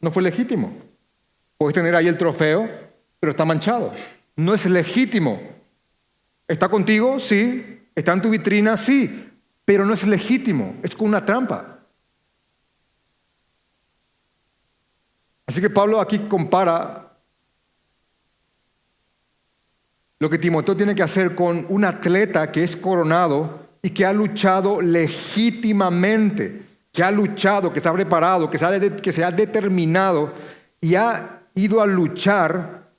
No 0.00 0.10
fue 0.10 0.22
legítimo. 0.22 0.72
Puedes 1.56 1.74
tener 1.74 1.94
ahí 1.94 2.08
el 2.08 2.18
trofeo, 2.18 2.68
pero 3.20 3.30
está 3.30 3.44
manchado. 3.44 3.92
No 4.34 4.54
es 4.54 4.66
legítimo. 4.66 5.40
¿Está 6.46 6.68
contigo? 6.68 7.18
Sí. 7.18 7.88
¿Está 7.94 8.12
en 8.12 8.22
tu 8.22 8.30
vitrina? 8.30 8.76
Sí. 8.76 9.30
Pero 9.64 9.86
no 9.86 9.94
es 9.94 10.06
legítimo. 10.06 10.76
Es 10.82 10.94
con 10.94 11.08
una 11.08 11.24
trampa. 11.24 11.78
Así 15.46 15.60
que 15.60 15.70
Pablo 15.70 16.00
aquí 16.00 16.18
compara 16.18 17.05
lo 20.18 20.30
que 20.30 20.38
Timoteo 20.38 20.76
tiene 20.76 20.94
que 20.94 21.02
hacer 21.02 21.34
con 21.34 21.66
un 21.68 21.84
atleta 21.84 22.50
que 22.50 22.62
es 22.62 22.76
coronado 22.76 23.66
y 23.82 23.90
que 23.90 24.06
ha 24.06 24.12
luchado 24.12 24.80
legítimamente, 24.80 26.62
que 26.92 27.02
ha 27.02 27.10
luchado, 27.10 27.72
que 27.72 27.80
se 27.80 27.88
ha 27.88 27.92
preparado, 27.92 28.50
que 28.50 28.58
se 28.58 29.24
ha, 29.24 29.30
determinado 29.30 30.32
y 30.80 30.94
ha 30.94 31.42
ido 31.54 31.82
a 31.82 31.86
luchar 31.86 32.90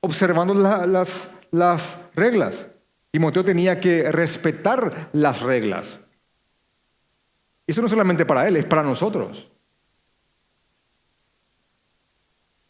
observando 0.00 0.54
las, 0.54 1.28
las 1.50 1.98
reglas. 2.14 2.66
Timoteo 3.10 3.44
tenía 3.44 3.80
que 3.80 4.10
respetar 4.10 5.10
las 5.12 5.42
reglas. 5.42 6.00
Eso 7.66 7.82
no 7.82 7.88
solamente 7.88 8.24
para 8.24 8.46
él, 8.46 8.56
es 8.56 8.64
para 8.64 8.82
nosotros. 8.82 9.50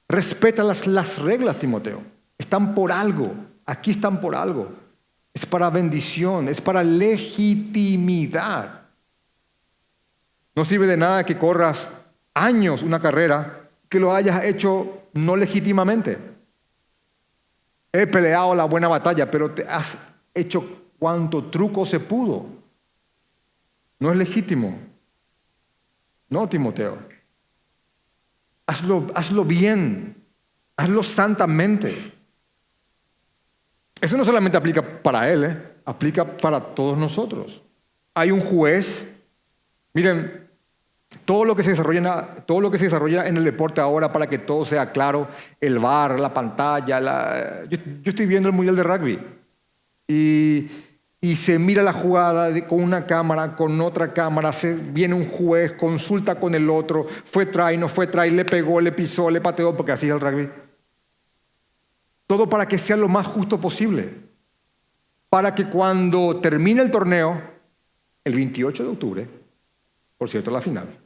Respeta 0.08 0.64
las 0.64 1.18
reglas, 1.18 1.58
Timoteo. 1.58 2.02
Están 2.36 2.74
por 2.74 2.92
algo. 2.92 3.51
Aquí 3.66 3.92
están 3.92 4.20
por 4.20 4.34
algo. 4.34 4.72
Es 5.34 5.46
para 5.46 5.70
bendición, 5.70 6.48
es 6.48 6.60
para 6.60 6.82
legitimidad. 6.84 8.82
No 10.54 10.64
sirve 10.64 10.86
de 10.86 10.96
nada 10.96 11.24
que 11.24 11.38
corras 11.38 11.90
años 12.34 12.82
una 12.82 13.00
carrera 13.00 13.68
que 13.88 13.98
lo 14.00 14.14
hayas 14.14 14.44
hecho 14.44 15.08
no 15.14 15.36
legítimamente. 15.36 16.18
He 17.92 18.06
peleado 18.06 18.54
la 18.54 18.64
buena 18.64 18.88
batalla, 18.88 19.30
pero 19.30 19.50
te 19.52 19.68
has 19.68 19.98
hecho 20.34 20.90
cuanto 20.98 21.44
truco 21.46 21.84
se 21.84 22.00
pudo. 22.00 22.46
No 23.98 24.10
es 24.10 24.16
legítimo. 24.16 24.78
No, 26.28 26.48
Timoteo. 26.48 26.98
Hazlo, 28.66 29.06
hazlo 29.14 29.44
bien, 29.44 30.16
hazlo 30.76 31.02
santamente. 31.02 32.12
Eso 34.02 34.16
no 34.18 34.24
solamente 34.24 34.58
aplica 34.58 34.82
para 34.82 35.30
él, 35.30 35.44
¿eh? 35.44 35.58
aplica 35.84 36.24
para 36.24 36.60
todos 36.60 36.98
nosotros. 36.98 37.62
Hay 38.12 38.30
un 38.30 38.40
juez, 38.40 39.08
miren, 39.94 40.48
todo 41.24 41.44
lo, 41.44 41.56
que 41.56 41.62
se 41.62 41.70
desarrolla 41.70 42.00
en, 42.36 42.44
todo 42.44 42.60
lo 42.60 42.70
que 42.70 42.78
se 42.78 42.86
desarrolla 42.86 43.26
en 43.26 43.36
el 43.36 43.44
deporte 43.44 43.80
ahora 43.80 44.12
para 44.12 44.26
que 44.26 44.38
todo 44.38 44.64
sea 44.64 44.92
claro, 44.92 45.28
el 45.60 45.78
bar, 45.78 46.18
la 46.18 46.34
pantalla, 46.34 47.00
la... 47.00 47.62
Yo, 47.70 47.78
estoy 48.04 48.26
viendo 48.26 48.48
el 48.48 48.54
Mundial 48.54 48.76
de 48.76 48.82
Rugby 48.82 49.18
y 50.08 50.68
y 51.24 51.36
se 51.36 51.56
mira 51.56 51.84
la 51.84 51.92
jugada 51.92 52.52
con 52.66 52.82
una 52.82 53.06
cámara, 53.06 53.54
con 53.54 53.80
otra 53.80 54.12
cámara, 54.12 54.52
se, 54.52 54.74
viene 54.74 55.14
un 55.14 55.24
juez, 55.24 55.70
consulta 55.74 56.34
con 56.34 56.52
el 56.52 56.68
otro, 56.68 57.06
fue 57.06 57.46
try, 57.46 57.78
no 57.78 57.86
fue 57.86 58.08
try, 58.08 58.28
le 58.28 58.44
pegó, 58.44 58.80
le 58.80 58.90
pisó, 58.90 59.30
le 59.30 59.40
pateó, 59.40 59.76
porque 59.76 59.92
así 59.92 60.06
es 60.06 60.12
el 60.12 60.20
rugby. 60.20 60.50
Todo 62.32 62.48
para 62.48 62.66
que 62.66 62.78
sea 62.78 62.96
lo 62.96 63.08
más 63.08 63.26
justo 63.26 63.60
posible. 63.60 64.10
Para 65.28 65.54
que 65.54 65.68
cuando 65.68 66.40
termine 66.40 66.80
el 66.80 66.90
torneo, 66.90 67.38
el 68.24 68.34
28 68.34 68.84
de 68.84 68.88
octubre, 68.88 69.28
por 70.16 70.30
cierto, 70.30 70.50
la 70.50 70.62
final, 70.62 70.98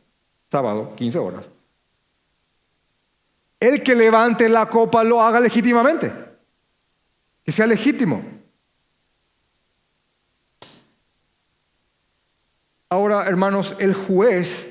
sábado, 0.48 0.94
15 0.94 1.18
horas, 1.18 1.44
el 3.58 3.82
que 3.82 3.96
levante 3.96 4.48
la 4.48 4.66
copa 4.68 5.02
lo 5.02 5.20
haga 5.20 5.40
legítimamente, 5.40 6.12
que 7.42 7.50
sea 7.50 7.66
legítimo. 7.66 8.22
Ahora, 12.88 13.26
hermanos, 13.26 13.74
el 13.80 13.94
juez 13.94 14.70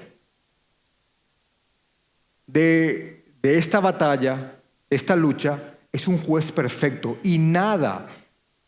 de, 2.48 3.26
esta 3.44 3.82
batalla, 3.82 4.56
de 4.90 4.96
esta 4.96 5.18
lucha, 5.18 5.75
es 5.96 6.10
un 6.10 6.18
juez 6.18 6.52
perfecto 6.52 7.18
y 7.24 7.38
nada 7.38 8.06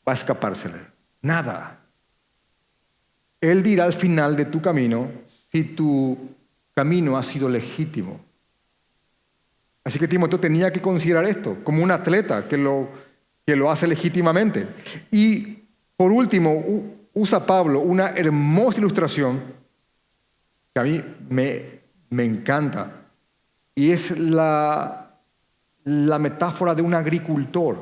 va 0.08 0.14
a 0.14 0.16
escapársele. 0.16 0.80
Nada. 1.22 1.80
Él 3.42 3.62
dirá 3.62 3.84
al 3.84 3.94
final 3.94 4.38
de 4.38 4.46
tu 4.46 4.62
camino 4.62 5.12
si 5.52 5.64
tu 5.64 6.18
camino 6.74 7.18
ha 7.18 7.24
sido 7.24 7.50
legítimo. 7.50 8.22
Así 9.84 10.00
que 10.00 10.08
Timoteo 10.08 10.40
tenía 10.40 10.72
que 10.72 10.82
considerar 10.82 11.26
esto 11.26 11.58
como 11.66 11.84
un 11.84 11.92
atleta 11.92 12.48
que 12.48 12.58
lo, 12.58 12.88
que 13.46 13.58
lo 13.58 13.70
hace 13.70 13.88
legítimamente. 13.88 14.68
Y 15.12 15.64
por 15.98 16.14
último, 16.14 16.64
usa 17.14 17.46
Pablo 17.46 17.82
una 17.82 18.10
hermosa 18.10 18.80
ilustración 18.80 19.42
que 20.74 20.80
a 20.80 20.84
mí 20.84 21.04
me, 21.30 21.80
me 22.10 22.24
encanta 22.24 23.10
y 23.76 23.92
es 23.92 24.18
la, 24.18 25.07
la 25.88 26.20
metáfora 26.20 26.76
de 26.76 26.82
un 26.82 26.94
agricultor, 26.94 27.78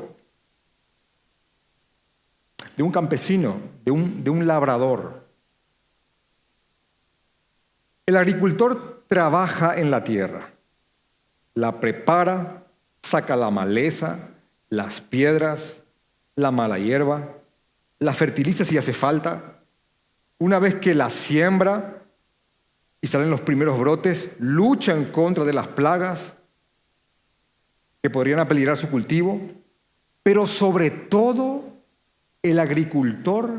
de 2.77 2.83
un 2.83 2.91
campesino, 2.91 3.57
de 3.83 3.89
un, 3.89 4.23
de 4.23 4.29
un 4.29 4.45
labrador. 4.45 5.25
El 8.05 8.15
agricultor 8.15 9.05
trabaja 9.07 9.75
en 9.75 9.89
la 9.89 10.03
tierra, 10.03 10.51
la 11.55 11.79
prepara, 11.79 12.67
saca 13.01 13.35
la 13.35 13.49
maleza, 13.49 14.19
las 14.69 15.01
piedras, 15.01 15.81
la 16.35 16.51
mala 16.51 16.77
hierba, 16.77 17.27
la 17.97 18.13
fertiliza 18.13 18.65
si 18.65 18.77
hace 18.77 18.93
falta. 18.93 19.61
Una 20.37 20.59
vez 20.59 20.75
que 20.75 20.93
la 20.93 21.09
siembra 21.09 22.03
y 23.01 23.07
salen 23.07 23.31
los 23.31 23.41
primeros 23.41 23.79
brotes, 23.79 24.29
lucha 24.37 24.93
en 24.93 25.05
contra 25.05 25.43
de 25.43 25.53
las 25.53 25.69
plagas 25.69 26.35
que 28.05 28.11
podrían 28.11 28.37
apeligrar 28.37 28.77
su 28.77 28.87
cultivo, 28.91 29.41
pero 30.21 30.45
sobre 30.45 30.91
todo 30.91 31.63
el 32.43 32.59
agricultor 32.59 33.49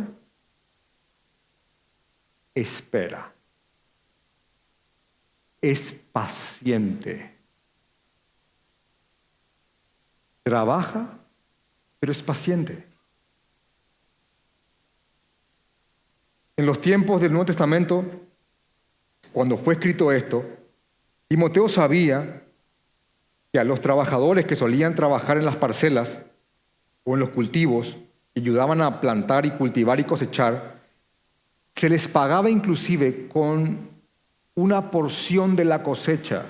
espera, 2.55 3.35
es 5.61 5.93
paciente, 6.13 7.35
trabaja, 10.45 11.19
pero 11.99 12.13
es 12.13 12.23
paciente. 12.23 12.87
En 16.57 16.67
los 16.67 16.81
tiempos 16.81 17.21
del 17.21 17.33
Nuevo 17.33 17.47
Testamento, 17.47 18.05
cuando 19.33 19.57
fue 19.57 19.75
escrito 19.75 20.13
esto, 20.13 20.45
Timoteo 21.27 21.69
sabía 21.69 22.46
que 23.57 23.61
a 23.61 23.65
los 23.65 23.81
trabajadores 23.81 24.45
que 24.45 24.55
solían 24.55 24.95
trabajar 24.95 25.39
en 25.39 25.47
las 25.47 25.57
parcelas 25.57 26.21
o 27.05 27.15
en 27.15 27.21
los 27.21 27.31
cultivos, 27.31 27.97
que 28.35 28.41
ayudaban 28.41 28.83
a 28.83 29.01
plantar 29.01 29.47
y 29.47 29.53
cultivar 29.53 29.99
y 29.99 30.05
cosechar, 30.05 30.83
se 31.75 31.89
les 31.89 32.07
pagaba 32.07 32.51
inclusive 32.51 33.29
con 33.29 33.79
una 34.57 34.91
porción 34.91 35.57
de 35.57 35.65
la 35.65 35.83
cosecha. 35.83 36.45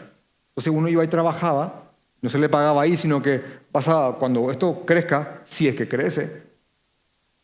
Entonces 0.49 0.73
uno 0.73 0.89
iba 0.89 1.05
y 1.05 1.07
trabajaba, 1.07 1.93
no 2.23 2.29
se 2.29 2.41
le 2.41 2.49
pagaba 2.49 2.83
ahí, 2.83 2.97
sino 2.97 3.23
que 3.23 3.41
pasaba, 3.71 4.19
cuando 4.19 4.51
esto 4.51 4.83
crezca, 4.85 5.43
si 5.45 5.69
es 5.69 5.77
que 5.77 5.87
crece, 5.87 6.43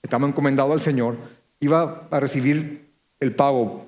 estamos 0.03 0.29
encomendados 0.29 0.73
al 0.73 0.81
Señor, 0.81 1.17
iba 1.61 2.09
a 2.11 2.19
recibir 2.19 2.91
el 3.21 3.33
pago 3.33 3.87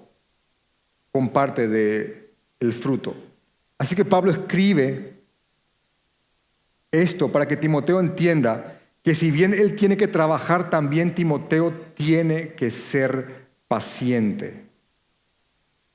con 1.11 1.31
parte 1.31 1.67
del 1.67 2.31
el 2.61 2.73
fruto. 2.73 3.17
Así 3.77 3.97
que 3.97 4.05
Pablo 4.05 4.31
escribe 4.31 5.14
esto 7.03 7.31
para 7.31 7.47
que 7.47 7.57
Timoteo 7.57 8.01
entienda 8.01 8.81
que 9.03 9.15
si 9.15 9.31
bien 9.31 9.53
él 9.53 9.77
tiene 9.77 9.97
que 9.97 10.09
trabajar, 10.09 10.71
también 10.71 11.15
Timoteo 11.15 11.73
tiene 11.95 12.55
que 12.55 12.71
ser 12.71 13.45
paciente. 13.69 14.65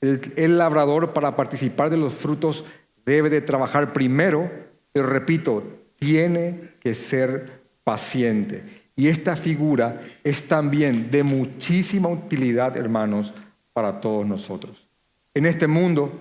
El, 0.02 0.58
labrador 0.58 1.12
para 1.12 1.36
participar 1.36 1.90
de 1.90 1.98
los 1.98 2.14
frutos 2.14 2.64
debe 3.06 3.30
de 3.30 3.42
trabajar 3.42 3.92
primero, 3.92 4.50
pero 4.94 5.08
repito, 5.08 5.64
tiene 5.98 6.76
que 6.80 6.94
ser 6.94 7.64
paciente. 7.84 8.64
Y 8.96 9.08
esta 9.08 9.36
figura 9.36 10.02
es 10.24 10.48
también 10.48 11.10
de 11.10 11.24
muchísima 11.24 12.10
utilidad, 12.10 12.78
hermanos, 12.78 13.34
para 13.74 14.00
todos 14.00 14.26
nosotros. 14.26 14.88
En 15.34 15.46
este 15.46 15.68
mundo, 15.68 16.12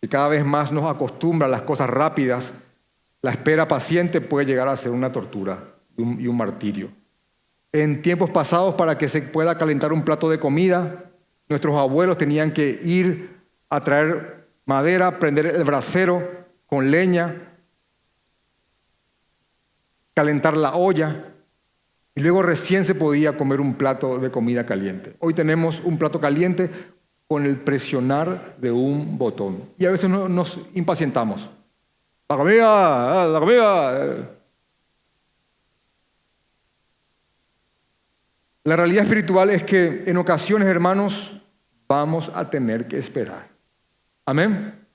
que 0.00 0.08
cada 0.08 0.28
vez 0.28 0.44
más 0.44 0.72
nos 0.72 0.84
acostumbra 0.84 1.48
a 1.48 1.50
las 1.50 1.62
cosas 1.62 1.90
rápidas, 1.90 2.52
la 3.22 3.30
espera 3.30 3.68
paciente 3.68 4.20
puede 4.20 4.46
llegar 4.46 4.68
a 4.68 4.76
ser 4.76 4.90
una 4.90 5.12
tortura 5.12 5.74
y 5.96 6.26
un, 6.26 6.36
martirio. 6.36 6.90
En 7.70 8.02
tiempos 8.02 8.30
pasados, 8.30 8.74
para 8.74 8.98
que 8.98 9.08
se 9.08 9.22
pueda 9.22 9.56
calentar 9.56 9.92
un 9.92 10.04
plato 10.04 10.28
de 10.28 10.40
comida, 10.40 11.10
nuestros 11.48 11.76
abuelos 11.76 12.18
tenían 12.18 12.52
que 12.52 12.80
ir 12.82 13.30
a 13.70 13.80
traer 13.80 14.48
madera, 14.66 15.18
prender 15.18 15.46
el 15.46 15.64
brasero 15.64 16.28
con 16.66 16.90
leña, 16.90 17.36
calentar 20.14 20.56
la 20.56 20.74
olla 20.74 21.32
y 22.14 22.20
luego 22.20 22.42
recién 22.42 22.84
se 22.84 22.94
podía 22.94 23.36
comer 23.38 23.60
un 23.60 23.74
plato 23.74 24.18
de 24.18 24.30
comida 24.30 24.66
caliente. 24.66 25.14
Hoy 25.20 25.32
tenemos 25.32 25.80
un 25.84 25.96
plato 25.96 26.20
caliente 26.20 26.70
con 27.28 27.46
el 27.46 27.56
presionar 27.56 28.56
de 28.58 28.72
un 28.72 29.16
botón. 29.16 29.62
Y 29.78 29.86
a 29.86 29.90
veces 29.92 30.10
nos 30.10 30.58
impacientamos. 30.74 31.48
La 32.36 33.26
la 33.26 33.40
comida. 33.40 34.30
La 38.64 38.76
realidad 38.76 39.02
espiritual 39.02 39.50
es 39.50 39.64
que 39.64 40.04
en 40.06 40.16
ocasiones, 40.16 40.68
hermanos, 40.68 41.32
vamos 41.86 42.30
a 42.34 42.48
tener 42.48 42.88
que 42.88 42.96
esperar. 42.96 43.48
Amén. 44.24 44.86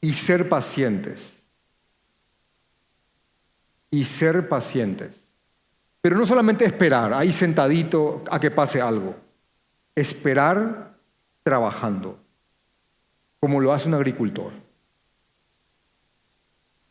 Y 0.00 0.12
ser 0.12 0.48
pacientes. 0.48 1.40
Y 3.90 4.04
ser 4.04 4.48
pacientes. 4.48 5.26
Pero 6.00 6.16
no 6.16 6.24
solamente 6.24 6.64
esperar 6.64 7.12
ahí 7.12 7.32
sentadito 7.32 8.22
a 8.30 8.38
que 8.38 8.50
pase 8.50 8.80
algo. 8.80 9.16
Esperar 9.94 10.94
trabajando, 11.42 12.18
como 13.40 13.60
lo 13.60 13.72
hace 13.72 13.88
un 13.88 13.94
agricultor. 13.94 14.69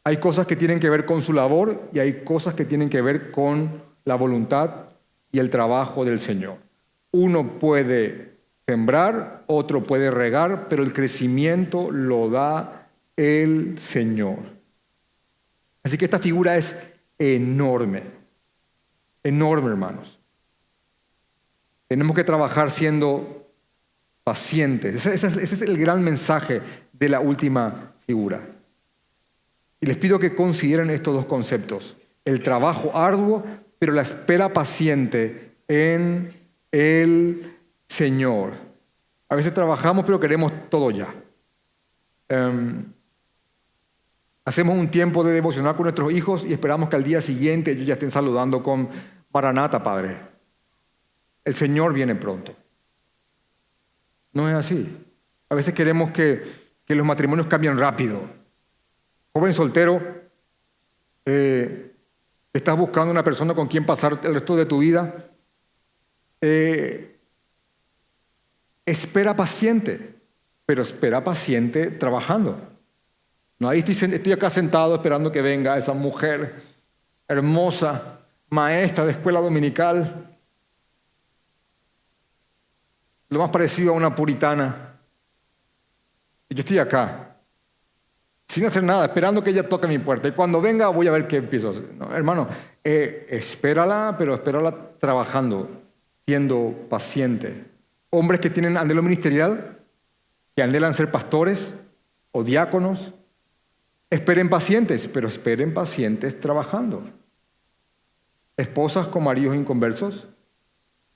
Hay 0.09 0.17
cosas 0.17 0.47
que 0.47 0.55
tienen 0.55 0.79
que 0.79 0.89
ver 0.89 1.05
con 1.05 1.21
su 1.21 1.33
labor 1.33 1.89
y 1.93 1.99
hay 1.99 2.23
cosas 2.23 2.55
que 2.55 2.65
tienen 2.65 2.89
que 2.89 3.01
ver 3.01 3.29
con 3.31 3.83
la 4.05 4.15
voluntad 4.15 4.87
y 5.31 5.37
el 5.37 5.49
trabajo 5.49 6.03
del 6.03 6.19
Señor. 6.19 6.57
Uno 7.11 7.59
puede 7.59 8.39
sembrar, 8.67 9.43
otro 9.47 9.83
puede 9.83 10.09
regar, 10.09 10.67
pero 10.67 10.81
el 10.81 10.93
crecimiento 10.93 11.91
lo 11.91 12.29
da 12.29 12.89
el 13.15 13.77
Señor. 13.77 14.39
Así 15.83 15.97
que 15.97 16.05
esta 16.05 16.19
figura 16.19 16.57
es 16.57 16.75
enorme 17.19 18.19
enorme, 19.23 19.69
hermanos. 19.69 20.19
Tenemos 21.87 22.15
que 22.15 22.23
trabajar 22.23 22.69
siendo 22.71 23.51
pacientes. 24.23 25.05
Ese, 25.05 25.27
es 25.43 25.61
el 25.61 25.77
gran 25.77 26.03
mensaje 26.03 26.61
de 26.93 27.09
la 27.09 27.19
última 27.19 27.93
figura. 28.05 28.41
Y 29.81 29.85
les 29.85 29.97
pido 29.97 30.19
que 30.19 30.35
consideren 30.35 30.89
estos 30.89 31.13
dos 31.13 31.25
conceptos. 31.25 31.95
El 32.25 32.41
trabajo 32.41 32.95
arduo, 32.95 33.43
pero 33.77 33.93
la 33.93 34.01
espera 34.01 34.51
paciente 34.51 35.55
en 35.67 36.33
el 36.71 37.57
Señor. 37.87 38.53
A 39.29 39.35
veces 39.35 39.53
trabajamos, 39.53 40.05
pero 40.05 40.19
queremos 40.19 40.51
todo 40.69 40.91
ya. 40.91 41.13
Em, 42.27 42.83
Hacemos 44.49 44.75
un 44.75 44.89
tiempo 44.89 45.23
de 45.23 45.31
devocionar 45.31 45.75
con 45.75 45.83
nuestros 45.83 46.11
hijos 46.11 46.43
y 46.43 46.53
esperamos 46.53 46.89
que 46.89 46.95
al 46.95 47.03
día 47.03 47.21
siguiente 47.21 47.69
ellos 47.69 47.85
ya 47.85 47.93
estén 47.93 48.09
saludando 48.09 48.63
con 48.63 48.89
Maranata, 49.31 49.83
Padre. 49.83 50.17
El 51.45 51.53
Señor 51.53 51.93
viene 51.93 52.15
pronto. 52.15 52.55
No 54.33 54.49
es 54.49 54.55
así. 54.55 55.05
A 55.49 55.53
veces 55.53 55.75
queremos 55.75 56.09
que, 56.09 56.67
los 56.87 57.05
matrimonios 57.05 57.45
cambien 57.45 57.77
rápido. 57.77 58.23
Joven 59.33 59.53
soltero, 59.53 60.01
eh, 61.25 61.95
estás 62.51 62.77
buscando 62.77 63.11
una 63.11 63.23
persona 63.23 63.53
con 63.53 63.67
quien 63.67 63.85
pasar 63.85 64.19
el 64.23 64.33
resto 64.33 64.55
de 64.55 64.65
tu 64.65 64.79
vida. 64.79 65.29
Eh, 66.41 67.19
espera 68.85 69.35
paciente, 69.35 70.15
pero 70.65 70.81
espera 70.81 71.23
paciente 71.23 71.91
trabajando. 71.91 72.59
No, 73.59 73.69
ahí 73.69 73.83
estoy, 73.85 74.31
acá 74.31 74.49
sentado 74.49 74.95
esperando 74.95 75.31
que 75.31 75.41
venga 75.41 75.77
esa 75.77 75.93
mujer 75.93 76.61
hermosa, 77.27 78.21
maestra 78.49 79.05
de 79.05 79.11
escuela 79.11 79.41
dominical, 79.41 80.37
lo 83.27 83.39
más 83.39 83.51
parecido 83.51 83.91
a 83.91 83.97
una 83.97 84.15
puritana. 84.15 84.95
Yo 86.49 86.59
estoy 86.59 86.79
acá, 86.79 87.28
sin 88.49 88.65
hacer 88.65 88.83
nada, 88.83 89.05
esperando 89.05 89.41
que 89.41 89.51
ella 89.51 89.69
toque 89.69 89.87
mi 89.87 89.99
puerta. 89.99 90.27
Y 90.27 90.33
cuando 90.33 90.59
venga 90.59 90.89
voy 90.89 91.07
a 91.07 91.11
ver 91.11 91.25
qué 91.27 91.37
empiezo 91.37 91.69
hacer. 91.69 91.85
hermano, 92.11 92.49
eh, 92.83 93.27
espérala, 93.29 94.15
pero 94.17 94.35
espérala 94.35 94.75
trabajando, 94.99 95.69
siendo 96.27 96.75
paciente. 96.89 97.63
Hombres 98.09 98.41
que 98.41 98.49
tienen 98.49 98.75
anhelo 98.75 99.01
ministerial, 99.01 99.79
que 100.53 100.63
anhelan 100.63 100.93
ser 100.93 101.09
pastores 101.09 101.73
o 102.31 102.43
diáconos, 102.43 103.13
Esperen 104.09 104.49
pacientes, 104.49 105.07
pero 105.07 105.27
esperen 105.27 105.73
pacientes 105.73 106.39
trabajando. 106.39 107.07
Esposas 108.57 109.07
con 109.07 109.23
maridos 109.23 109.55
inconversos, 109.55 110.27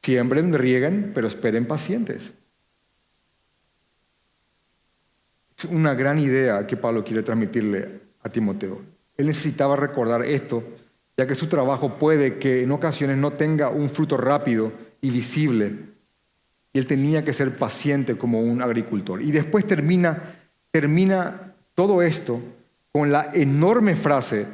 siembren, 0.01 0.53
rieguen, 0.53 1.11
pero 1.13 1.27
esperen 1.27 1.67
pacientes. 1.67 2.35
Es 5.52 5.52
una 5.65 5.93
gran 5.93 6.19
idea 6.19 6.65
que 6.67 6.77
Pablo 6.77 7.03
quiere 7.03 7.23
transmitirle 7.23 8.01
a 8.21 8.29
Timoteo. 8.29 8.81
Él 9.17 9.27
necesitaba 9.27 9.75
recordar 9.75 10.23
esto, 10.23 10.63
ya 11.17 11.27
que 11.27 11.35
su 11.35 11.47
trabajo 11.47 11.97
puede 11.97 12.39
que 12.39 12.63
en 12.63 12.71
ocasiones 12.71 13.17
no 13.17 13.31
tenga 13.31 13.69
un 13.69 13.89
fruto 13.89 14.17
rápido 14.17 14.71
y 15.01 15.09
visible. 15.11 15.75
Y 16.71 16.79
él 16.79 16.87
tenía 16.87 17.23
que 17.23 17.33
ser 17.33 17.55
paciente 17.55 18.17
como 18.17 18.39
un 18.41 18.61
agricultor. 18.61 19.21
Y 19.21 19.31
después 19.31 19.67
termina, 19.67 20.35
termina 20.71 21.53
todo 21.75 22.01
esto 22.01 22.39
con 22.91 23.11
la 23.11 23.31
enorme 23.33 23.95
frase, 23.95 24.47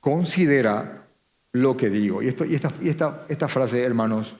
considera 0.00 1.06
lo 1.52 1.76
que 1.76 1.90
digo. 1.90 2.22
Y, 2.22 2.28
esto, 2.28 2.44
y, 2.44 2.54
esta, 2.54 2.70
esta, 2.82 3.26
esta, 3.28 3.48
frase, 3.48 3.82
hermanos, 3.82 4.36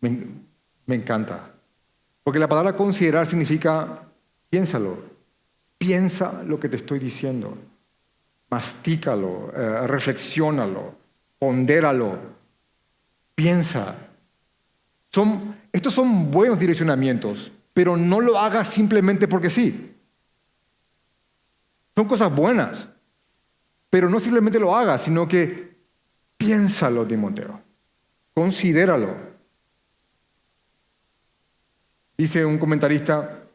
me, 0.00 0.26
me 0.86 0.94
encanta. 0.94 1.52
Porque 2.24 2.38
la 2.38 2.48
palabra 2.48 2.74
considerar 2.74 3.26
significa, 3.26 4.07
piénsalo, 4.50 4.98
piensa 5.76 6.42
lo 6.42 6.58
que 6.58 6.68
te 6.68 6.76
estoy 6.76 6.98
diciendo, 6.98 7.56
mastícalo, 8.50 9.52
eh, 9.54 9.86
reflexiónalo, 9.86 10.94
pondéralo, 11.38 12.18
piensa. 13.34 13.94
Son, 15.10 15.56
estos 15.72 15.94
son 15.94 16.30
buenos 16.30 16.58
direccionamientos, 16.58 17.52
pero 17.72 17.96
no 17.96 18.20
lo 18.20 18.38
hagas 18.38 18.68
simplemente 18.68 19.28
porque 19.28 19.50
sí. 19.50 19.94
Son 21.94 22.06
cosas 22.06 22.34
buenas. 22.34 22.88
Pero 23.90 24.10
no 24.10 24.20
simplemente 24.20 24.58
lo 24.58 24.76
hagas, 24.76 25.02
sino 25.02 25.26
que 25.26 25.76
piénsalo, 26.36 27.06
Timoteo. 27.06 27.60
Considéralo. 28.34 29.16
Dice 32.16 32.44
un 32.44 32.58
comentarista, 32.58 33.47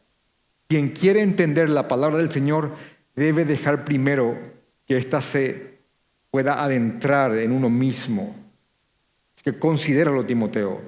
quien 0.67 0.89
quiere 0.89 1.21
entender 1.21 1.69
la 1.69 1.87
palabra 1.87 2.17
del 2.17 2.31
Señor 2.31 2.71
debe 3.15 3.45
dejar 3.45 3.83
primero 3.83 4.37
que 4.87 4.97
ésta 4.97 5.21
se 5.21 5.73
pueda 6.31 6.63
adentrar 6.63 7.35
en 7.35 7.51
uno 7.51 7.69
mismo. 7.69 8.35
Así 9.35 9.43
que 9.43 9.59
considéralo, 9.59 10.25
Timoteo. 10.25 10.81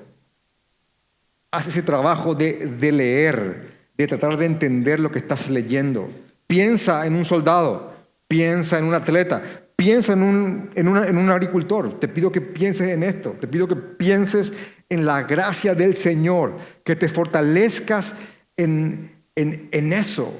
Haz 1.52 1.68
ese 1.68 1.84
trabajo 1.84 2.34
de, 2.36 2.68
de 2.68 2.92
leer, 2.92 3.76
de 3.96 4.08
tratar 4.08 4.38
de 4.38 4.46
entender 4.46 5.00
lo 5.00 5.12
que 5.12 5.20
estás 5.20 5.50
leyendo. 5.50 6.10
Piensa 6.48 7.06
en 7.06 7.16
un 7.16 7.26
soldado, 7.26 7.94
piensa 8.28 8.80
en 8.80 8.86
un 8.86 8.94
atleta, 8.94 9.42
piensa 9.76 10.14
en 10.14 10.24
un, 10.24 10.70
en, 10.76 10.88
un, 10.88 11.30
agricultor. 11.30 12.00
Te 12.00 12.08
pido 12.08 12.32
que 12.32 12.42
pienses 12.42 12.90
en 12.90 13.04
esto, 13.04 13.36
te 13.40 13.48
pido 13.48 13.68
que 13.68 13.76
pienses 13.76 14.54
en 14.90 15.06
la 15.06 15.24
gracia 15.24 15.76
del 15.76 15.96
Señor, 15.96 16.58
que 16.84 16.96
te 16.96 17.10
fortalezcas 17.10 18.16
en, 18.58 19.15
en 19.36 19.94
eso. 19.94 20.34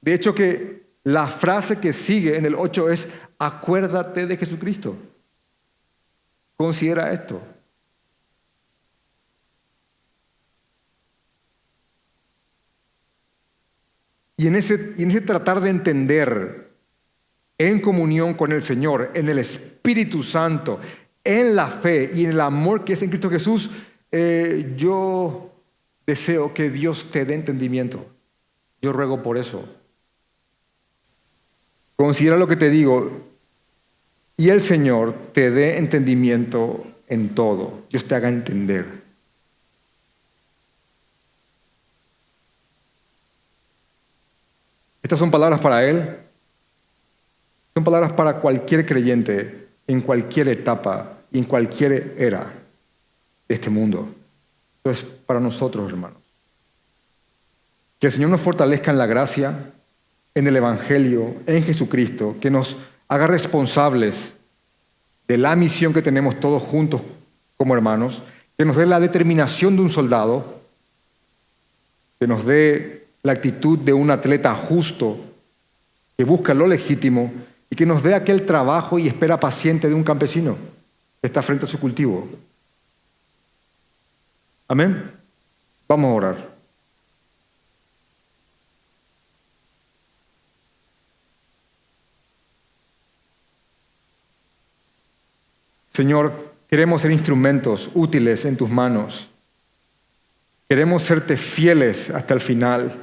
De 0.00 0.14
hecho 0.14 0.34
que 0.34 0.86
la 1.02 1.26
frase 1.28 1.78
que 1.78 1.92
sigue 1.92 2.36
en 2.36 2.44
el 2.46 2.54
8 2.54 2.90
es, 2.90 3.08
acuérdate 3.38 4.26
de 4.26 4.36
Jesucristo. 4.36 4.96
Considera 6.56 7.12
esto. 7.12 7.40
Y 14.36 14.46
en 14.48 14.56
ese, 14.56 14.94
en 14.98 15.10
ese 15.10 15.20
tratar 15.20 15.60
de 15.60 15.70
entender 15.70 16.70
en 17.58 17.80
comunión 17.80 18.34
con 18.34 18.52
el 18.52 18.62
Señor, 18.62 19.12
en 19.14 19.28
el 19.28 19.38
Espíritu 19.38 20.22
Santo, 20.22 20.78
en 21.24 21.56
la 21.56 21.68
fe 21.68 22.10
y 22.12 22.24
en 22.24 22.32
el 22.32 22.40
amor 22.40 22.84
que 22.84 22.92
es 22.92 23.02
en 23.02 23.08
Cristo 23.08 23.30
Jesús, 23.30 23.70
eh, 24.12 24.74
yo 24.76 25.55
deseo 26.06 26.54
que 26.54 26.70
Dios 26.70 27.10
te 27.10 27.24
dé 27.24 27.34
entendimiento. 27.34 28.06
Yo 28.80 28.92
ruego 28.92 29.22
por 29.22 29.38
eso. 29.38 29.64
Considera 31.96 32.36
lo 32.36 32.46
que 32.46 32.56
te 32.56 32.70
digo 32.70 33.10
y 34.36 34.50
el 34.50 34.60
Señor 34.60 35.14
te 35.32 35.50
dé 35.50 35.78
entendimiento 35.78 36.86
en 37.08 37.34
todo. 37.34 37.84
Dios 37.90 38.04
te 38.04 38.14
haga 38.14 38.28
entender. 38.28 39.06
Estas 45.02 45.18
son 45.18 45.30
palabras 45.30 45.60
para 45.60 45.84
Él. 45.84 46.16
Son 47.74 47.84
palabras 47.84 48.12
para 48.12 48.40
cualquier 48.40 48.84
creyente 48.84 49.68
en 49.86 50.00
cualquier 50.00 50.48
etapa 50.48 51.18
y 51.30 51.38
en 51.38 51.44
cualquier 51.44 52.14
era 52.18 52.52
de 53.48 53.54
este 53.54 53.70
mundo. 53.70 54.12
Entonces, 54.86 55.04
para 55.26 55.40
nosotros, 55.40 55.90
hermanos. 55.90 56.18
Que 57.98 58.06
el 58.06 58.12
Señor 58.12 58.30
nos 58.30 58.40
fortalezca 58.40 58.92
en 58.92 58.98
la 58.98 59.06
gracia, 59.06 59.72
en 60.32 60.46
el 60.46 60.54
Evangelio, 60.54 61.34
en 61.44 61.64
Jesucristo, 61.64 62.36
que 62.40 62.52
nos 62.52 62.76
haga 63.08 63.26
responsables 63.26 64.34
de 65.26 65.38
la 65.38 65.56
misión 65.56 65.92
que 65.92 66.02
tenemos 66.02 66.38
todos 66.38 66.62
juntos 66.62 67.02
como 67.56 67.74
hermanos, 67.74 68.22
que 68.56 68.64
nos 68.64 68.76
dé 68.76 68.86
la 68.86 69.00
determinación 69.00 69.74
de 69.74 69.82
un 69.82 69.90
soldado, 69.90 70.60
que 72.20 72.28
nos 72.28 72.46
dé 72.46 73.06
la 73.24 73.32
actitud 73.32 73.80
de 73.80 73.92
un 73.92 74.12
atleta 74.12 74.54
justo, 74.54 75.18
que 76.16 76.22
busca 76.22 76.54
lo 76.54 76.68
legítimo 76.68 77.32
y 77.70 77.74
que 77.74 77.86
nos 77.86 78.04
dé 78.04 78.14
aquel 78.14 78.46
trabajo 78.46 79.00
y 79.00 79.08
espera 79.08 79.40
paciente 79.40 79.88
de 79.88 79.94
un 79.94 80.04
campesino 80.04 80.56
que 81.20 81.26
está 81.26 81.42
frente 81.42 81.64
a 81.64 81.68
su 81.68 81.80
cultivo. 81.80 82.28
Amén. 84.68 85.12
Vamos 85.88 86.10
a 86.10 86.14
orar. 86.14 86.56
Señor, 95.92 96.52
queremos 96.68 97.00
ser 97.00 97.10
instrumentos 97.10 97.90
útiles 97.94 98.44
en 98.44 98.56
tus 98.56 98.68
manos. 98.68 99.28
Queremos 100.68 101.04
serte 101.04 101.36
fieles 101.36 102.10
hasta 102.10 102.34
el 102.34 102.40
final. 102.40 102.94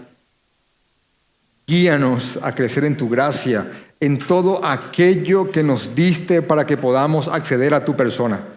Guíanos 1.65 2.37
a 2.43 2.51
crecer 2.51 2.83
en 2.83 2.97
tu 2.97 3.09
gracia, 3.09 3.71
en 3.99 4.19
todo 4.19 4.65
aquello 4.65 5.49
que 5.49 5.63
nos 5.63 5.95
diste 5.95 6.41
para 6.41 6.67
que 6.67 6.75
podamos 6.75 7.29
acceder 7.29 7.73
a 7.73 7.85
tu 7.85 7.95
persona. 7.95 8.52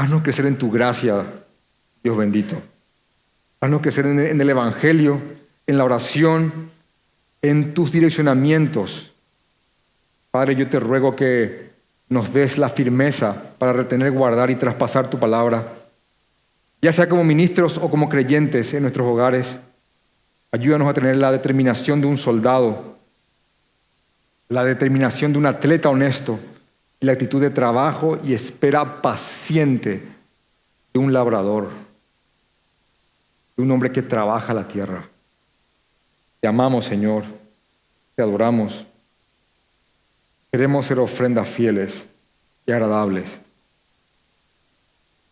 Haznos 0.00 0.22
crecer 0.22 0.46
en 0.46 0.56
tu 0.56 0.70
gracia, 0.70 1.26
Dios 2.02 2.16
bendito. 2.16 2.56
Haznos 3.60 3.82
crecer 3.82 4.06
en 4.06 4.40
el 4.40 4.48
Evangelio, 4.48 5.20
en 5.66 5.76
la 5.76 5.84
oración, 5.84 6.70
en 7.42 7.74
tus 7.74 7.92
direccionamientos. 7.92 9.12
Padre, 10.30 10.56
yo 10.56 10.70
te 10.70 10.78
ruego 10.80 11.14
que 11.14 11.72
nos 12.08 12.32
des 12.32 12.56
la 12.56 12.70
firmeza 12.70 13.52
para 13.58 13.74
retener, 13.74 14.10
guardar 14.12 14.48
y 14.48 14.54
traspasar 14.54 15.10
tu 15.10 15.18
palabra, 15.18 15.70
ya 16.80 16.94
sea 16.94 17.06
como 17.06 17.22
ministros 17.22 17.76
o 17.76 17.90
como 17.90 18.08
creyentes 18.08 18.72
en 18.72 18.84
nuestros 18.84 19.06
hogares. 19.06 19.58
Ayúdanos 20.50 20.88
a 20.88 20.94
tener 20.94 21.18
la 21.18 21.30
determinación 21.30 22.00
de 22.00 22.06
un 22.06 22.16
soldado, 22.16 22.96
la 24.48 24.64
determinación 24.64 25.32
de 25.34 25.38
un 25.40 25.44
atleta 25.44 25.90
honesto 25.90 26.40
y 27.00 27.06
la 27.06 27.12
actitud 27.12 27.40
de 27.40 27.50
trabajo 27.50 28.18
y 28.22 28.34
espera 28.34 29.00
paciente 29.00 30.06
de 30.92 31.00
un 31.00 31.12
labrador, 31.12 31.70
de 33.56 33.62
un 33.62 33.70
hombre 33.70 33.90
que 33.90 34.02
trabaja 34.02 34.52
la 34.52 34.68
tierra. 34.68 35.08
Te 36.40 36.48
amamos, 36.48 36.84
Señor, 36.84 37.24
te 38.14 38.22
adoramos. 38.22 38.84
Queremos 40.52 40.86
ser 40.86 40.98
ofrendas 40.98 41.48
fieles 41.48 42.04
y 42.66 42.72
agradables 42.72 43.38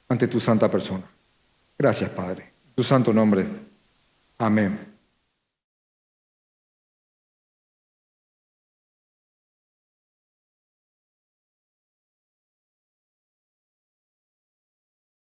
ante 0.09 0.27
tu 0.27 0.41
santa 0.41 0.71
persona. 0.71 1.05
Gracias, 1.79 2.11
Padre. 2.11 2.51
En 2.69 2.75
tu 2.75 2.83
santo 2.83 3.13
nombre. 3.13 3.47
Amén. 4.39 4.88